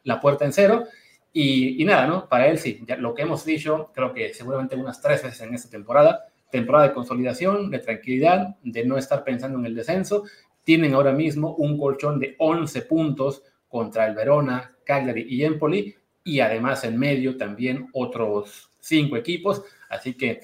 la, 0.03 0.19
puerta 0.19 0.43
en 0.43 0.53
cero. 0.53 0.85
Y, 1.31 1.79
y, 1.79 1.85
nada, 1.85 2.07
¿no? 2.07 2.27
Para 2.27 2.47
él 2.47 2.57
sí, 2.57 2.83
ya 2.87 2.97
lo 2.97 3.13
que 3.13 3.21
hemos 3.21 3.45
dicho, 3.45 3.91
creo 3.93 4.15
que 4.15 4.33
seguramente 4.33 4.75
unas 4.75 4.99
tres 5.03 5.21
veces 5.21 5.39
en 5.41 5.53
esta 5.53 5.69
temporada, 5.69 6.25
temporada 6.49 6.87
de 6.87 6.95
consolidación, 6.95 7.69
de 7.69 7.77
tranquilidad, 7.77 8.55
de 8.63 8.85
no 8.85 8.97
estar 8.97 9.23
pensando 9.23 9.59
en 9.59 9.67
el 9.67 9.75
descenso. 9.75 10.23
Tienen 10.63 10.95
ahora 10.95 11.11
mismo 11.11 11.53
un 11.53 11.77
colchón 11.77 12.19
de 12.19 12.35
11 12.39 12.81
puntos 12.81 13.43
contra 13.67 14.07
el 14.07 14.15
Verona, 14.15 14.75
Cagliari 14.85 15.25
y 15.29 15.43
Empoli, 15.43 15.95
y 16.23 16.39
además 16.39 16.83
en 16.83 16.97
medio 16.97 17.37
también 17.37 17.87
otros 17.93 18.69
cinco 18.79 19.15
equipos. 19.17 19.63
Así 19.89 20.13
que, 20.13 20.41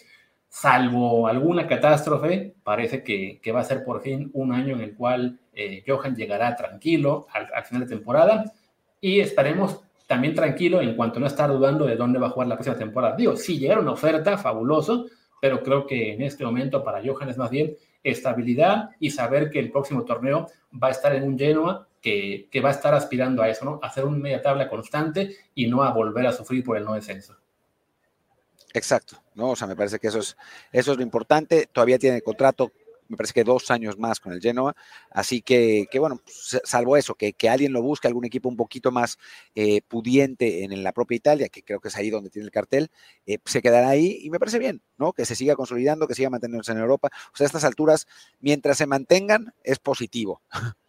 salvo 0.48 1.28
alguna 1.28 1.68
catástrofe, 1.68 2.54
parece 2.64 3.04
que, 3.04 3.52
va 3.52 3.62
a 3.62 3.66
ser 3.66 3.84
por 3.84 4.02
fin 4.02 4.30
un 4.34 4.54
año 4.54 4.76
en 4.76 4.82
el 4.82 4.96
cual 4.96 5.40
eh, 5.54 5.84
Johan 5.86 6.16
llegará 6.16 6.56
tranquilo 6.56 7.28
al, 7.34 7.64
final 7.66 7.88
de 7.88 7.96
temporada 7.96 8.54
y 9.02 9.20
esperemos 9.20 9.82
también 10.08 10.36
tranquilo 10.36 10.80
en 10.80 10.96
cuanto 10.96 11.20
no 11.20 11.26
estar 11.26 11.50
dudando 11.50 11.86
de 11.86 11.96
dónde 11.96 12.20
va 12.20 12.28
a 12.28 12.30
jugar 12.30 12.48
la 12.48 12.56
próxima 12.56 12.78
temporada. 12.78 13.16
Digo, 13.16 13.36
si 13.36 13.58
llegara 13.58 13.82
una 13.82 13.94
oferta, 13.94 14.38
fabuloso, 14.38 15.08
pero 15.42 15.64
creo 15.64 15.88
que 15.88 16.14
en 16.14 16.22
este 16.22 16.46
momento 16.46 16.84
para 16.84 17.02
Johan 17.04 17.30
es 17.30 17.38
más 17.38 17.50
bien 17.50 17.76
estabilidad 18.04 18.92
y 19.00 19.10
saber 19.10 19.50
que 19.50 19.60
el 19.60 19.72
próximo 19.72 20.04
torneo 20.04 20.48
va 20.82 20.90
a 20.90 20.92
estar 20.92 21.16
en 21.16 21.24
un 21.24 21.38
Genoa 21.38 21.88
que, 22.04 22.62
va 22.64 22.70
a 22.70 22.74
estar 22.74 22.94
aspirando 22.94 23.42
a 23.42 23.50
eso, 23.50 23.64
¿no? 23.64 23.80
Hacer 23.82 24.04
una 24.06 24.18
media 24.18 24.42
tabla 24.42 24.70
constante 24.70 25.38
y 25.56 25.68
no 25.68 25.84
a 25.84 25.94
volver 25.94 26.28
a 26.28 26.34
sufrir 26.34 26.64
por 26.64 26.78
el 26.78 26.84
no 26.84 26.94
descenso. 26.94 27.38
Exacto, 28.74 29.18
¿no? 29.36 29.52
O 29.52 29.56
sea, 29.56 29.68
me 29.68 29.76
parece 29.76 30.00
que 30.00 30.08
eso 30.08 30.20
es, 30.20 30.36
eso 30.72 30.92
es 30.92 30.98
lo 30.98 31.04
importante. 31.04 31.70
Todavía 31.72 31.98
tiene 31.98 32.22
contrato, 32.22 32.74
me 33.08 33.16
parece 33.16 33.34
que 33.34 33.44
dos 33.46 33.72
años 33.72 33.98
más 33.98 34.20
con 34.20 34.34
el 34.34 34.42
Genoa. 34.42 34.76
Así 35.12 35.42
que, 35.42 35.86
que 35.90 36.00
bueno, 36.00 36.20
salvo 36.26 36.98
eso, 36.98 37.16
que, 37.16 37.32
que, 37.34 37.48
alguien 37.48 37.72
lo 37.72 37.82
busque, 37.82 38.08
algún 38.08 38.26
equipo 38.26 38.50
un 38.50 38.58
poquito 38.58 38.92
más 38.92 39.18
eh, 39.56 39.82
pudiente 39.88 40.66
en, 40.66 40.84
la 40.84 40.92
propia 40.92 41.16
Italia, 41.16 41.48
que 41.48 41.64
creo 41.64 41.80
que 41.80 41.88
es 41.88 41.96
ahí 41.96 42.10
donde 42.10 42.32
tiene 42.32 42.46
el 42.46 42.52
cartel, 42.52 42.90
eh, 43.26 43.38
se 43.46 43.62
quedará 43.62 43.90
ahí 43.90 44.20
y 44.22 44.30
me 44.30 44.40
parece 44.40 44.60
bien, 44.60 44.82
¿no? 44.98 45.14
Que 45.14 45.26
se 45.26 45.36
siga 45.36 45.56
consolidando, 45.56 46.08
que 46.08 46.16
siga 46.16 46.30
manteniéndose 46.30 46.74
en 46.74 46.80
Europa. 46.80 47.10
O 47.34 47.38
sea, 47.38 47.46
a 47.46 47.48
estas 47.48 47.64
alturas, 47.64 48.08
mientras 48.42 48.78
se 48.78 48.88
mantengan, 48.88 49.54
es 49.64 49.80
positivo. 49.80 50.42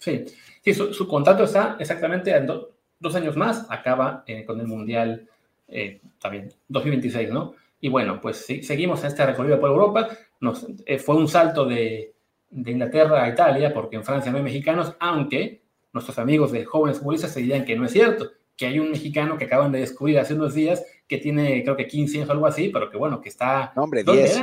Sí, 0.00 0.24
sí 0.64 0.74
su, 0.74 1.06
contrato 1.06 1.44
está 1.44 1.76
exactamente 1.78 2.34
en 2.34 2.46
dos 2.46 3.14
años 3.14 3.36
más, 3.36 3.66
acaba 3.68 4.24
eh, 4.26 4.44
con 4.46 4.58
el 4.58 4.66
Mundial 4.66 5.28
eh, 5.68 6.00
también 6.18 6.48
2026, 6.68 7.30
¿no? 7.30 7.54
Y 7.80 7.90
bueno, 7.90 8.18
pues 8.20 8.38
sí, 8.38 8.62
seguimos 8.62 9.04
este 9.04 9.24
recorrido 9.24 9.60
por 9.60 9.70
Europa. 9.70 10.08
Nos, 10.40 10.66
eh, 10.86 10.98
fue 10.98 11.16
un 11.16 11.28
salto 11.28 11.66
de, 11.66 12.14
de, 12.50 12.70
Inglaterra 12.70 13.24
a 13.24 13.28
Italia, 13.28 13.72
porque 13.72 13.96
en 13.96 14.04
Francia 14.04 14.32
no 14.32 14.38
hay 14.38 14.44
mexicanos, 14.44 14.94
aunque 14.98 15.62
nuestros 15.92 16.18
amigos 16.18 16.50
de 16.50 16.64
jóvenes 16.64 16.98
futbolistas 16.98 17.32
se 17.32 17.40
dirían 17.40 17.64
que 17.64 17.76
no 17.76 17.84
es 17.84 17.92
cierto, 17.92 18.30
que 18.56 18.66
hay 18.66 18.78
un 18.78 18.90
mexicano 18.90 19.36
que 19.36 19.44
acaban 19.44 19.70
de 19.70 19.80
descubrir 19.80 20.18
hace 20.18 20.34
unos 20.34 20.54
días 20.54 20.84
que 21.06 21.18
tiene, 21.18 21.62
creo 21.62 21.76
que 21.76 21.86
15 21.86 22.18
años 22.18 22.28
o 22.28 22.32
algo 22.32 22.46
así, 22.46 22.70
pero 22.70 22.90
que 22.90 22.96
bueno, 22.96 23.20
que 23.20 23.28
está. 23.28 23.72
No, 23.76 23.84
hombre, 23.84 24.02
10. 24.02 24.42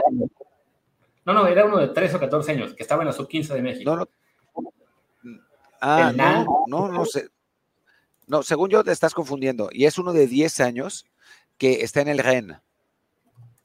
No, 1.25 1.33
no, 1.33 1.47
era 1.47 1.65
uno 1.65 1.77
de 1.77 1.89
3 1.89 2.13
o 2.13 2.19
14 2.19 2.51
años, 2.51 2.73
que 2.73 2.83
estaba 2.83 3.01
en 3.01 3.07
la 3.07 3.13
sub-15 3.13 3.53
de 3.53 3.61
México. 3.61 3.89
No, 3.89 3.97
no, 3.97 4.09
Ah, 5.81 6.11
no, 6.15 6.65
no, 6.67 6.87
no 6.87 7.05
sé. 7.05 7.29
No, 8.27 8.43
según 8.43 8.69
yo 8.69 8.83
te 8.83 8.91
estás 8.91 9.13
confundiendo. 9.13 9.69
Y 9.71 9.85
es 9.85 9.97
uno 9.97 10.13
de 10.13 10.27
10 10.27 10.59
años 10.59 11.05
que 11.57 11.81
está 11.81 12.01
en 12.01 12.09
el 12.09 12.19
REN 12.19 12.57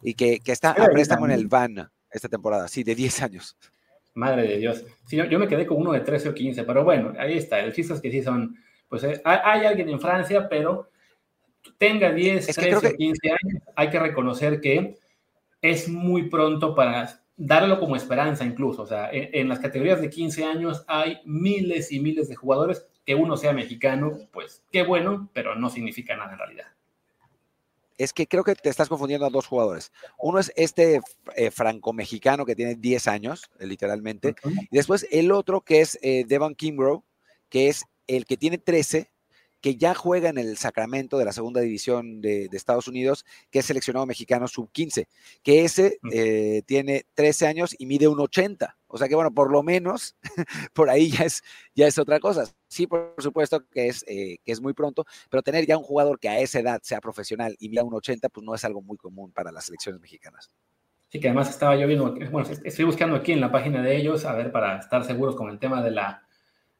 y 0.02 0.14
que, 0.14 0.40
está 0.46 0.70
a 0.70 0.86
préstamo 0.88 1.26
en 1.26 1.32
el 1.32 1.48
VAN 1.48 1.90
esta 2.10 2.28
temporada. 2.28 2.68
Sí, 2.68 2.84
de 2.84 2.94
10 2.94 3.22
años. 3.22 3.56
Madre 4.14 4.42
de 4.42 4.58
Dios. 4.58 4.84
Sí, 5.06 5.16
yo, 5.16 5.38
me 5.38 5.48
quedé 5.48 5.66
con 5.66 5.78
uno 5.78 5.92
de 5.92 6.00
13 6.00 6.28
o 6.30 6.34
15, 6.34 6.64
pero 6.64 6.84
bueno, 6.84 7.14
ahí 7.18 7.38
está. 7.38 7.60
El 7.60 7.72
chiste 7.72 7.94
es 7.94 8.00
que 8.00 8.10
sí 8.10 8.22
son, 8.22 8.56
pues 8.88 9.04
eh, 9.04 9.20
hay, 9.24 9.64
alguien 9.64 9.88
en 9.88 10.00
Francia, 10.00 10.48
pero 10.48 10.90
tenga 11.78 12.12
10, 12.12 12.46
13 12.46 12.76
o 12.76 12.96
15 12.96 13.28
años, 13.28 13.62
hay 13.74 13.90
que 13.90 13.98
reconocer 13.98 14.60
que 14.60 14.98
es 15.62 15.88
muy 15.88 16.28
pronto 16.28 16.74
para 16.74 17.21
darlo 17.36 17.78
como 17.80 17.96
esperanza 17.96 18.44
incluso. 18.44 18.82
O 18.82 18.86
sea, 18.86 19.10
en, 19.12 19.48
las 19.48 19.58
categorías 19.58 20.00
de 20.00 20.10
15 20.10 20.44
años 20.44 20.84
hay 20.86 21.18
miles 21.24 21.92
y 21.92 22.00
miles 22.00 22.28
de 22.28 22.36
jugadores. 22.36 22.86
Que 23.04 23.14
uno 23.16 23.36
sea 23.36 23.52
mexicano, 23.52 24.12
pues 24.32 24.62
qué 24.70 24.84
bueno, 24.84 25.28
pero 25.32 25.56
no 25.56 25.70
significa 25.70 26.16
nada 26.16 26.32
en 26.32 26.38
realidad. 26.38 26.66
Es 27.98 28.12
que 28.12 28.26
creo 28.26 28.44
que 28.44 28.54
te 28.54 28.68
estás 28.68 28.88
confundiendo 28.88 29.26
a 29.26 29.30
dos 29.30 29.46
jugadores. 29.46 29.92
Uno 30.18 30.38
es 30.38 30.52
este 30.56 31.00
eh, 31.36 31.50
franco-mexicano 31.50 32.46
que 32.46 32.54
tiene 32.54 32.76
10 32.76 33.08
años, 33.08 33.50
eh, 33.58 33.66
literalmente. 33.66 34.34
Y 34.70 34.76
después 34.76 35.06
el 35.10 35.32
otro 35.32 35.62
que 35.62 35.80
es 35.80 35.98
eh, 36.02 36.24
Devon 36.26 36.54
Kimbrough, 36.54 37.02
que 37.48 37.68
es 37.68 37.84
el 38.06 38.24
que 38.24 38.36
tiene 38.36 38.58
13 38.58 39.10
que 39.62 39.76
ya 39.76 39.94
juega 39.94 40.28
en 40.28 40.38
el 40.38 40.58
Sacramento 40.58 41.16
de 41.16 41.24
la 41.24 41.32
segunda 41.32 41.60
división 41.60 42.20
de, 42.20 42.48
Estados 42.52 42.88
Unidos, 42.88 43.24
que 43.50 43.60
es 43.60 43.64
seleccionado 43.64 44.04
mexicano 44.04 44.48
sub-15, 44.48 45.06
que 45.42 45.64
ese 45.64 46.00
eh, 46.12 46.62
tiene 46.66 47.06
13 47.14 47.46
años 47.46 47.74
y 47.78 47.86
mide 47.86 48.08
un 48.08 48.20
80. 48.20 48.76
O 48.88 48.98
sea 48.98 49.08
que, 49.08 49.14
bueno, 49.14 49.32
por 49.32 49.50
lo 49.50 49.62
menos 49.62 50.16
por 50.74 50.90
ahí 50.90 51.10
ya 51.10 51.24
es, 51.24 51.42
ya 51.74 51.86
es 51.86 51.96
otra 51.96 52.18
cosa. 52.18 52.44
Sí, 52.66 52.88
por 52.88 53.14
supuesto 53.18 53.64
que 53.68 53.86
es, 53.86 54.04
eh, 54.08 54.38
que 54.44 54.52
es 54.52 54.60
muy 54.60 54.74
pronto, 54.74 55.06
pero 55.30 55.42
tener 55.42 55.64
ya 55.64 55.78
un 55.78 55.84
jugador 55.84 56.18
que 56.18 56.28
a 56.28 56.40
esa 56.40 56.58
edad 56.58 56.80
sea 56.82 57.00
profesional 57.00 57.56
y 57.60 57.68
mida 57.68 57.84
un 57.84 57.94
80, 57.94 58.28
pues 58.28 58.44
no 58.44 58.54
es 58.54 58.64
algo 58.64 58.82
muy 58.82 58.96
común 58.96 59.30
para 59.32 59.52
las 59.52 59.66
selecciones 59.66 60.00
mexicanas. 60.00 60.50
Sí, 61.08 61.20
que 61.20 61.28
además 61.28 61.50
estaba 61.50 61.76
yo 61.76 61.86
viendo, 61.86 62.14
bueno, 62.30 62.48
estoy 62.64 62.84
buscando 62.84 63.14
aquí 63.14 63.32
en 63.32 63.40
la 63.40 63.52
página 63.52 63.80
de 63.82 63.96
ellos, 63.96 64.24
a 64.24 64.34
ver, 64.34 64.50
para 64.50 64.78
estar 64.78 65.04
seguros 65.04 65.36
con 65.36 65.50
el 65.50 65.58
tema 65.58 65.82
de 65.82 65.90
la, 65.92 66.26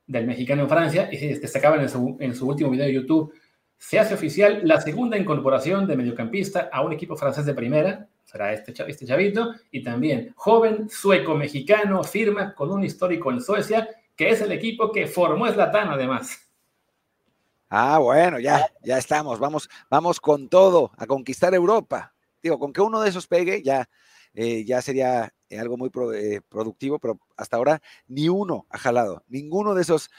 del 0.06 0.26
mexicano 0.26 0.62
en 0.62 0.68
Francia 0.68 1.08
y 1.10 1.16
se 1.16 1.38
destacaba 1.38 1.76
en 1.80 1.88
su, 1.88 2.46
último 2.46 2.70
video 2.70 2.86
de 2.86 2.92
YouTube. 2.92 3.32
Se 3.78 3.98
hace 3.98 4.14
oficial 4.14 4.60
la 4.64 4.80
segunda 4.80 5.16
incorporación 5.16 5.86
de 5.86 5.96
mediocampista 5.96 6.68
a 6.72 6.82
un 6.82 6.92
equipo 6.92 7.16
francés 7.16 7.46
de 7.46 7.54
primera, 7.54 8.08
será 8.24 8.52
este, 8.52 8.72
este 8.86 9.06
chavito, 9.06 9.54
y 9.70 9.82
también 9.82 10.32
joven 10.36 10.88
sueco-mexicano, 10.88 12.04
firma 12.04 12.54
con 12.54 12.70
un 12.70 12.84
histórico 12.84 13.30
en 13.30 13.40
Suecia, 13.40 13.88
que 14.14 14.30
es 14.30 14.40
el 14.40 14.52
equipo 14.52 14.92
que 14.92 15.06
formó 15.06 15.50
Zlatan 15.50 15.88
además. 15.88 16.38
Ah, 17.68 17.98
bueno, 17.98 18.38
ya, 18.38 18.70
ya 18.82 18.98
estamos, 18.98 19.38
vamos, 19.38 19.68
vamos 19.88 20.20
con 20.20 20.48
todo 20.50 20.92
a 20.98 21.06
conquistar 21.06 21.54
Europa. 21.54 22.12
Digo, 22.42 22.58
con 22.58 22.72
que 22.72 22.82
uno 22.82 23.00
de 23.00 23.08
esos 23.08 23.26
pegue, 23.26 23.62
ya, 23.62 23.88
eh, 24.34 24.64
ya 24.64 24.82
sería 24.82 25.32
eh, 25.52 25.58
algo 25.58 25.76
muy 25.76 25.90
productivo, 25.90 26.98
pero 26.98 27.18
hasta 27.36 27.56
ahora 27.56 27.82
ni 28.08 28.28
uno 28.28 28.66
ha 28.70 28.78
jalado, 28.78 29.22
ninguno 29.28 29.74
de 29.74 29.82
esos 29.82 30.10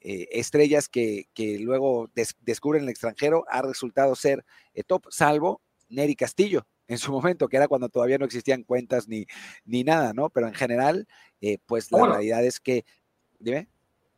estrellas 0.00 0.88
que, 0.88 1.28
luego 1.60 2.10
descubren 2.40 2.82
el 2.82 2.90
extranjero 2.90 3.44
ha 3.48 3.62
resultado 3.62 4.14
ser 4.14 4.44
top, 4.86 5.06
salvo 5.10 5.62
Neri 5.88 6.14
Castillo, 6.14 6.66
en 6.86 6.98
su 6.98 7.10
momento, 7.10 7.48
que 7.48 7.56
era 7.56 7.68
cuando 7.68 7.88
todavía 7.88 8.18
no 8.18 8.26
existían 8.26 8.64
cuentas 8.64 9.08
ni, 9.08 9.26
ni 9.64 9.84
nada, 9.84 10.12
¿no? 10.12 10.28
Pero 10.28 10.46
en 10.48 10.54
general, 10.54 11.06
pues 11.66 11.90
la 11.90 12.06
realidad 12.06 12.44
es 12.44 12.60
que, 12.60 12.84
dime. 13.38 13.68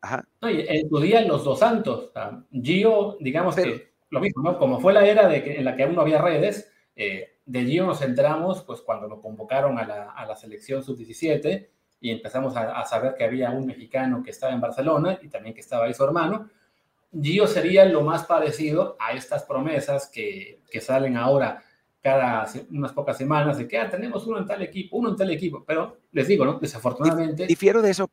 Ajá. 0.01 0.27
en 0.41 0.89
tu 0.89 0.99
día 0.99 1.21
los 1.21 1.43
dos 1.43 1.59
santos, 1.59 2.11
Gio, 2.51 3.17
digamos 3.19 3.55
que 3.55 3.87
lo 4.09 4.19
mismo, 4.19 4.43
¿no? 4.43 4.57
Como 4.57 4.79
fue 4.79 4.93
la 4.93 5.05
era 5.05 5.27
de 5.27 5.43
que, 5.43 5.57
en 5.57 5.65
la 5.65 5.75
que 5.75 5.83
aún 5.83 5.95
no 5.95 6.01
había 6.01 6.21
redes, 6.21 6.71
eh, 6.95 7.36
de 7.47 7.65
Gio 7.65 7.85
nos 7.85 8.01
entramos 8.01 8.61
pues 8.63 8.81
cuando 8.81 9.07
lo 9.07 9.21
convocaron 9.21 9.79
a 9.79 9.87
la, 9.87 10.11
a 10.11 10.25
la 10.25 10.35
selección 10.35 10.83
sub-17 10.83 11.69
y 11.99 12.11
empezamos 12.11 12.55
a, 12.55 12.85
saber 12.85 13.15
que 13.15 13.23
había 13.23 13.49
un 13.49 13.65
mexicano 13.65 14.21
que 14.21 14.31
estaba 14.31 14.53
en 14.53 14.61
Barcelona 14.61 15.17
y 15.21 15.29
también 15.29 15.55
que 15.55 15.61
estaba 15.61 15.85
ahí 15.85 15.93
su 15.93 16.03
hermano. 16.03 16.49
Gio 17.19 17.47
sería 17.47 17.85
lo 17.85 18.01
más 18.01 18.25
parecido 18.25 18.97
a 18.99 19.13
estas 19.13 19.43
promesas 19.43 20.09
que, 20.13 20.61
que 20.69 20.81
salen 20.81 21.15
ahora 21.17 21.63
cada 22.03 22.45
unas 22.69 22.91
pocas 22.91 23.17
semanas 23.17 23.57
de 23.57 23.67
que 23.67 23.79
ah, 23.79 23.89
tenemos 23.89 24.27
uno 24.27 24.39
en 24.39 24.45
tal 24.45 24.61
equipo, 24.61 24.97
uno 24.97 25.09
en 25.09 25.15
tal 25.15 25.31
equipo, 25.31 25.63
pero 25.65 25.97
les 26.11 26.27
digo, 26.27 26.45
¿no? 26.45 26.59
Desafortunadamente. 26.59 27.47
Difiero 27.47 27.81
de, 27.81 27.89
esa 27.89 28.05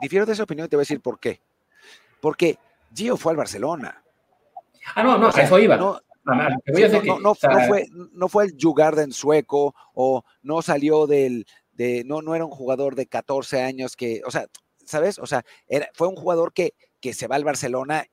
difiero 0.00 0.26
de 0.26 0.32
esa 0.34 0.44
opinión 0.44 0.66
y 0.66 0.68
te 0.68 0.76
voy 0.76 0.82
a 0.82 0.84
decir 0.84 1.00
por 1.00 1.18
qué. 1.18 1.40
Porque 2.20 2.58
Gio 2.94 3.16
fue 3.16 3.32
al 3.32 3.38
Barcelona. 3.38 4.02
Ah, 4.94 5.02
no, 5.02 5.18
no, 5.18 5.30
eso 5.30 5.58
iba. 5.58 5.76
No, 5.76 6.00
no, 6.26 7.34
fue, 7.34 7.86
no 8.12 8.28
fue 8.28 8.44
el 8.44 8.56
Jugarden 8.60 9.12
sueco 9.12 9.74
o 9.94 10.24
no 10.42 10.62
salió 10.62 11.06
del, 11.06 11.46
de, 11.72 12.04
no, 12.04 12.22
no 12.22 12.34
era 12.34 12.44
un 12.44 12.50
jugador 12.50 12.94
de 12.94 13.06
14 13.06 13.62
años 13.62 13.96
que, 13.96 14.22
o 14.26 14.30
sea, 14.30 14.46
¿sabes? 14.84 15.18
O 15.18 15.26
sea, 15.26 15.44
era, 15.68 15.88
fue 15.94 16.08
un 16.08 16.16
jugador 16.16 16.52
que, 16.52 16.74
que 17.00 17.12
se 17.12 17.26
va 17.26 17.36
al 17.36 17.44
Barcelona 17.44 18.06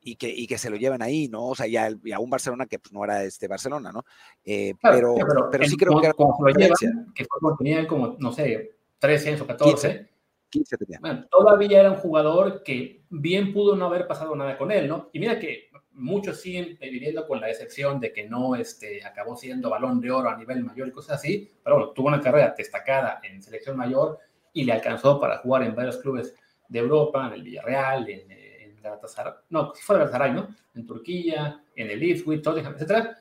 y 0.00 0.16
que, 0.16 0.28
y 0.28 0.46
que 0.46 0.58
se 0.58 0.70
lo 0.70 0.76
llevan 0.76 1.02
ahí, 1.02 1.28
¿no? 1.28 1.46
O 1.46 1.54
sea, 1.54 1.66
ya, 1.66 1.86
a 1.86 2.18
un 2.20 2.30
Barcelona 2.30 2.66
que 2.66 2.78
pues, 2.78 2.92
no 2.92 3.04
era 3.04 3.24
este 3.24 3.48
Barcelona, 3.48 3.90
¿no? 3.92 4.04
Eh, 4.44 4.74
pero, 4.82 5.14
pero, 5.50 5.64
sí 5.64 5.76
creo 5.76 5.98
que 6.00 6.06
era 6.06 6.14
como, 6.14 6.36
lo 6.46 6.52
llevan, 6.52 7.12
que 7.14 7.24
fue 7.24 7.52
tenía 7.58 7.86
como, 7.86 8.16
no 8.18 8.32
sé, 8.32 8.76
13 8.98 9.28
años 9.28 9.40
o 9.42 9.46
14. 9.46 9.88
15 9.88 10.13
tenía. 10.62 10.98
Bueno, 11.00 11.26
todavía 11.30 11.80
era 11.80 11.90
un 11.90 11.96
jugador 11.96 12.62
que 12.62 13.02
bien 13.10 13.52
pudo 13.52 13.76
no 13.76 13.86
haber 13.86 14.06
pasado 14.06 14.34
nada 14.36 14.56
con 14.56 14.70
él, 14.70 14.88
¿no? 14.88 15.10
Y 15.12 15.18
mira 15.18 15.38
que 15.38 15.70
muchos 15.92 16.40
siguen 16.40 16.76
viviendo 16.80 17.26
con 17.26 17.40
la 17.40 17.48
excepción 17.48 18.00
de 18.00 18.12
que 18.12 18.28
no 18.28 18.56
este, 18.56 19.04
acabó 19.04 19.36
siendo 19.36 19.70
balón 19.70 20.00
de 20.00 20.10
oro 20.10 20.28
a 20.28 20.36
nivel 20.36 20.64
mayor 20.64 20.88
y 20.88 20.92
cosas 20.92 21.18
así, 21.18 21.50
pero 21.62 21.76
bueno, 21.76 21.92
tuvo 21.92 22.08
una 22.08 22.20
carrera 22.20 22.54
destacada 22.56 23.20
en 23.22 23.42
selección 23.42 23.76
mayor 23.76 24.18
y 24.52 24.64
le 24.64 24.72
alcanzó 24.72 25.20
para 25.20 25.38
jugar 25.38 25.62
en 25.62 25.74
varios 25.74 25.98
clubes 25.98 26.34
de 26.68 26.78
Europa, 26.78 27.26
en 27.26 27.34
el 27.34 27.42
Villarreal, 27.42 28.08
en, 28.08 28.30
en 28.30 28.82
Galatasaray, 28.82 29.32
no, 29.50 29.72
si 29.74 29.82
fue 29.82 29.96
Galatasaray, 29.96 30.32
¿no? 30.32 30.48
En 30.74 30.86
Turquía, 30.86 31.62
en 31.76 31.90
el 31.90 32.02
Ipswich, 32.02 32.44
etcétera. 32.44 33.16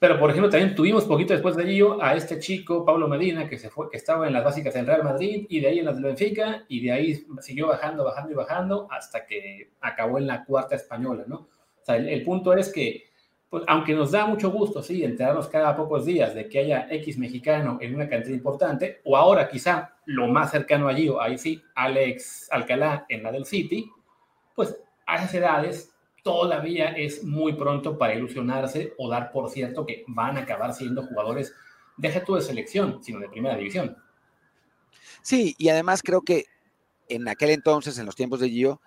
Pero, 0.00 0.18
por 0.18 0.30
ejemplo, 0.30 0.48
también 0.48 0.74
tuvimos 0.74 1.04
poquito 1.04 1.34
después 1.34 1.56
de 1.56 1.70
ello 1.70 2.02
a 2.02 2.14
este 2.14 2.38
chico, 2.38 2.86
Pablo 2.86 3.06
Medina, 3.06 3.46
que, 3.46 3.58
se 3.58 3.68
fue, 3.68 3.90
que 3.90 3.98
estaba 3.98 4.26
en 4.26 4.32
las 4.32 4.42
básicas 4.42 4.72
del 4.72 4.86
Real 4.86 5.04
Madrid 5.04 5.44
y 5.46 5.60
de 5.60 5.68
ahí 5.68 5.78
en 5.80 5.84
las 5.84 5.96
del 5.96 6.04
Benfica 6.04 6.64
y 6.68 6.80
de 6.80 6.90
ahí 6.90 7.26
siguió 7.42 7.66
bajando, 7.66 8.04
bajando 8.04 8.32
y 8.32 8.34
bajando 8.34 8.88
hasta 8.90 9.26
que 9.26 9.72
acabó 9.78 10.16
en 10.16 10.26
la 10.26 10.42
cuarta 10.46 10.74
española, 10.74 11.24
¿no? 11.26 11.36
O 11.36 11.84
sea, 11.84 11.96
el, 11.96 12.24
punto 12.24 12.54
es 12.54 12.72
que, 12.72 13.10
pues, 13.50 13.62
aunque 13.66 13.92
nos 13.92 14.10
da 14.10 14.24
mucho 14.24 14.50
gusto, 14.50 14.82
sí, 14.82 15.04
enterarnos 15.04 15.48
cada 15.48 15.76
pocos 15.76 16.06
días 16.06 16.34
de 16.34 16.48
que 16.48 16.60
haya 16.60 16.86
X 16.90 17.18
mexicano 17.18 17.76
en 17.82 17.94
una 17.94 18.08
cantidad 18.08 18.34
importante, 18.34 19.02
o 19.04 19.18
ahora 19.18 19.50
quizá 19.50 19.96
lo 20.06 20.28
más 20.28 20.50
cercano 20.50 20.88
allí, 20.88 21.10
o 21.10 21.20
ahí 21.20 21.36
sí, 21.36 21.62
Alex 21.74 22.48
Alcalá 22.50 23.04
en 23.06 23.22
la 23.22 23.32
del 23.32 23.44
City, 23.44 23.90
pues 24.54 24.80
a 25.06 25.16
esas 25.16 25.34
edades 25.34 25.89
todavía 26.22 26.88
es 26.88 27.24
muy 27.24 27.54
pronto 27.54 27.98
para 27.98 28.14
ilusionarse 28.14 28.94
o 28.98 29.08
dar 29.08 29.32
por 29.32 29.50
cierto 29.50 29.86
que 29.86 30.04
van 30.06 30.36
a 30.36 30.40
acabar 30.40 30.74
siendo 30.74 31.02
jugadores, 31.04 31.54
deja 31.96 32.24
tú 32.24 32.34
de 32.34 32.42
selección, 32.42 33.02
sino 33.02 33.20
de 33.20 33.28
primera 33.28 33.56
división. 33.56 33.96
Sí, 35.22 35.54
y 35.58 35.68
además 35.68 36.02
creo 36.02 36.22
que 36.22 36.46
en 37.08 37.28
aquel 37.28 37.50
entonces, 37.50 37.98
en 37.98 38.06
los 38.06 38.16
tiempos 38.16 38.40
de 38.40 38.48
Gio, 38.48 38.80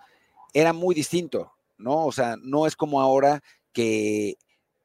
era 0.52 0.72
muy 0.72 0.94
distinto. 0.94 1.54
¿no? 1.78 2.06
O 2.06 2.12
sea, 2.12 2.36
no 2.42 2.66
es 2.66 2.76
como 2.76 3.00
ahora 3.00 3.42
que 3.72 4.36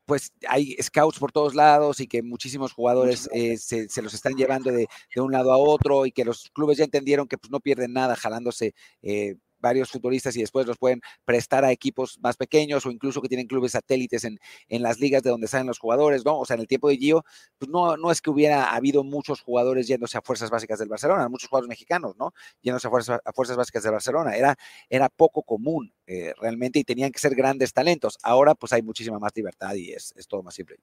pues 0.06 0.34
hay 0.48 0.76
scouts 0.82 1.20
por 1.20 1.32
todos 1.32 1.54
lados 1.54 2.00
y 2.00 2.08
que 2.08 2.24
muchísimos 2.24 2.74
jugadores 2.74 3.30
eh, 3.32 3.58
se, 3.58 4.02
los 4.02 4.16
están 4.16 4.34
llevando 4.34 4.72
de, 4.72 4.88
un 5.18 5.32
lado 5.32 5.54
a 5.54 5.58
otro 5.58 6.08
y 6.08 6.12
que 6.12 6.26
los 6.26 6.50
clubes 6.50 6.80
ya 6.80 6.84
entendieron 6.84 7.28
que 7.28 7.38
pues, 7.38 7.52
no 7.52 7.60
pierden 7.60 7.94
nada 7.94 8.16
jalándose 8.16 8.74
eh, 9.04 9.36
varios 9.60 9.89
futuristas 9.89 10.36
y 10.36 10.41
después 10.41 10.65
los 10.65 10.78
pueden 10.78 11.02
prestar 11.26 11.65
a 11.65 11.72
equipos 11.72 12.19
más 12.22 12.38
pequeños 12.38 12.86
o 12.86 12.91
incluso 12.91 13.22
que 13.22 13.28
tienen 13.28 13.48
clubes 13.48 13.74
satélites 13.74 14.24
en, 14.24 14.39
en 14.67 14.82
las 14.82 15.00
ligas 15.00 15.24
de 15.24 15.30
donde 15.30 15.48
salen 15.48 15.67
los 15.67 15.80
jugadores, 15.80 16.26
¿no? 16.26 16.39
O 16.39 16.45
sea, 16.45 16.56
en 16.56 16.62
el 16.62 16.67
tiempo 16.67 16.89
de 16.89 16.98
Gio, 16.98 17.24
pues 17.58 17.69
no, 17.69 17.98
no 17.98 18.12
es 18.12 18.22
que 18.22 18.30
hubiera 18.30 18.74
habido 18.74 19.04
muchos 19.04 19.41
jugadores 19.41 19.88
yéndose 19.88 20.17
a 20.17 20.22
fuerzas 20.22 20.50
básicas 20.50 20.80
del 20.80 20.89
Barcelona, 20.89 21.30
muchos 21.30 21.50
jugadores 21.50 21.69
mexicanos, 21.69 22.15
¿no? 22.17 22.34
Yéndose 22.62 22.88
a, 22.88 22.89
fuerzas, 22.91 23.19
a 23.24 23.34
fuerzas 23.34 23.58
básicas 23.58 23.84
del 23.84 23.93
Barcelona. 23.93 24.36
Era, 24.36 24.56
era 24.89 25.10
poco 25.10 25.43
común 25.43 25.93
eh, 26.08 26.34
realmente 26.39 26.80
y 26.80 26.84
tenían 26.84 27.12
que 27.12 27.19
ser 27.19 27.36
grandes 27.36 27.74
talentos. 27.74 28.17
Ahora 28.24 28.56
pues 28.56 28.74
hay 28.74 28.82
muchísima 28.82 29.19
más 29.19 29.32
libertad 29.36 29.74
y 29.76 29.91
es, 29.91 30.13
es 30.15 30.28
todo 30.28 30.43
más 30.43 30.56
simple. 30.56 30.78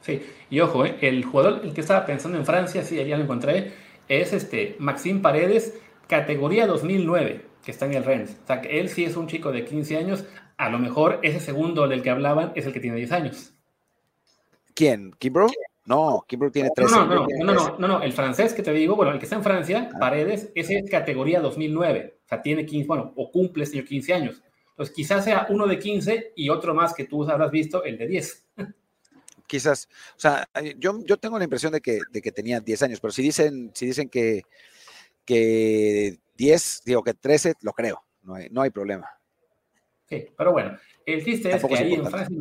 Sí, 0.00 0.22
y 0.48 0.60
ojo, 0.60 0.86
¿eh? 0.86 0.96
el 1.02 1.24
jugador 1.24 1.60
el 1.62 1.74
que 1.74 1.82
estaba 1.82 2.06
pensando 2.06 2.38
en 2.38 2.46
Francia, 2.46 2.82
sí, 2.82 2.96
ya 2.96 3.16
lo 3.16 3.24
encontré, 3.24 3.72
es 4.08 4.32
este 4.32 4.76
Maxime 4.78 5.20
Paredes, 5.20 5.74
categoría 6.08 6.66
2009 6.66 7.49
que 7.64 7.70
está 7.70 7.86
en 7.86 7.94
el 7.94 8.04
Rennes. 8.04 8.36
O 8.42 8.46
sea, 8.46 8.60
que 8.60 8.80
él 8.80 8.88
sí 8.88 9.04
es 9.04 9.16
un 9.16 9.26
chico 9.26 9.52
de 9.52 9.64
15 9.64 9.96
años, 9.96 10.24
a 10.56 10.68
lo 10.68 10.78
mejor 10.78 11.20
ese 11.22 11.40
segundo 11.40 11.88
del 11.88 12.02
que 12.02 12.10
hablaban 12.10 12.52
es 12.54 12.66
el 12.66 12.72
que 12.72 12.80
tiene 12.80 12.96
10 12.96 13.12
años. 13.12 13.54
¿Quién? 14.74 15.12
¿Kimbro? 15.18 15.48
No, 15.86 16.24
Kimbro 16.28 16.50
tiene 16.50 16.70
13. 16.74 16.94
No 16.94 17.06
no 17.06 17.26
no, 17.26 17.54
no, 17.54 17.78
no, 17.78 17.88
no, 17.88 18.02
el 18.02 18.12
francés 18.12 18.52
que 18.52 18.62
te 18.62 18.72
digo, 18.72 18.94
bueno, 18.94 19.12
el 19.12 19.18
que 19.18 19.24
está 19.24 19.36
en 19.36 19.42
Francia, 19.42 19.90
ah. 19.92 19.98
Paredes, 19.98 20.50
ese 20.54 20.78
es 20.78 20.90
categoría 20.90 21.40
2009. 21.40 22.18
O 22.24 22.28
sea, 22.28 22.42
tiene 22.42 22.64
15, 22.64 22.86
bueno, 22.86 23.12
o 23.16 23.30
cumple 23.30 23.64
este 23.64 23.84
15 23.84 24.14
años. 24.14 24.42
Entonces, 24.70 24.94
quizás 24.94 25.24
sea 25.24 25.46
uno 25.50 25.66
de 25.66 25.78
15 25.78 26.32
y 26.36 26.48
otro 26.48 26.74
más 26.74 26.94
que 26.94 27.04
tú 27.04 27.28
habrás 27.28 27.50
visto, 27.50 27.84
el 27.84 27.98
de 27.98 28.06
10. 28.06 28.46
Quizás, 29.46 29.88
o 30.16 30.20
sea, 30.20 30.48
yo, 30.78 31.04
yo 31.04 31.16
tengo 31.16 31.36
la 31.36 31.44
impresión 31.44 31.72
de 31.72 31.80
que, 31.80 31.98
de 32.10 32.22
que 32.22 32.30
tenía 32.30 32.60
10 32.60 32.82
años, 32.84 33.00
pero 33.00 33.10
si 33.10 33.22
dicen, 33.22 33.72
si 33.74 33.86
dicen 33.86 34.08
que, 34.08 34.42
que 35.24 36.18
10, 36.40 36.82
digo 36.86 37.02
que 37.02 37.12
13, 37.12 37.56
lo 37.60 37.72
creo, 37.72 38.02
no 38.22 38.34
hay, 38.34 38.48
no 38.50 38.62
hay 38.62 38.70
problema. 38.70 39.06
Sí, 40.08 40.26
pero 40.34 40.52
bueno, 40.52 40.74
el 41.04 41.22
chiste 41.22 41.54
es 41.54 41.62
que 41.62 41.76
ahí 41.76 41.92
en 41.92 42.06
Francia 42.06 42.34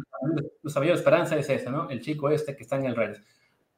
nuestra 0.63 0.79
mayor 0.79 0.95
esperanza 0.95 1.35
es 1.35 1.49
esa, 1.49 1.69
¿no? 1.69 1.89
El 1.89 2.01
chico 2.01 2.29
este 2.29 2.55
que 2.55 2.63
está 2.63 2.77
en 2.77 2.85
el 2.85 2.95
Rennes. 2.95 3.21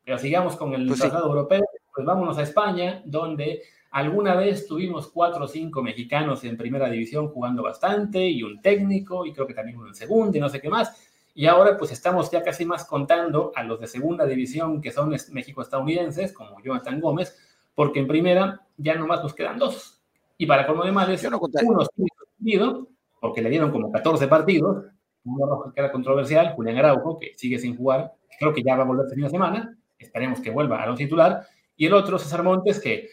Pero 0.03 0.19
sigamos 0.19 0.55
con 0.57 0.75
el 0.75 0.87
pues 0.87 1.03
europeo, 1.03 1.63
pues 1.93 2.05
vámonos 2.05 2.37
a 2.37 2.43
España, 2.43 3.01
donde 3.03 3.63
alguna 3.89 4.35
vez 4.35 4.67
tuvimos 4.67 5.07
cuatro 5.07 5.45
o 5.45 5.47
cinco 5.47 5.81
mexicanos 5.81 6.43
en 6.43 6.55
primera 6.55 6.87
división 6.87 7.29
jugando 7.29 7.63
bastante, 7.63 8.23
y 8.23 8.43
un 8.43 8.61
técnico, 8.61 9.25
y 9.25 9.33
creo 9.33 9.47
que 9.47 9.55
también 9.55 9.77
uno 9.79 9.87
en 9.87 9.95
segunda, 9.95 10.37
y 10.37 10.41
no 10.41 10.49
sé 10.49 10.61
qué 10.61 10.69
más. 10.69 11.03
Y 11.33 11.47
ahora 11.47 11.77
pues 11.79 11.91
estamos 11.91 12.29
ya 12.29 12.43
casi 12.43 12.63
más 12.63 12.85
contando 12.85 13.51
a 13.55 13.63
los 13.63 13.79
de 13.79 13.87
segunda 13.87 14.27
división, 14.27 14.81
que 14.81 14.91
son 14.91 15.09
México-estadounidenses, 15.09 16.31
como 16.31 16.61
Jonathan 16.61 16.99
Gómez, 16.99 17.35
porque 17.73 17.99
en 17.99 18.07
primera 18.07 18.61
ya 18.77 18.93
nomás 18.93 19.23
nos 19.23 19.33
quedan 19.33 19.57
dos. 19.57 20.00
Y 20.41 20.47
para 20.47 20.65
colmo 20.65 20.83
de 20.83 20.91
males, 20.91 21.21
no 21.29 21.39
uno 21.39 21.85
suspendido, 21.85 22.87
porque 23.19 23.43
le 23.43 23.49
dieron 23.51 23.69
como 23.71 23.91
14 23.91 24.27
partidos, 24.27 24.85
uno 25.23 25.71
que 25.71 25.79
era 25.79 25.91
controversial, 25.91 26.55
Julián 26.55 26.79
Araujo, 26.79 27.19
que 27.19 27.35
sigue 27.37 27.59
sin 27.59 27.77
jugar, 27.77 28.13
creo 28.39 28.51
que 28.51 28.63
ya 28.63 28.75
va 28.75 28.81
a 28.81 28.87
volver 28.87 29.05
este 29.05 29.13
fin 29.17 29.25
de 29.25 29.29
semana, 29.29 29.77
esperemos 29.99 30.39
que 30.39 30.49
vuelva 30.49 30.81
a 30.81 30.87
lo 30.87 30.95
titular, 30.95 31.45
y 31.77 31.85
el 31.85 31.93
otro, 31.93 32.17
César 32.17 32.41
Montes, 32.41 32.79
que 32.79 33.09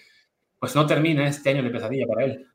pues 0.59 0.75
no 0.75 0.87
termina 0.87 1.29
este 1.29 1.51
año 1.51 1.63
de 1.63 1.69
pesadilla 1.69 2.07
para 2.07 2.25
él. 2.25 2.47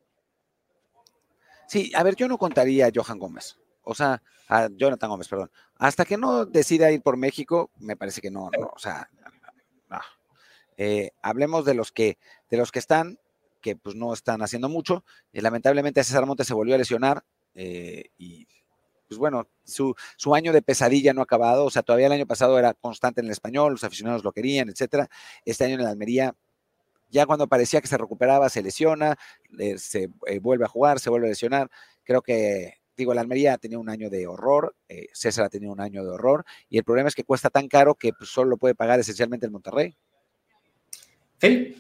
Sí, 1.68 1.92
a 1.94 2.02
ver, 2.02 2.16
yo 2.16 2.28
no 2.28 2.40
contaría 2.40 2.88
a 2.88 2.92
Johan 2.92 3.20
Gómez, 3.20 3.60
o 3.84 3.94
sea, 3.94 4.24
a 4.48 4.70
Jonathan 4.72 5.12
Gómez, 5.12 5.28
perdón. 5.28 5.52
Hasta 5.78 6.04
que 6.04 6.18
no 6.18 6.48
decida 6.48 6.92
ir 6.92 7.04
por 7.04 7.16
México, 7.16 7.70
me 7.78 7.96
parece 7.96 8.22
que 8.22 8.32
no, 8.32 8.50
no 8.60 8.72
o 8.76 8.80
sea, 8.80 9.08
no. 9.88 10.00
Eh, 10.78 11.12
hablemos 11.22 11.64
de 11.64 11.76
los 11.76 11.92
que, 11.92 12.18
de 12.50 12.58
los 12.58 12.72
que 12.72 12.80
están, 12.80 13.20
que 13.64 13.76
pues 13.76 13.96
no 13.96 14.14
están 14.14 14.44
haciendo 14.44 14.70
mucho. 14.70 15.04
Eh, 15.32 15.42
lamentablemente 15.42 16.04
César 16.04 16.28
Montes 16.28 16.46
se 16.46 16.54
volvió 16.54 16.76
a 16.76 16.78
lesionar 16.78 17.24
eh, 17.56 18.12
y 18.18 18.46
pues 19.08 19.18
bueno, 19.18 19.48
su, 19.64 19.96
su, 20.18 20.36
año 20.36 20.54
de 20.54 20.62
pesadilla 20.62 21.14
no 21.14 21.22
ha 21.22 21.24
acabado, 21.24 21.66
o 21.66 21.70
sea, 21.70 21.84
todavía 21.84 22.08
el 22.08 22.14
año 22.14 22.26
pasado 22.26 22.58
era 22.58 22.74
constante 22.74 23.22
en 23.22 23.28
el 23.28 23.32
español, 23.32 23.74
los 23.74 23.84
aficionados 23.84 24.24
lo 24.24 24.32
querían, 24.32 24.70
etcétera. 24.70 25.08
Este 25.46 25.66
año 25.66 25.76
en 25.76 25.84
la 25.84 25.92
Almería, 25.92 26.36
ya 27.10 27.26
cuando 27.28 27.48
parecía 27.48 27.80
que 27.80 27.88
se 27.88 27.98
recuperaba, 27.98 28.50
se 28.50 28.64
lesiona, 28.64 29.18
eh, 29.60 29.78
se 29.78 30.10
vuelve 30.42 30.66
a 30.66 30.68
jugar, 30.68 31.00
se 31.00 31.12
vuelve 31.12 31.28
a 31.28 31.30
lesionar. 31.30 31.70
Creo 32.04 32.24
que, 32.24 32.80
digo, 32.98 33.14
la 33.14 33.22
Almería 33.22 33.54
ha 33.54 33.58
tenido 33.60 33.80
un 33.82 33.90
año 33.90 34.10
de 34.10 34.26
horror, 34.26 34.76
César 35.14 35.46
ha 35.46 35.50
tenido 35.50 35.72
un 35.72 35.82
año 35.82 36.04
de 36.04 36.10
horror, 36.10 36.44
y 36.70 36.80
el 36.80 36.84
problema 36.84 37.10
es 37.10 37.16
que 37.16 37.24
cuesta 37.24 37.52
tan 37.52 37.68
caro 37.68 37.94
que 37.96 38.14
pues, 38.14 38.32
solo 38.32 38.52
lo 38.52 38.58
puede 38.58 38.74
pagar 38.74 39.00
esencialmente 39.00 39.46
el 39.46 39.52
Monterrey. 39.52 39.96
Sí, 41.44 41.76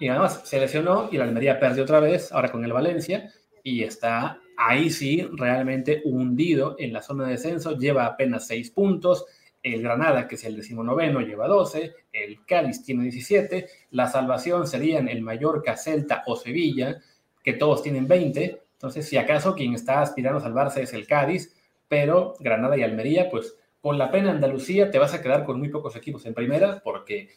y, 0.00 0.08
además 0.08 0.40
se 0.44 0.58
lesionó 0.58 1.10
y 1.12 1.18
la 1.18 1.24
Almería 1.24 1.60
perdió 1.60 1.82
otra 1.82 2.00
vez, 2.00 2.32
ahora 2.32 2.50
con 2.50 2.64
el 2.64 2.72
Valencia, 2.72 3.30
y 3.62 3.82
está 3.82 4.40
ahí 4.56 4.88
sí 4.88 5.28
realmente 5.32 6.00
hundido 6.06 6.74
en 6.78 6.94
la 6.94 7.02
zona 7.02 7.24
de 7.24 7.32
descenso, 7.32 7.76
lleva 7.76 8.06
apenas 8.06 8.46
seis 8.46 8.70
puntos, 8.70 9.26
el 9.62 9.82
Granada, 9.82 10.26
que 10.26 10.36
es 10.36 10.44
el 10.44 10.56
decimonoveno, 10.56 11.20
lleva 11.20 11.46
12, 11.48 11.92
el 12.14 12.46
Cádiz 12.46 12.82
tiene 12.82 13.02
17, 13.02 13.66
la 13.90 14.08
salvación 14.08 14.66
serían 14.66 15.06
el 15.10 15.20
Mallorca, 15.20 15.76
Celta 15.76 16.22
o 16.26 16.34
Sevilla, 16.34 16.98
que 17.42 17.52
todos 17.52 17.82
tienen 17.82 18.08
20, 18.08 18.62
entonces 18.72 19.06
si 19.06 19.18
acaso 19.18 19.54
quien 19.54 19.74
está 19.74 20.00
aspirando 20.00 20.38
a 20.38 20.42
salvarse 20.42 20.80
es 20.80 20.94
el 20.94 21.06
Cádiz, 21.06 21.54
pero 21.88 22.36
Granada 22.40 22.78
y 22.78 22.82
Almería, 22.82 23.28
pues 23.28 23.54
con 23.82 23.98
la 23.98 24.10
pena 24.10 24.30
Andalucía 24.30 24.90
te 24.90 24.98
vas 24.98 25.12
a 25.12 25.20
quedar 25.20 25.44
con 25.44 25.58
muy 25.58 25.68
pocos 25.68 25.94
equipos 25.94 26.24
en 26.24 26.32
primera, 26.32 26.80
porque 26.82 27.28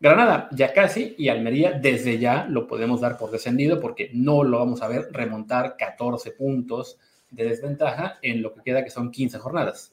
Granada 0.00 0.48
ya 0.52 0.72
casi 0.72 1.14
y 1.18 1.28
Almería 1.28 1.72
desde 1.72 2.18
ya 2.18 2.46
lo 2.48 2.66
podemos 2.66 3.02
dar 3.02 3.18
por 3.18 3.30
descendido 3.30 3.80
porque 3.80 4.10
no 4.14 4.42
lo 4.42 4.58
vamos 4.58 4.80
a 4.80 4.88
ver 4.88 5.08
remontar 5.12 5.76
14 5.76 6.30
puntos 6.32 6.98
de 7.30 7.44
desventaja 7.44 8.18
en 8.22 8.40
lo 8.40 8.54
que 8.54 8.62
queda 8.62 8.82
que 8.82 8.90
son 8.90 9.10
15 9.10 9.38
jornadas. 9.38 9.92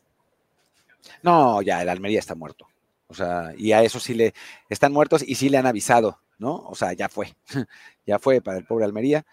No, 1.21 1.61
ya 1.61 1.81
el 1.81 1.89
Almería 1.89 2.19
está 2.19 2.35
muerto. 2.35 2.67
O 3.07 3.13
sea, 3.13 3.53
y 3.57 3.73
a 3.73 3.83
eso 3.83 3.99
sí 3.99 4.13
le 4.13 4.33
están 4.69 4.93
muertos 4.93 5.23
y 5.27 5.35
sí 5.35 5.49
le 5.49 5.57
han 5.57 5.65
avisado, 5.65 6.21
¿no? 6.39 6.55
O 6.55 6.75
sea, 6.75 6.93
ya 6.93 7.09
fue, 7.09 7.35
ya 8.05 8.17
fue 8.17 8.41
para 8.41 8.57
el 8.57 8.65
pobre 8.65 8.85
Almería. 8.85 9.25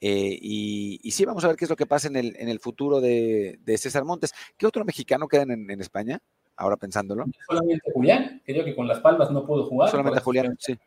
Eh, 0.00 0.38
y, 0.40 1.10
sí, 1.10 1.24
vamos 1.24 1.44
a 1.44 1.48
ver 1.48 1.56
qué 1.56 1.64
es 1.64 1.70
lo 1.70 1.76
que 1.76 1.86
pasa 1.86 2.08
en 2.08 2.16
el, 2.16 2.36
en 2.38 2.48
el 2.48 2.60
futuro 2.60 3.00
de, 3.00 3.58
César 3.78 4.04
Montes. 4.04 4.32
¿Qué 4.56 4.66
otro 4.66 4.84
mexicano 4.84 5.28
queda 5.28 5.42
en 5.42 5.80
España? 5.80 6.20
Ahora 6.60 6.76
pensándolo. 6.76 7.24
Solamente 7.48 7.90
Julián, 7.92 8.42
creo 8.44 8.64
que 8.64 8.76
con 8.76 8.86
las 8.86 9.00
palmas 9.00 9.30
no 9.30 9.44
pudo 9.46 9.64
jugar. 9.64 9.90
Solamente 9.90 10.20
Julián, 10.20 10.56
sí. 10.58 10.78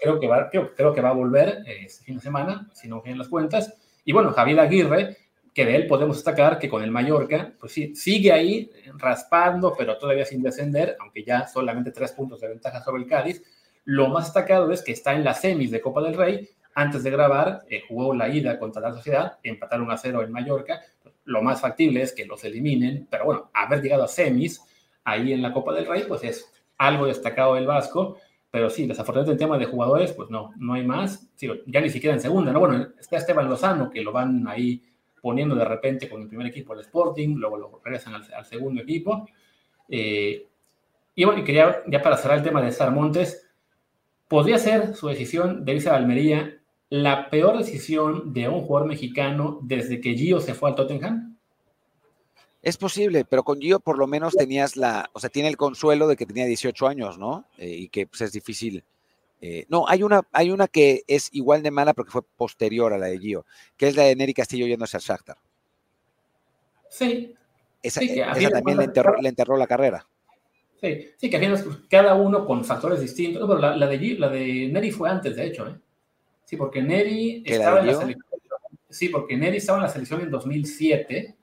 Creo 0.00 0.20
que, 0.20 0.28
va, 0.28 0.50
creo, 0.50 0.94
que 0.94 1.00
va 1.00 1.10
a 1.10 1.14
volver 1.14 1.62
eh, 1.66 1.84
este 1.86 2.04
fin 2.04 2.16
de 2.16 2.20
semana, 2.20 2.68
si 2.72 2.88
no 2.88 3.02
vienen 3.02 3.18
las 3.18 3.28
cuentas. 3.28 3.74
Y 4.04 4.12
bueno, 4.12 4.32
Javier 4.32 4.60
Aguirre, 4.60 5.16
que 5.54 5.64
de 5.64 5.76
él 5.76 5.86
podemos 5.86 6.16
destacar 6.16 6.58
que 6.58 6.68
con 6.68 6.82
el 6.82 6.90
Mallorca, 6.90 7.52
pues 7.58 7.72
sí, 7.72 7.94
sigue 7.94 8.32
ahí 8.32 8.70
raspando, 8.96 9.74
pero 9.76 9.98
todavía 9.98 10.24
sin 10.24 10.42
descender, 10.42 10.96
aunque 11.00 11.24
ya 11.24 11.46
solamente 11.46 11.90
tres 11.90 12.12
puntos 12.12 12.40
de 12.40 12.48
ventaja 12.48 12.82
sobre 12.82 13.02
el 13.02 13.08
Cádiz. 13.08 13.42
Lo 13.84 14.08
más 14.08 14.26
destacado 14.26 14.70
es 14.72 14.82
que 14.82 14.92
está 14.92 15.14
en 15.14 15.24
las 15.24 15.40
semis 15.40 15.70
de 15.70 15.80
Copa 15.80 16.02
del 16.02 16.14
Rey. 16.16 16.48
Antes 16.74 17.02
de 17.02 17.10
grabar, 17.10 17.62
eh, 17.68 17.82
jugó 17.88 18.14
la 18.14 18.28
ida 18.28 18.58
contra 18.58 18.82
la 18.82 18.92
Sociedad, 18.92 19.38
empataron 19.42 19.90
a 19.90 19.96
cero 19.96 20.22
en 20.22 20.32
Mallorca. 20.32 20.80
Lo 21.24 21.42
más 21.42 21.60
factible 21.60 22.02
es 22.02 22.12
que 22.12 22.24
los 22.24 22.42
eliminen, 22.44 23.06
pero 23.10 23.24
bueno, 23.24 23.50
haber 23.52 23.82
llegado 23.82 24.04
a 24.04 24.08
semis 24.08 24.62
ahí 25.04 25.32
en 25.32 25.42
la 25.42 25.52
Copa 25.52 25.72
del 25.72 25.86
Rey, 25.86 26.04
pues 26.06 26.24
es 26.24 26.52
algo 26.78 27.06
destacado 27.06 27.54
del 27.54 27.66
Vasco, 27.66 28.18
pero 28.50 28.68
sí, 28.68 28.86
desafortunadamente 28.86 29.42
en 29.42 29.48
tema 29.48 29.58
de 29.58 29.64
jugadores, 29.64 30.12
pues 30.12 30.28
no, 30.30 30.52
no 30.56 30.74
hay 30.74 30.84
más, 30.84 31.28
ya 31.66 31.80
ni 31.80 31.90
siquiera 31.90 32.14
en 32.14 32.20
segunda, 32.20 32.52
¿no? 32.52 32.60
Bueno, 32.60 32.88
está 32.98 33.16
Esteban 33.16 33.48
Lozano, 33.48 33.88
que 33.90 34.02
lo 34.02 34.12
van 34.12 34.46
ahí 34.46 34.82
poniendo 35.22 35.54
de 35.54 35.64
repente 35.64 36.10
con 36.10 36.20
el 36.20 36.28
primer 36.28 36.48
equipo 36.48 36.74
del 36.74 36.84
Sporting, 36.84 37.36
luego 37.36 37.56
lo 37.56 37.80
regresan 37.82 38.14
al, 38.14 38.44
segundo 38.44 38.82
equipo. 38.82 39.26
Eh, 39.88 40.48
y 41.14 41.24
bueno, 41.24 41.40
y 41.40 41.44
quería, 41.44 41.78
ya 41.86 42.02
para 42.02 42.16
cerrar 42.16 42.38
el 42.38 42.44
tema 42.44 42.60
de 42.60 42.90
Montes, 42.90 43.48
¿podría 44.28 44.58
ser 44.58 44.94
su 44.94 45.08
decisión 45.08 45.64
de 45.64 45.74
irse 45.74 45.90
a 45.90 45.96
Almería 45.96 46.58
la 46.90 47.30
peor 47.30 47.56
decisión 47.56 48.34
de 48.34 48.48
un 48.48 48.62
jugador 48.62 48.88
mexicano 48.88 49.60
desde 49.62 50.00
que 50.00 50.14
Gio 50.14 50.40
se 50.40 50.52
fue 50.52 50.68
al 50.68 50.74
Tottenham? 50.74 51.31
Es 52.62 52.76
posible, 52.76 53.24
pero 53.24 53.42
con 53.42 53.60
Gio 53.60 53.80
por 53.80 53.98
lo 53.98 54.06
menos 54.06 54.34
tenías 54.34 54.76
la, 54.76 55.10
o 55.12 55.20
sea, 55.20 55.28
tiene 55.28 55.48
el 55.48 55.56
consuelo 55.56 56.06
de 56.06 56.14
que 56.14 56.26
tenía 56.26 56.46
18 56.46 56.86
años, 56.86 57.18
¿no? 57.18 57.46
Eh, 57.58 57.68
y 57.68 57.88
que 57.88 58.06
pues, 58.06 58.20
es 58.20 58.32
difícil. 58.32 58.84
Eh, 59.40 59.66
no, 59.68 59.88
hay 59.88 60.04
una, 60.04 60.22
hay 60.30 60.52
una 60.52 60.68
que 60.68 61.02
es 61.08 61.28
igual 61.32 61.64
de 61.64 61.72
mala 61.72 61.92
porque 61.92 62.12
fue 62.12 62.22
posterior 62.22 62.92
a 62.92 62.98
la 62.98 63.06
de 63.06 63.18
Gio, 63.18 63.44
que 63.76 63.88
es 63.88 63.96
la 63.96 64.04
de 64.04 64.14
Neri 64.14 64.32
Castillo 64.32 64.66
yéndose 64.66 64.96
al 64.96 65.02
Shakhtar. 65.02 65.38
Sí. 66.88 67.34
Esa, 67.82 68.00
también 68.50 68.78
le 68.78 69.28
enterró, 69.28 69.56
la 69.56 69.66
carrera. 69.66 70.06
Sí, 70.80 71.08
sí, 71.16 71.28
que 71.28 71.36
al 71.36 71.88
cada 71.88 72.14
uno 72.14 72.46
con 72.46 72.64
factores 72.64 73.00
distintos. 73.00 73.42
pero 73.44 73.58
la, 73.58 73.86
de, 73.88 73.98
la 74.18 74.28
de 74.28 74.68
Neri 74.68 74.92
fue 74.92 75.10
antes, 75.10 75.34
de 75.34 75.46
hecho, 75.46 75.66
¿eh? 75.66 75.74
Sí, 76.44 76.56
porque 76.56 76.80
Neri 76.80 77.42
estaba 77.44 77.80
en 77.80 77.86
la 77.86 77.94
selección. 77.94 78.24
Sí, 78.88 79.08
porque 79.08 79.36
Neri 79.36 79.56
estaba 79.56 79.78
en 79.78 79.84
la 79.84 79.88
selección 79.88 80.20
en 80.20 80.30
2007 80.30 81.36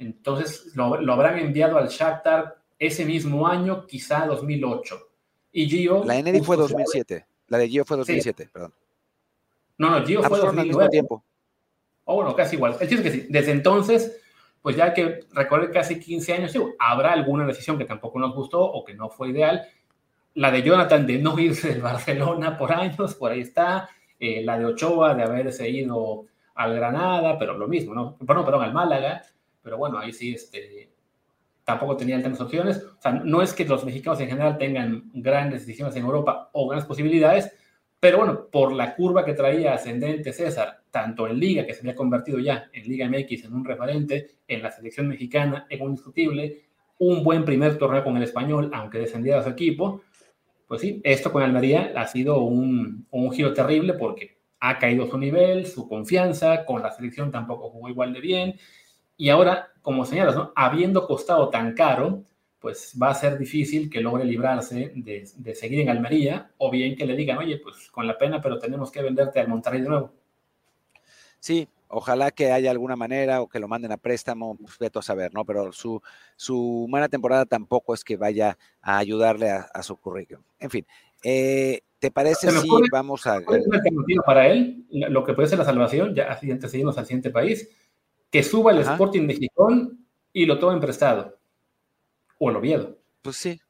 entonces 0.00 0.72
lo, 0.74 1.12
habrán 1.12 1.38
enviado 1.38 1.76
al 1.76 1.88
Shakhtar 1.88 2.56
ese 2.78 3.04
mismo 3.04 3.46
año, 3.46 3.86
quizá 3.86 4.24
2008. 4.24 4.98
Y 5.52 5.68
Gio... 5.68 6.04
La 6.04 6.16
Enedi 6.16 6.40
fue 6.40 6.56
2007. 6.56 7.26
La 7.48 7.58
de 7.58 7.68
Gio 7.68 7.84
fue 7.84 7.98
2007, 7.98 8.48
perdón. 8.50 8.72
No, 9.76 9.90
no, 9.90 10.06
Gio 10.06 10.22
fue 10.22 10.38
2009. 10.38 10.90
tiempo. 10.90 11.22
Oh, 12.04 12.14
bueno, 12.16 12.34
casi 12.34 12.56
igual. 12.56 12.76
El 12.80 12.88
chiste 12.88 13.08
es 13.08 13.14
que 13.14 13.20
sí, 13.20 13.26
desde 13.28 13.52
entonces, 13.52 14.18
pues 14.62 14.74
ya 14.74 14.94
que 14.94 15.26
recorrer 15.32 15.70
casi 15.70 16.00
15 16.00 16.32
años, 16.32 16.54
habrá 16.78 17.12
alguna 17.12 17.46
decisión 17.46 17.76
que 17.76 17.84
tampoco 17.84 18.18
nos 18.18 18.34
gustó 18.34 18.64
o 18.64 18.82
que 18.82 18.94
no 18.94 19.10
fue 19.10 19.28
ideal. 19.28 19.68
La 20.32 20.50
de 20.50 20.62
Jonathan 20.62 21.06
de 21.06 21.18
no 21.18 21.38
irse 21.38 21.68
del 21.68 21.82
Barcelona 21.82 22.56
por 22.56 22.72
años, 22.72 23.14
por 23.16 23.32
ahí 23.32 23.40
está. 23.40 23.90
Eh, 24.18 24.42
la 24.42 24.58
de 24.58 24.64
Ochoa 24.64 25.14
de 25.14 25.24
haberse 25.24 25.68
ido 25.68 26.24
al 26.54 26.74
Granada, 26.74 27.38
pero 27.38 27.58
lo 27.58 27.68
mismo, 27.68 27.94
¿no? 27.94 28.16
Perdón, 28.16 28.46
perdón, 28.46 28.62
al 28.62 28.72
Málaga 28.72 29.22
pero 29.62 29.76
bueno, 29.78 29.98
ahí 29.98 30.12
sí, 30.12 30.34
este, 30.34 30.90
tampoco 31.64 31.96
tenían 31.96 32.22
tantas 32.22 32.40
opciones. 32.40 32.82
O 32.98 33.00
sea, 33.00 33.12
no 33.12 33.42
es 33.42 33.52
que 33.52 33.64
los 33.64 33.84
mexicanos 33.84 34.20
en 34.20 34.28
general 34.28 34.58
tengan 34.58 35.10
grandes 35.14 35.66
decisiones 35.66 35.94
en 35.96 36.04
Europa 36.04 36.50
o 36.52 36.68
grandes 36.68 36.86
posibilidades, 36.86 37.52
pero 38.00 38.18
bueno, 38.18 38.48
por 38.50 38.72
la 38.72 38.94
curva 38.94 39.24
que 39.24 39.34
traía 39.34 39.74
ascendente 39.74 40.32
César, 40.32 40.82
tanto 40.90 41.28
en 41.28 41.38
Liga, 41.38 41.66
que 41.66 41.74
se 41.74 41.80
había 41.80 41.94
convertido 41.94 42.38
ya 42.38 42.70
en 42.72 42.88
Liga 42.88 43.08
MX 43.08 43.44
en 43.44 43.54
un 43.54 43.64
referente, 43.64 44.30
en 44.48 44.62
la 44.62 44.70
selección 44.70 45.06
mexicana 45.06 45.66
en 45.68 45.82
un 45.82 45.92
discutible, 45.92 46.62
un 46.98 47.22
buen 47.22 47.44
primer 47.44 47.78
torneo 47.78 48.02
con 48.02 48.16
el 48.16 48.22
español, 48.22 48.70
aunque 48.72 48.98
descendiera 48.98 49.42
su 49.42 49.50
equipo, 49.50 50.02
pues 50.66 50.80
sí, 50.80 51.00
esto 51.04 51.32
con 51.32 51.42
Almería 51.42 51.92
ha 51.96 52.06
sido 52.06 52.38
un, 52.38 53.06
un 53.10 53.32
giro 53.32 53.52
terrible 53.52 53.94
porque 53.94 54.38
ha 54.60 54.78
caído 54.78 55.06
su 55.06 55.18
nivel, 55.18 55.66
su 55.66 55.88
confianza, 55.88 56.64
con 56.64 56.82
la 56.82 56.92
selección 56.92 57.30
tampoco 57.30 57.70
jugó 57.70 57.88
igual 57.88 58.12
de 58.12 58.20
bien, 58.20 58.54
y 59.20 59.28
ahora, 59.28 59.68
como 59.82 60.06
señalas, 60.06 60.34
habiendo 60.56 61.06
costado 61.06 61.50
tan 61.50 61.74
caro, 61.74 62.24
pues 62.58 62.94
va 63.00 63.10
a 63.10 63.14
ser 63.14 63.36
difícil 63.36 63.90
que 63.90 64.00
logre 64.00 64.24
librarse 64.24 64.92
de, 64.94 65.54
seguir 65.54 65.80
en 65.80 65.90
Almería, 65.90 66.52
o 66.56 66.70
bien 66.70 66.96
que 66.96 67.04
le 67.04 67.14
digan, 67.14 67.36
oye, 67.36 67.58
pues 67.58 67.90
con 67.90 68.06
la 68.06 68.16
pena, 68.16 68.40
pero 68.40 68.58
tenemos 68.58 68.90
que 68.90 69.02
venderte 69.02 69.38
al 69.38 69.48
Monterrey 69.48 69.82
de 69.82 69.88
nuevo. 69.90 70.14
Sí, 71.38 71.68
ojalá 71.88 72.30
que 72.30 72.50
haya 72.50 72.70
alguna 72.70 72.96
manera 72.96 73.42
o 73.42 73.48
que 73.50 73.58
lo 73.58 73.68
manden 73.68 73.92
a 73.92 73.98
préstamo, 73.98 74.56
pues 74.56 74.78
veto 74.78 75.00
a 75.00 75.02
saber, 75.02 75.34
¿no? 75.34 75.44
Pero 75.44 75.70
su, 75.70 76.00
su 76.36 76.86
mala 76.88 77.10
temporada 77.10 77.44
tampoco 77.44 77.92
es 77.92 78.02
que 78.02 78.16
vaya 78.16 78.56
a 78.80 78.96
ayudarle 78.96 79.50
a, 79.50 79.82
su 79.82 79.98
currículum. 79.98 80.42
En 80.58 80.70
fin, 80.70 80.86
eh, 81.22 81.82
¿te 81.98 82.10
parece 82.10 82.50
si 82.52 82.68
vamos 82.90 83.26
a... 83.26 83.38
Para 84.24 84.48
él, 84.48 84.86
lo 84.90 85.24
que 85.24 85.34
puede 85.34 85.48
ser 85.48 85.58
la 85.58 85.66
salvación, 85.66 86.14
ya 86.14 86.38
antes 86.40 86.72
de 86.72 86.78
irnos 86.78 86.96
al 86.96 87.04
siguiente 87.04 87.28
país, 87.28 87.68
que 88.30 88.42
suba 88.42 88.72
el 88.72 88.78
Sporting 88.78 89.26
de 89.26 89.34
Gijón 89.34 90.06
y 90.32 90.46
lo 90.46 90.58
tome 90.58 90.80
prestado. 90.80 91.38
O 92.38 92.50
el 92.50 92.56
Oviedo. 92.56 92.98
Pues 93.22 93.36
sí, 93.36 93.60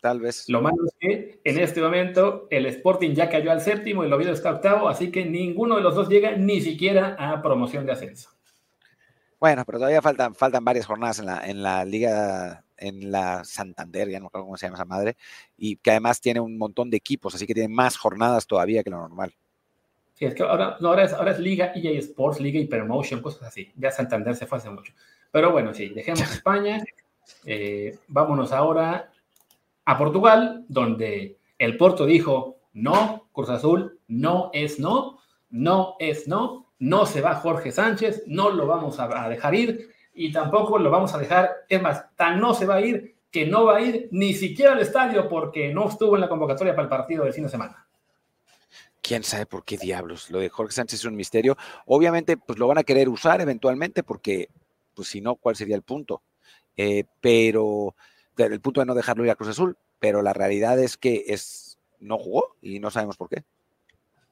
tal 0.00 0.20
vez. 0.20 0.48
Lo 0.48 0.62
malo 0.62 0.76
es 0.86 0.94
que 0.98 1.40
en 1.44 1.58
este 1.58 1.82
momento 1.82 2.46
el 2.50 2.66
Sporting 2.66 3.10
ya 3.10 3.28
cayó 3.28 3.50
al 3.50 3.60
séptimo 3.60 4.02
y 4.02 4.06
el 4.06 4.12
Oviedo 4.12 4.32
está 4.32 4.52
octavo, 4.52 4.88
así 4.88 5.10
que 5.10 5.24
ninguno 5.26 5.76
de 5.76 5.82
los 5.82 5.94
dos 5.94 6.08
llega 6.08 6.36
ni 6.36 6.60
siquiera 6.60 7.16
a 7.18 7.42
promoción 7.42 7.84
de 7.84 7.92
ascenso. 7.92 8.30
Bueno, 9.38 9.64
pero 9.66 9.78
todavía 9.78 10.00
faltan, 10.00 10.34
faltan 10.34 10.64
varias 10.64 10.86
jornadas 10.86 11.18
en 11.18 11.26
la, 11.26 11.46
en 11.46 11.62
la 11.62 11.84
Liga, 11.84 12.64
en 12.78 13.10
la 13.10 13.44
Santander, 13.44 14.08
ya 14.08 14.18
no 14.18 14.26
recuerdo 14.26 14.46
cómo 14.46 14.56
se 14.56 14.66
llama 14.66 14.76
esa 14.76 14.84
madre, 14.86 15.16
y 15.58 15.76
que 15.76 15.90
además 15.90 16.20
tiene 16.20 16.40
un 16.40 16.56
montón 16.56 16.88
de 16.88 16.96
equipos, 16.96 17.34
así 17.34 17.46
que 17.46 17.52
tiene 17.52 17.68
más 17.68 17.98
jornadas 17.98 18.46
todavía 18.46 18.82
que 18.82 18.90
lo 18.90 18.96
normal. 18.96 19.34
Sí, 20.16 20.24
es 20.24 20.34
que 20.34 20.42
ahora, 20.42 20.78
no, 20.80 20.88
ahora, 20.88 21.04
es, 21.04 21.12
ahora 21.12 21.32
es 21.32 21.38
Liga 21.38 21.72
EA 21.74 21.98
Sports, 21.98 22.40
Liga 22.40 22.58
Hypermotion, 22.58 23.20
cosas 23.20 23.48
así. 23.48 23.70
Ya 23.76 23.90
Santander 23.90 24.34
se 24.34 24.46
fue 24.46 24.56
hace 24.56 24.70
mucho. 24.70 24.94
Pero 25.30 25.52
bueno, 25.52 25.74
sí, 25.74 25.90
dejemos 25.90 26.22
España. 26.32 26.82
Eh, 27.44 27.98
vámonos 28.08 28.50
ahora 28.52 29.10
a 29.84 29.98
Portugal, 29.98 30.64
donde 30.68 31.36
el 31.58 31.76
Porto 31.76 32.06
dijo, 32.06 32.56
no, 32.72 33.28
Cruz 33.30 33.50
Azul, 33.50 34.00
no 34.08 34.50
es 34.54 34.80
no, 34.80 35.18
no 35.50 35.96
es 35.98 36.26
no, 36.26 36.72
no 36.78 37.04
se 37.04 37.20
va 37.20 37.34
Jorge 37.34 37.70
Sánchez, 37.70 38.24
no 38.26 38.50
lo 38.50 38.66
vamos 38.66 38.98
a, 38.98 39.28
dejar 39.28 39.54
ir 39.54 39.90
y 40.14 40.32
tampoco 40.32 40.78
lo 40.78 40.90
vamos 40.90 41.14
a 41.14 41.18
dejar, 41.18 41.50
es 41.68 41.82
más, 41.82 42.16
tan 42.16 42.40
no 42.40 42.54
se 42.54 42.64
va 42.64 42.76
a 42.76 42.80
ir 42.80 43.16
que 43.30 43.44
no 43.44 43.66
va 43.66 43.76
a 43.76 43.80
ir 43.82 44.08
ni 44.12 44.32
siquiera 44.32 44.72
al 44.72 44.80
estadio 44.80 45.28
porque 45.28 45.74
no 45.74 45.88
estuvo 45.90 46.14
en 46.14 46.22
la 46.22 46.28
convocatoria 46.28 46.74
para 46.74 46.84
el 46.84 46.88
partido 46.88 47.24
del 47.24 47.34
fin 47.34 47.44
de 47.44 47.50
semana 47.50 47.86
quién 49.06 49.22
sabe 49.22 49.46
por 49.46 49.64
qué 49.64 49.76
diablos. 49.76 50.30
Lo 50.30 50.40
de 50.40 50.48
Jorge 50.48 50.72
Sánchez 50.72 51.00
es 51.00 51.04
un 51.04 51.14
misterio. 51.14 51.56
Obviamente, 51.86 52.36
pues 52.36 52.58
lo 52.58 52.66
van 52.66 52.78
a 52.78 52.82
querer 52.82 53.08
usar 53.08 53.40
eventualmente, 53.40 54.02
porque, 54.02 54.48
pues 54.94 55.08
si 55.08 55.20
no, 55.20 55.36
¿cuál 55.36 55.54
sería 55.54 55.76
el 55.76 55.82
punto? 55.82 56.22
Eh, 56.76 57.04
pero 57.20 57.94
el 58.36 58.60
punto 58.60 58.80
de 58.80 58.86
no 58.86 58.94
dejarlo 58.94 59.24
ir 59.24 59.30
a 59.30 59.36
Cruz 59.36 59.50
Azul, 59.50 59.76
pero 60.00 60.22
la 60.22 60.32
realidad 60.32 60.78
es 60.78 60.96
que 60.96 61.24
es 61.28 61.78
no 62.00 62.18
jugó 62.18 62.56
y 62.60 62.80
no 62.80 62.90
sabemos 62.90 63.16
por 63.16 63.28
qué. 63.28 63.44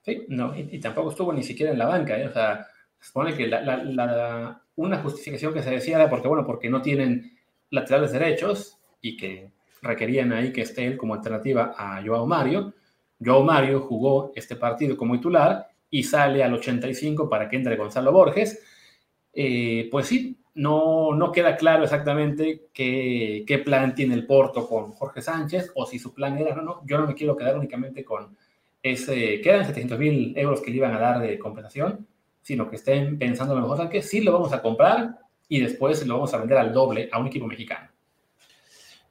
Sí, 0.03 0.27
no, 0.29 0.55
y, 0.57 0.79
tampoco 0.81 1.11
estuvo 1.11 1.33
ni 1.33 1.43
siquiera 1.43 1.72
en 1.72 1.79
la 1.79 1.87
banca, 1.87 2.18
¿eh? 2.18 2.27
o 2.27 2.33
sea, 2.33 2.66
se 3.01 3.07
supone 3.07 3.35
que 3.35 3.47
la, 3.47 4.61
una 4.77 4.99
justificación 4.99 5.55
que 5.55 5.62
se 5.62 5.70
decía 5.70 5.97
era 5.97 6.11
porque, 6.11 6.29
bueno, 6.29 6.45
porque 6.45 6.68
no 6.68 6.83
tienen 6.83 7.39
laterales 7.70 8.12
derechos 8.12 8.79
y 9.01 9.16
que 9.16 9.51
requerían 9.81 10.33
ahí 10.33 10.53
que 10.53 10.62
esté 10.62 10.87
él 10.87 10.97
como 10.97 11.14
alternativa 11.14 11.75
a 11.79 12.03
Joao 12.05 12.27
Mario. 12.27 12.75
Joao 13.25 13.43
Mario 13.43 13.81
jugó 13.81 14.33
este 14.35 14.57
partido 14.57 14.97
como 14.97 15.14
titular 15.14 15.68
y 15.91 16.03
sale 16.03 16.43
al 16.43 16.55
85 16.55 17.29
para 17.29 17.49
que 17.49 17.57
entre 17.57 17.77
Gonzalo 17.77 18.12
Borges. 18.12 18.62
Eh, 19.33 19.89
pues 19.91 20.07
sí, 20.07 20.37
no, 20.55 21.14
no 21.14 21.33
queda 21.33 21.57
claro 21.57 21.85
exactamente 21.85 22.68
qué, 22.72 23.45
qué, 23.47 23.59
plan 23.59 23.95
tiene 23.95 24.14
el 24.14 24.27
Porto 24.27 24.68
con 24.68 24.93
Jorge 24.93 25.22
Sánchez 25.22 25.72
o 25.75 25.87
si 25.87 25.99
su 25.99 26.14
plan 26.14 26.39
era, 26.39 26.55
no, 26.55 26.62
no, 26.62 26.83
yo 26.87 26.99
no 26.99 27.07
me 27.07 27.14
quiero 27.14 27.37
quedar 27.37 27.59
únicamente 27.59 28.05
con 28.05 28.37
ese, 28.83 29.41
quedan 29.41 29.66
700 29.66 29.99
mil 29.99 30.37
euros 30.37 30.61
que 30.61 30.70
le 30.70 30.77
iban 30.77 30.95
a 30.95 31.01
dar 31.01 31.20
de 31.20 31.39
compensación, 31.39 32.07
sino 32.43 32.68
que 32.68 32.77
estén 32.77 33.18
pensando 33.18 33.57
a 33.57 33.61
lo 33.61 33.68
mejor 33.68 33.89
que 33.89 34.03
sí 34.03 34.20
lo 34.20 34.33
vamos 34.33 34.53
a 34.53 34.62
comprar 34.62 35.18
y 35.49 35.61
después 35.61 36.07
lo 36.07 36.14
vamos 36.14 36.35
a 36.35 36.39
vender 36.39 36.59
al 36.59 36.72
doble 36.72 37.09
a 37.11 37.18
un 37.18 37.27
equipo 37.27 37.47
mexicano. 37.47 37.89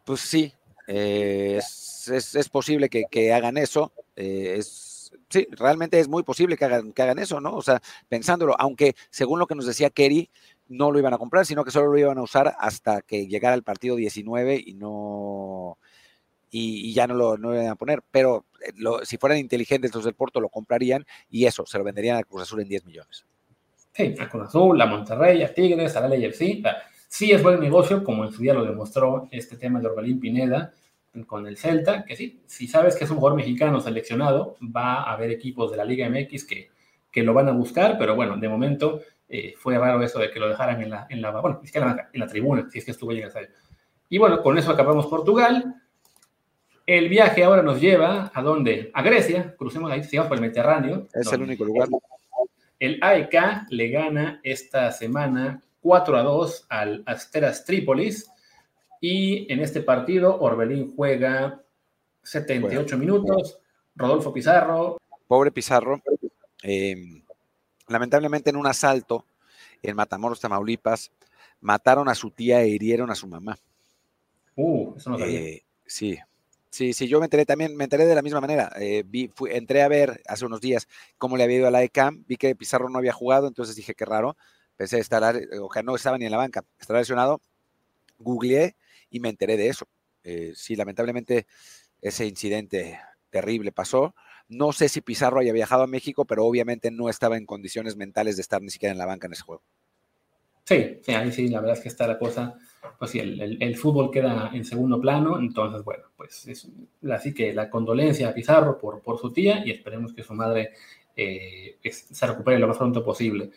Pues 0.06 0.22
sí, 0.22 0.54
eh, 0.88 1.58
es, 1.58 2.36
es, 2.36 2.50
posible 2.50 2.90
que, 2.90 3.06
que 3.10 3.34
hagan 3.34 3.58
eso. 3.58 3.92
Eh, 4.16 4.56
es, 4.58 5.12
sí, 5.30 5.48
realmente 5.52 6.00
es 6.00 6.08
muy 6.08 6.24
posible 6.24 6.58
que 6.58 6.66
hagan, 6.66 6.94
que 6.94 7.02
hagan 7.02 7.20
eso, 7.20 7.42
¿no? 7.42 7.56
O 7.56 7.62
sea, 7.62 7.82
pensándolo, 8.10 8.56
aunque 8.60 8.96
según 9.10 9.40
lo 9.40 9.48
que 9.48 9.56
nos 9.56 9.66
decía 9.66 9.90
Kerry, 9.90 10.30
no 10.68 10.92
lo 10.92 11.00
iban 11.00 11.14
a 11.14 11.18
comprar, 11.18 11.46
sino 11.46 11.64
que 11.64 11.72
solo 11.72 11.92
lo 11.92 11.98
iban 11.98 12.18
a 12.18 12.24
usar 12.24 12.56
hasta 12.60 13.02
que 13.02 13.28
llegara 13.28 13.56
el 13.56 13.64
partido 13.64 13.96
19 13.96 14.62
y 14.66 14.74
no 14.74 15.78
y, 16.50 16.94
ya 16.94 17.08
no 17.08 17.16
lo, 17.16 17.38
no 17.38 17.54
iban 17.54 17.68
a 17.68 17.76
poner. 17.76 18.04
Pero 18.12 18.46
eh, 18.62 18.72
si 19.04 19.18
fueran 19.18 19.40
inteligentes 19.40 19.94
los 19.94 20.06
del 20.06 20.14
Porto 20.14 20.40
lo 20.40 20.50
comprarían 20.50 21.06
y 21.30 21.46
eso, 21.46 21.66
se 21.66 21.78
lo 21.78 21.84
venderían 21.84 22.18
a 22.18 22.24
Cruz 22.24 22.44
Azul 22.44 22.62
en 22.62 22.70
10 22.70 22.86
millones. 22.86 23.26
Sí, 23.92 24.16
a 24.20 24.30
Cruz 24.30 24.48
Azul, 24.48 24.80
a 24.80 24.86
Monterrey, 24.86 25.44
a 25.44 25.54
Tigres, 25.54 25.96
a 25.96 26.08
la 26.08 26.16
LFC. 26.16 26.64
Sí 27.08 27.32
es 27.32 27.44
buen 27.44 27.60
negocio, 27.60 28.04
como 28.04 28.26
en 28.26 28.32
su 28.32 28.42
día 28.42 28.54
lo 28.54 28.66
demostró 28.66 29.28
este 29.32 29.58
tema 29.58 29.80
de 29.80 29.88
Orbelín 29.88 30.20
Pineda 30.20 30.74
con 31.28 31.46
el 31.48 31.58
Celta, 31.58 32.06
que 32.06 32.16
sí, 32.16 32.42
si 32.48 32.68
sabes 32.68 32.96
que 32.96 33.04
es 33.04 33.12
un 33.12 33.18
jugador 33.18 33.38
mexicano 33.38 33.80
seleccionado, 33.80 34.56
va 34.64 35.04
a 35.04 35.14
haber 35.14 35.32
equipos 35.32 35.72
de 35.72 35.78
la 35.78 35.86
Liga 35.86 36.10
MX 36.10 36.46
que, 36.46 36.70
que 37.12 37.24
lo 37.24 37.34
van 37.34 37.48
a 37.48 37.52
buscar, 37.52 37.98
pero 37.98 38.16
bueno, 38.16 38.38
de 38.38 38.50
momento 38.50 39.02
eh, 39.30 39.54
fue 39.58 39.78
raro 39.78 40.02
eso 40.02 40.20
de 40.20 40.32
que 40.32 40.40
lo 40.40 40.50
dejaran 40.50 40.82
en 40.82 40.90
la, 40.90 41.08
en 41.10 41.22
la, 41.22 41.32
bueno, 41.32 41.62
en 41.64 41.82
la, 41.82 42.10
en 42.12 42.20
la 42.20 42.28
tribuna, 42.28 42.68
si 42.70 42.80
es 42.80 42.86
que 42.86 42.92
estuvo 42.92 43.12
llegando 43.12 43.40
ahí. 43.40 43.46
Y 44.10 44.18
bueno, 44.18 44.42
con 44.42 44.58
eso 44.58 44.72
acabamos 44.72 45.08
Portugal. 45.08 45.76
El 46.86 47.08
viaje 47.10 47.44
ahora 47.44 47.64
nos 47.64 47.80
lleva 47.80 48.32
a 48.34 48.42
dónde? 48.42 48.92
A 48.94 49.02
Grecia, 49.02 49.56
crucemos 49.58 49.92
ahí, 49.92 50.04
sigamos 50.04 50.28
por 50.28 50.38
el 50.38 50.42
Mediterráneo. 50.42 51.08
Es 51.14 51.32
el 51.32 51.42
único 51.42 51.64
lugar. 51.64 51.88
El 52.80 53.00
AEK 53.02 53.70
le 53.70 53.90
gana 53.90 54.42
esta 54.44 54.92
semana 54.92 55.62
4 55.82 56.18
a 56.18 56.24
2 56.24 56.66
al 56.70 57.04
Asteras 57.06 57.64
Trípolis 57.64 58.30
y 59.04 59.52
en 59.52 59.60
este 59.60 59.82
partido 59.82 60.40
Orbelín 60.40 60.96
juega 60.96 61.62
78 62.24 62.98
minutos, 62.98 63.60
Rodolfo 63.98 64.32
Pizarro. 64.32 64.98
Pobre 65.28 65.52
Pizarro. 65.52 66.02
Eh, 66.64 67.22
lamentablemente 67.90 68.50
en 68.50 68.56
un 68.56 68.66
asalto 68.66 69.26
en 69.82 69.98
Matamoros, 69.98 70.40
Tamaulipas, 70.40 71.12
mataron 71.60 72.08
a 72.08 72.16
su 72.16 72.32
tía 72.32 72.62
e 72.62 72.70
hirieron 72.70 73.12
a 73.12 73.16
su 73.16 73.28
mamá. 73.28 73.60
Uh, 74.56 74.96
eso 74.96 75.10
no 75.10 75.20
sabía. 75.20 75.38
Eh, 75.38 75.66
sí, 75.86 76.18
sí, 76.70 76.94
sí, 76.94 77.06
yo 77.10 77.20
me 77.20 77.26
enteré 77.26 77.46
también, 77.46 77.76
me 77.76 77.84
enteré 77.84 78.06
de 78.06 78.16
la 78.16 78.22
misma 78.22 78.40
manera. 78.40 78.72
Eh, 78.80 79.04
vi, 79.06 79.30
entré 79.50 79.82
a 79.82 79.90
ver 79.90 80.22
hace 80.30 80.46
unos 80.46 80.62
días 80.62 80.88
cómo 81.18 81.36
le 81.36 81.44
había 81.44 81.58
ido 81.58 81.68
a 81.68 81.72
la 81.72 81.84
ECAM, 81.84 82.24
vi 82.26 82.38
que 82.38 82.56
Pizarro 82.56 82.88
no 82.88 83.00
había 83.00 83.12
jugado, 83.12 83.50
entonces 83.50 83.76
dije, 83.76 83.96
qué 83.96 84.06
raro, 84.06 84.38
pensé 84.78 85.00
estar, 85.00 85.36
o 85.60 85.68
que 85.68 85.84
no 85.84 85.94
estaba 85.94 86.18
ni 86.18 86.24
en 86.24 86.32
la 86.32 86.38
banca, 86.38 86.64
estaba 86.80 87.00
lesionado, 87.00 87.42
googleé 88.18 88.78
y 89.14 89.20
me 89.20 89.30
enteré 89.30 89.56
de 89.56 89.70
eso. 89.70 89.88
Eh, 90.24 90.52
sí, 90.56 90.76
lamentablemente 90.76 91.46
ese 92.02 92.26
incidente 92.26 93.00
terrible 93.30 93.72
pasó. 93.72 94.14
No 94.50 94.74
sé 94.74 94.90
si 94.90 95.02
Pizarro 95.02 95.40
haya 95.40 95.54
viajado 95.54 95.84
a 95.84 95.88
México, 95.88 96.26
pero 96.26 96.46
obviamente 96.46 96.92
no 96.92 97.10
estaba 97.10 97.38
en 97.38 97.46
condiciones 97.46 97.96
mentales 97.96 98.36
de 98.36 98.42
estar 98.42 98.62
ni 98.62 98.70
siquiera 98.70 98.92
en 98.92 98.98
la 98.98 99.06
banca 99.06 99.28
en 99.28 99.34
ese 99.34 99.44
juego. 99.44 99.64
Sí, 100.66 101.00
sí, 101.02 101.12
ahí 101.14 101.32
sí, 101.32 101.48
la 101.50 101.60
verdad 101.60 101.78
es 101.78 101.84
que 101.84 101.90
está 101.90 102.08
la 102.08 102.18
cosa, 102.18 102.56
pues 102.98 103.12
sí, 103.12 103.20
el, 103.20 103.76
fútbol 103.76 104.10
queda 104.10 104.50
en 104.54 104.64
segundo 104.64 105.00
plano, 105.00 105.38
entonces, 105.38 105.84
bueno, 105.84 106.06
pues 106.16 106.48
es, 106.48 106.70
así 107.12 107.34
que 107.34 107.54
la 107.54 107.70
condolencia 107.70 108.30
a 108.30 108.34
Pizarro 108.34 108.78
por, 108.78 109.02
por 109.02 109.20
su 109.20 109.34
tía 109.34 109.62
y 109.66 109.72
esperemos 109.72 110.14
que 110.14 110.24
su 110.24 110.34
madre 110.34 110.72
eh, 111.18 111.78
se 111.92 112.28
recupere 112.28 112.60
lo 112.60 112.68
más 112.70 112.78
pronto 112.78 113.04
posible. 113.04 113.52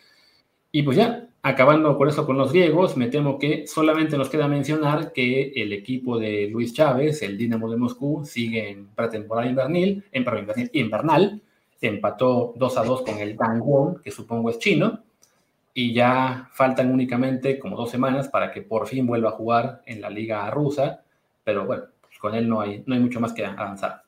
Y 0.72 0.82
pues 0.82 0.96
ya, 0.96 1.28
acabando 1.42 1.96
por 1.96 2.08
eso 2.08 2.26
con 2.26 2.36
los 2.36 2.52
griegos, 2.52 2.96
me 2.96 3.06
temo 3.08 3.38
que 3.38 3.66
solamente 3.66 4.18
nos 4.18 4.28
queda 4.28 4.48
mencionar 4.48 5.12
que 5.12 5.52
el 5.54 5.72
equipo 5.72 6.18
de 6.18 6.48
Luis 6.48 6.74
Chávez, 6.74 7.22
el 7.22 7.38
Dinamo 7.38 7.70
de 7.70 7.76
Moscú, 7.76 8.24
sigue 8.24 8.70
en 8.70 8.88
pretemporada 8.88 9.48
invernil, 9.48 10.04
en, 10.12 10.24
perdón, 10.24 10.48
invernal, 10.72 11.40
empató 11.80 12.52
2 12.56 12.78
a 12.78 12.84
2 12.84 13.02
con 13.02 13.18
el 13.18 13.36
Gangwon, 13.36 14.02
que 14.02 14.10
supongo 14.10 14.50
es 14.50 14.58
chino, 14.58 15.02
y 15.72 15.92
ya 15.92 16.48
faltan 16.52 16.90
únicamente 16.90 17.58
como 17.58 17.76
dos 17.76 17.90
semanas 17.90 18.28
para 18.28 18.50
que 18.50 18.62
por 18.62 18.86
fin 18.86 19.06
vuelva 19.06 19.28
a 19.28 19.32
jugar 19.32 19.82
en 19.84 20.00
la 20.00 20.08
liga 20.08 20.50
rusa, 20.50 21.02
pero 21.44 21.66
bueno, 21.66 21.84
pues 22.00 22.18
con 22.18 22.34
él 22.34 22.48
no 22.48 22.60
hay, 22.60 22.82
no 22.86 22.94
hay 22.94 23.00
mucho 23.00 23.20
más 23.20 23.32
que 23.34 23.44
avanzar. 23.44 24.05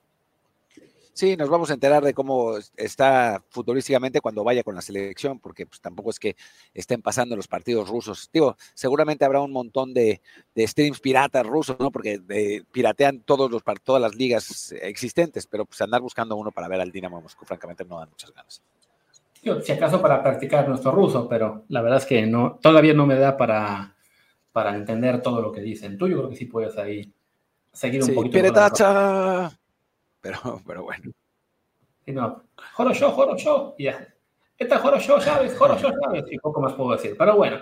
Sí, 1.18 1.36
nos 1.36 1.48
vamos 1.48 1.68
a 1.68 1.74
enterar 1.74 2.04
de 2.04 2.14
cómo 2.14 2.58
está 2.76 3.42
futurísticamente 3.48 4.20
cuando 4.20 4.44
vaya 4.44 4.62
con 4.62 4.76
la 4.76 4.80
selección, 4.80 5.40
porque 5.40 5.66
pues, 5.66 5.80
tampoco 5.80 6.10
es 6.10 6.20
que 6.20 6.36
estén 6.72 7.02
pasando 7.02 7.34
los 7.34 7.48
partidos 7.48 7.88
rusos. 7.88 8.30
Digo, 8.32 8.56
seguramente 8.72 9.24
habrá 9.24 9.40
un 9.40 9.50
montón 9.50 9.92
de, 9.92 10.20
streams 10.56 11.00
piratas 11.00 11.44
rusos, 11.44 11.76
¿no? 11.80 11.90
Porque 11.90 12.20
piratean 12.70 13.22
todos 13.22 13.50
los, 13.50 13.64
todas 13.82 14.00
las 14.00 14.14
ligas 14.14 14.70
existentes, 14.80 15.48
pero 15.48 15.64
pues 15.64 15.80
andar 15.80 16.00
buscando 16.00 16.36
uno 16.36 16.52
para 16.52 16.68
ver 16.68 16.80
al 16.80 16.92
Dinamo 16.92 17.20
Moscú, 17.20 17.44
francamente, 17.44 17.84
no 17.84 17.98
dan 17.98 18.10
muchas 18.10 18.32
ganas. 18.32 18.62
Yo, 19.42 19.60
si 19.60 19.72
acaso 19.72 20.00
para 20.00 20.22
practicar 20.22 20.68
nuestro 20.68 20.92
ruso, 20.92 21.28
pero 21.28 21.64
la 21.66 21.82
verdad 21.82 21.98
es 21.98 22.06
que 22.06 22.26
no, 22.26 22.60
todavía 22.62 22.94
no 22.94 23.06
me 23.06 23.16
da 23.16 23.36
para, 23.36 23.96
para 24.52 24.76
entender 24.76 25.20
todo 25.20 25.42
lo 25.42 25.50
que 25.50 25.62
dicen. 25.62 25.98
Tú 25.98 26.06
yo 26.06 26.18
creo 26.18 26.30
que 26.30 26.36
sí 26.36 26.44
puedes 26.44 26.78
ahí 26.78 27.12
seguir 27.72 28.04
un 28.04 28.14
poquito. 28.14 28.34
Piratacha 28.34 29.58
pero, 30.20 30.38
pero 30.66 30.84
bueno. 30.84 31.12
Y 32.06 32.12
no, 32.12 32.44
joro 32.72 32.92
yo, 32.92 33.10
joro 33.10 33.36
yo, 33.36 33.74
y 33.78 33.84
ya. 33.84 34.08
Esta 34.56 34.78
joro 34.78 34.98
yo, 34.98 35.20
¿sabes? 35.20 35.56
Joro 35.56 35.76
yo, 35.76 35.90
¿sabes? 36.02 36.24
Y 36.30 36.38
poco 36.38 36.60
más 36.60 36.72
puedo 36.72 36.92
decir. 36.92 37.14
Pero 37.16 37.36
bueno, 37.36 37.58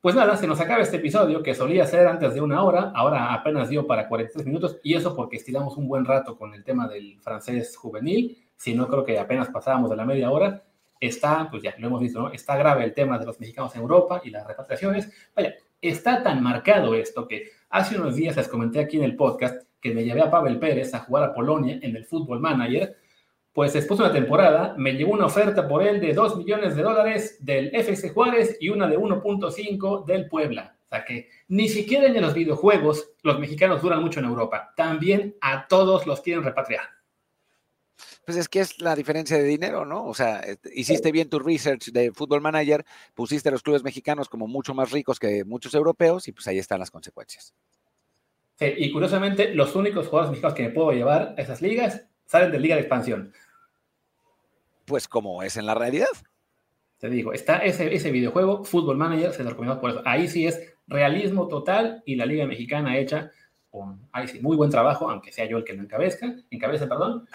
pues 0.00 0.16
nada, 0.16 0.36
se 0.36 0.48
nos 0.48 0.58
acaba 0.60 0.82
este 0.82 0.96
episodio 0.96 1.42
que 1.42 1.54
solía 1.54 1.86
ser 1.86 2.08
antes 2.08 2.34
de 2.34 2.40
una 2.40 2.64
hora, 2.64 2.90
ahora 2.92 3.32
apenas 3.32 3.68
dio 3.68 3.86
para 3.86 4.08
43 4.08 4.46
minutos, 4.46 4.80
y 4.82 4.94
eso 4.94 5.14
porque 5.14 5.36
estiramos 5.36 5.76
un 5.76 5.86
buen 5.86 6.04
rato 6.04 6.36
con 6.36 6.54
el 6.54 6.64
tema 6.64 6.88
del 6.88 7.20
francés 7.20 7.76
juvenil, 7.76 8.36
si 8.56 8.74
no 8.74 8.88
creo 8.88 9.04
que 9.04 9.18
apenas 9.18 9.48
pasábamos 9.50 9.90
de 9.90 9.96
la 9.96 10.04
media 10.04 10.30
hora. 10.30 10.64
Está, 10.98 11.48
pues 11.50 11.62
ya 11.62 11.74
lo 11.78 11.86
hemos 11.88 12.00
visto, 12.00 12.20
¿no? 12.20 12.32
Está 12.32 12.56
grave 12.56 12.84
el 12.84 12.94
tema 12.94 13.18
de 13.18 13.26
los 13.26 13.38
mexicanos 13.38 13.74
en 13.74 13.82
Europa 13.82 14.20
y 14.24 14.30
las 14.30 14.46
repatriaciones. 14.46 15.10
Vaya, 15.34 15.54
está 15.80 16.22
tan 16.22 16.42
marcado 16.42 16.94
esto 16.94 17.26
que 17.28 17.50
hace 17.70 17.96
unos 17.96 18.16
días 18.16 18.36
les 18.36 18.48
comenté 18.48 18.80
aquí 18.80 18.98
en 18.98 19.04
el 19.04 19.16
podcast 19.16 19.66
que 19.82 19.92
me 19.92 20.04
llevé 20.04 20.22
a 20.22 20.30
Pavel 20.30 20.60
Pérez 20.60 20.94
a 20.94 21.00
jugar 21.00 21.24
a 21.24 21.34
Polonia 21.34 21.78
en 21.82 21.96
el 21.96 22.06
Fútbol 22.06 22.40
Manager, 22.40 22.96
pues 23.52 23.72
después 23.72 23.98
de 23.98 24.04
una 24.04 24.14
temporada 24.14 24.74
me 24.78 24.92
llegó 24.92 25.12
una 25.12 25.26
oferta 25.26 25.68
por 25.68 25.82
él 25.82 26.00
de 26.00 26.14
2 26.14 26.36
millones 26.38 26.76
de 26.76 26.82
dólares 26.82 27.36
del 27.44 27.74
FC 27.74 28.10
Juárez 28.10 28.56
y 28.60 28.70
una 28.70 28.86
de 28.86 28.96
1.5 28.96 30.06
del 30.06 30.28
Puebla. 30.28 30.76
O 30.86 30.88
sea 30.88 31.04
que 31.04 31.28
ni 31.48 31.68
siquiera 31.68 32.06
en 32.06 32.20
los 32.20 32.32
videojuegos 32.32 33.10
los 33.22 33.38
mexicanos 33.40 33.82
duran 33.82 34.02
mucho 34.02 34.20
en 34.20 34.26
Europa. 34.26 34.72
También 34.76 35.36
a 35.40 35.66
todos 35.66 36.06
los 36.06 36.20
quieren 36.20 36.44
repatriar. 36.44 36.84
Pues 38.24 38.36
es 38.36 38.48
que 38.48 38.60
es 38.60 38.80
la 38.80 38.94
diferencia 38.94 39.36
de 39.36 39.44
dinero, 39.44 39.84
¿no? 39.84 40.06
O 40.06 40.14
sea, 40.14 40.38
este, 40.40 40.70
hiciste 40.72 41.10
bien 41.10 41.28
tu 41.28 41.40
research 41.40 41.90
de 41.90 42.12
Fútbol 42.12 42.40
Manager, 42.40 42.84
pusiste 43.14 43.48
a 43.48 43.52
los 43.52 43.62
clubes 43.62 43.82
mexicanos 43.82 44.28
como 44.28 44.46
mucho 44.46 44.74
más 44.74 44.92
ricos 44.92 45.18
que 45.18 45.44
muchos 45.44 45.74
europeos 45.74 46.28
y 46.28 46.32
pues 46.32 46.46
ahí 46.46 46.58
están 46.58 46.78
las 46.78 46.90
consecuencias 46.90 47.52
y 48.68 48.90
curiosamente, 48.90 49.54
los 49.54 49.74
únicos 49.76 50.08
jugadores 50.08 50.30
mexicanos 50.30 50.56
que 50.56 50.62
me 50.64 50.70
puedo 50.70 50.92
llevar 50.92 51.34
a 51.36 51.40
esas 51.40 51.62
ligas 51.62 52.06
salen 52.26 52.50
de 52.50 52.58
Liga 52.58 52.74
de 52.76 52.82
Expansión. 52.82 53.32
Pues 54.84 55.08
como 55.08 55.42
es 55.42 55.56
en 55.56 55.66
la 55.66 55.74
realidad. 55.74 56.08
Te 56.98 57.08
digo, 57.10 57.32
está 57.32 57.58
ese, 57.58 57.92
ese 57.94 58.10
videojuego, 58.10 58.64
Football 58.64 58.96
Manager, 58.96 59.32
se 59.32 59.42
lo 59.42 59.50
recomiendo 59.50 59.80
por 59.80 59.90
eso. 59.90 60.02
Ahí 60.04 60.28
sí 60.28 60.46
es 60.46 60.74
realismo 60.86 61.48
total 61.48 62.02
y 62.06 62.16
la 62.16 62.26
Liga 62.26 62.46
Mexicana 62.46 62.96
hecha 62.96 63.30
con, 63.70 64.06
ahí 64.12 64.28
sí, 64.28 64.38
muy 64.40 64.54
buen 64.56 64.70
trabajo, 64.70 65.08
aunque 65.08 65.32
sea 65.32 65.46
yo 65.46 65.56
el 65.56 65.64
que 65.64 65.72
lo 65.72 65.82
encabezca, 65.82 66.36
encabece, 66.50 66.86
perdón. 66.86 67.26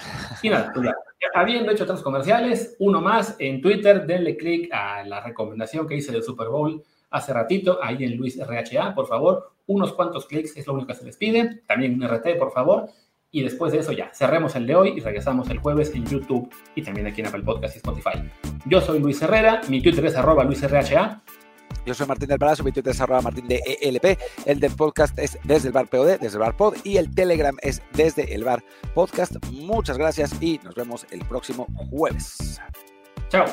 Y 0.44 0.50
nada, 0.50 0.72
pues 0.74 0.88
habiendo 1.34 1.72
hecho 1.72 1.84
otros 1.84 2.04
comerciales, 2.04 2.76
uno 2.78 3.02
más 3.02 3.36
en 3.40 3.60
Twitter, 3.60 4.06
denle 4.06 4.38
click 4.38 4.72
a 4.72 5.04
la 5.04 5.20
recomendación 5.22 5.88
que 5.88 5.96
hice 5.96 6.12
del 6.12 6.24
Super 6.24 6.50
Bowl 6.50 6.84
hace 7.10 7.34
ratito, 7.34 7.80
ahí 7.82 8.03
en 8.03 8.18
Luis 8.18 8.38
RHA, 8.39 8.93
por 8.95 9.08
favor, 9.08 9.51
unos 9.68 9.93
cuantos 9.93 10.26
clics 10.26 10.55
es 10.58 10.68
lo 10.68 10.74
único 10.74 10.88
que 10.88 10.95
se 10.95 11.05
les 11.05 11.18
pide, 11.18 11.62
también 11.68 11.95
un 11.95 12.08
RT, 12.08 12.38
por 12.38 12.51
favor, 12.51 12.89
y 13.32 13.43
después 13.43 13.74
de 13.74 13.80
eso 13.80 13.91
ya, 13.91 14.10
cerremos 14.14 14.55
el 14.55 14.66
de 14.66 14.76
hoy 14.76 14.93
y 14.95 14.99
regresamos 14.99 15.49
el 15.49 15.60
jueves 15.60 15.93
en 15.93 16.05
YouTube 16.05 16.49
y 16.76 16.82
también 16.82 17.08
aquí 17.08 17.22
en 17.22 17.28
Apple 17.28 17.43
Podcast 17.43 17.76
y 17.76 17.78
Spotify. 17.78 18.24
Yo 18.66 18.82
soy 18.82 18.99
Luis 18.99 19.22
Herrera, 19.22 19.62
mi 19.70 19.82
Twitter 19.82 20.05
es 20.05 20.16
arroba 20.16 20.43
luisrha. 20.43 21.22
Yo 21.86 21.93
soy 21.93 22.08
Martín 22.08 22.28
del 22.28 22.39
Palacio, 22.39 22.66
mi 22.66 22.72
Twitter 22.72 22.91
es 22.91 23.01
arroba 23.01 23.22
Martín 23.22 23.47
de 23.47 23.62
ELP, 23.82 24.20
el 24.45 24.60
del 24.60 24.72
podcast 24.72 25.18
es 25.20 25.38
desde 25.43 25.70
el 25.70 25.74
bar 25.74 25.88
POD, 25.88 26.20
desde 26.20 26.38
el 26.38 26.39
bar 26.39 26.55
pod 26.55 26.76
y 26.84 26.97
el 26.97 27.14
Telegram 27.14 27.55
es 27.62 27.82
desde 27.93 28.34
el 28.34 28.43
bar 28.43 28.64
podcast. 28.93 29.36
Muchas 29.51 29.97
gracias 29.97 30.34
y 30.41 30.60
nos 30.64 30.76
vemos 30.76 31.05
el 31.12 31.24
próximo 31.26 31.68
jueves. 31.89 32.60
Chao. 33.30 33.45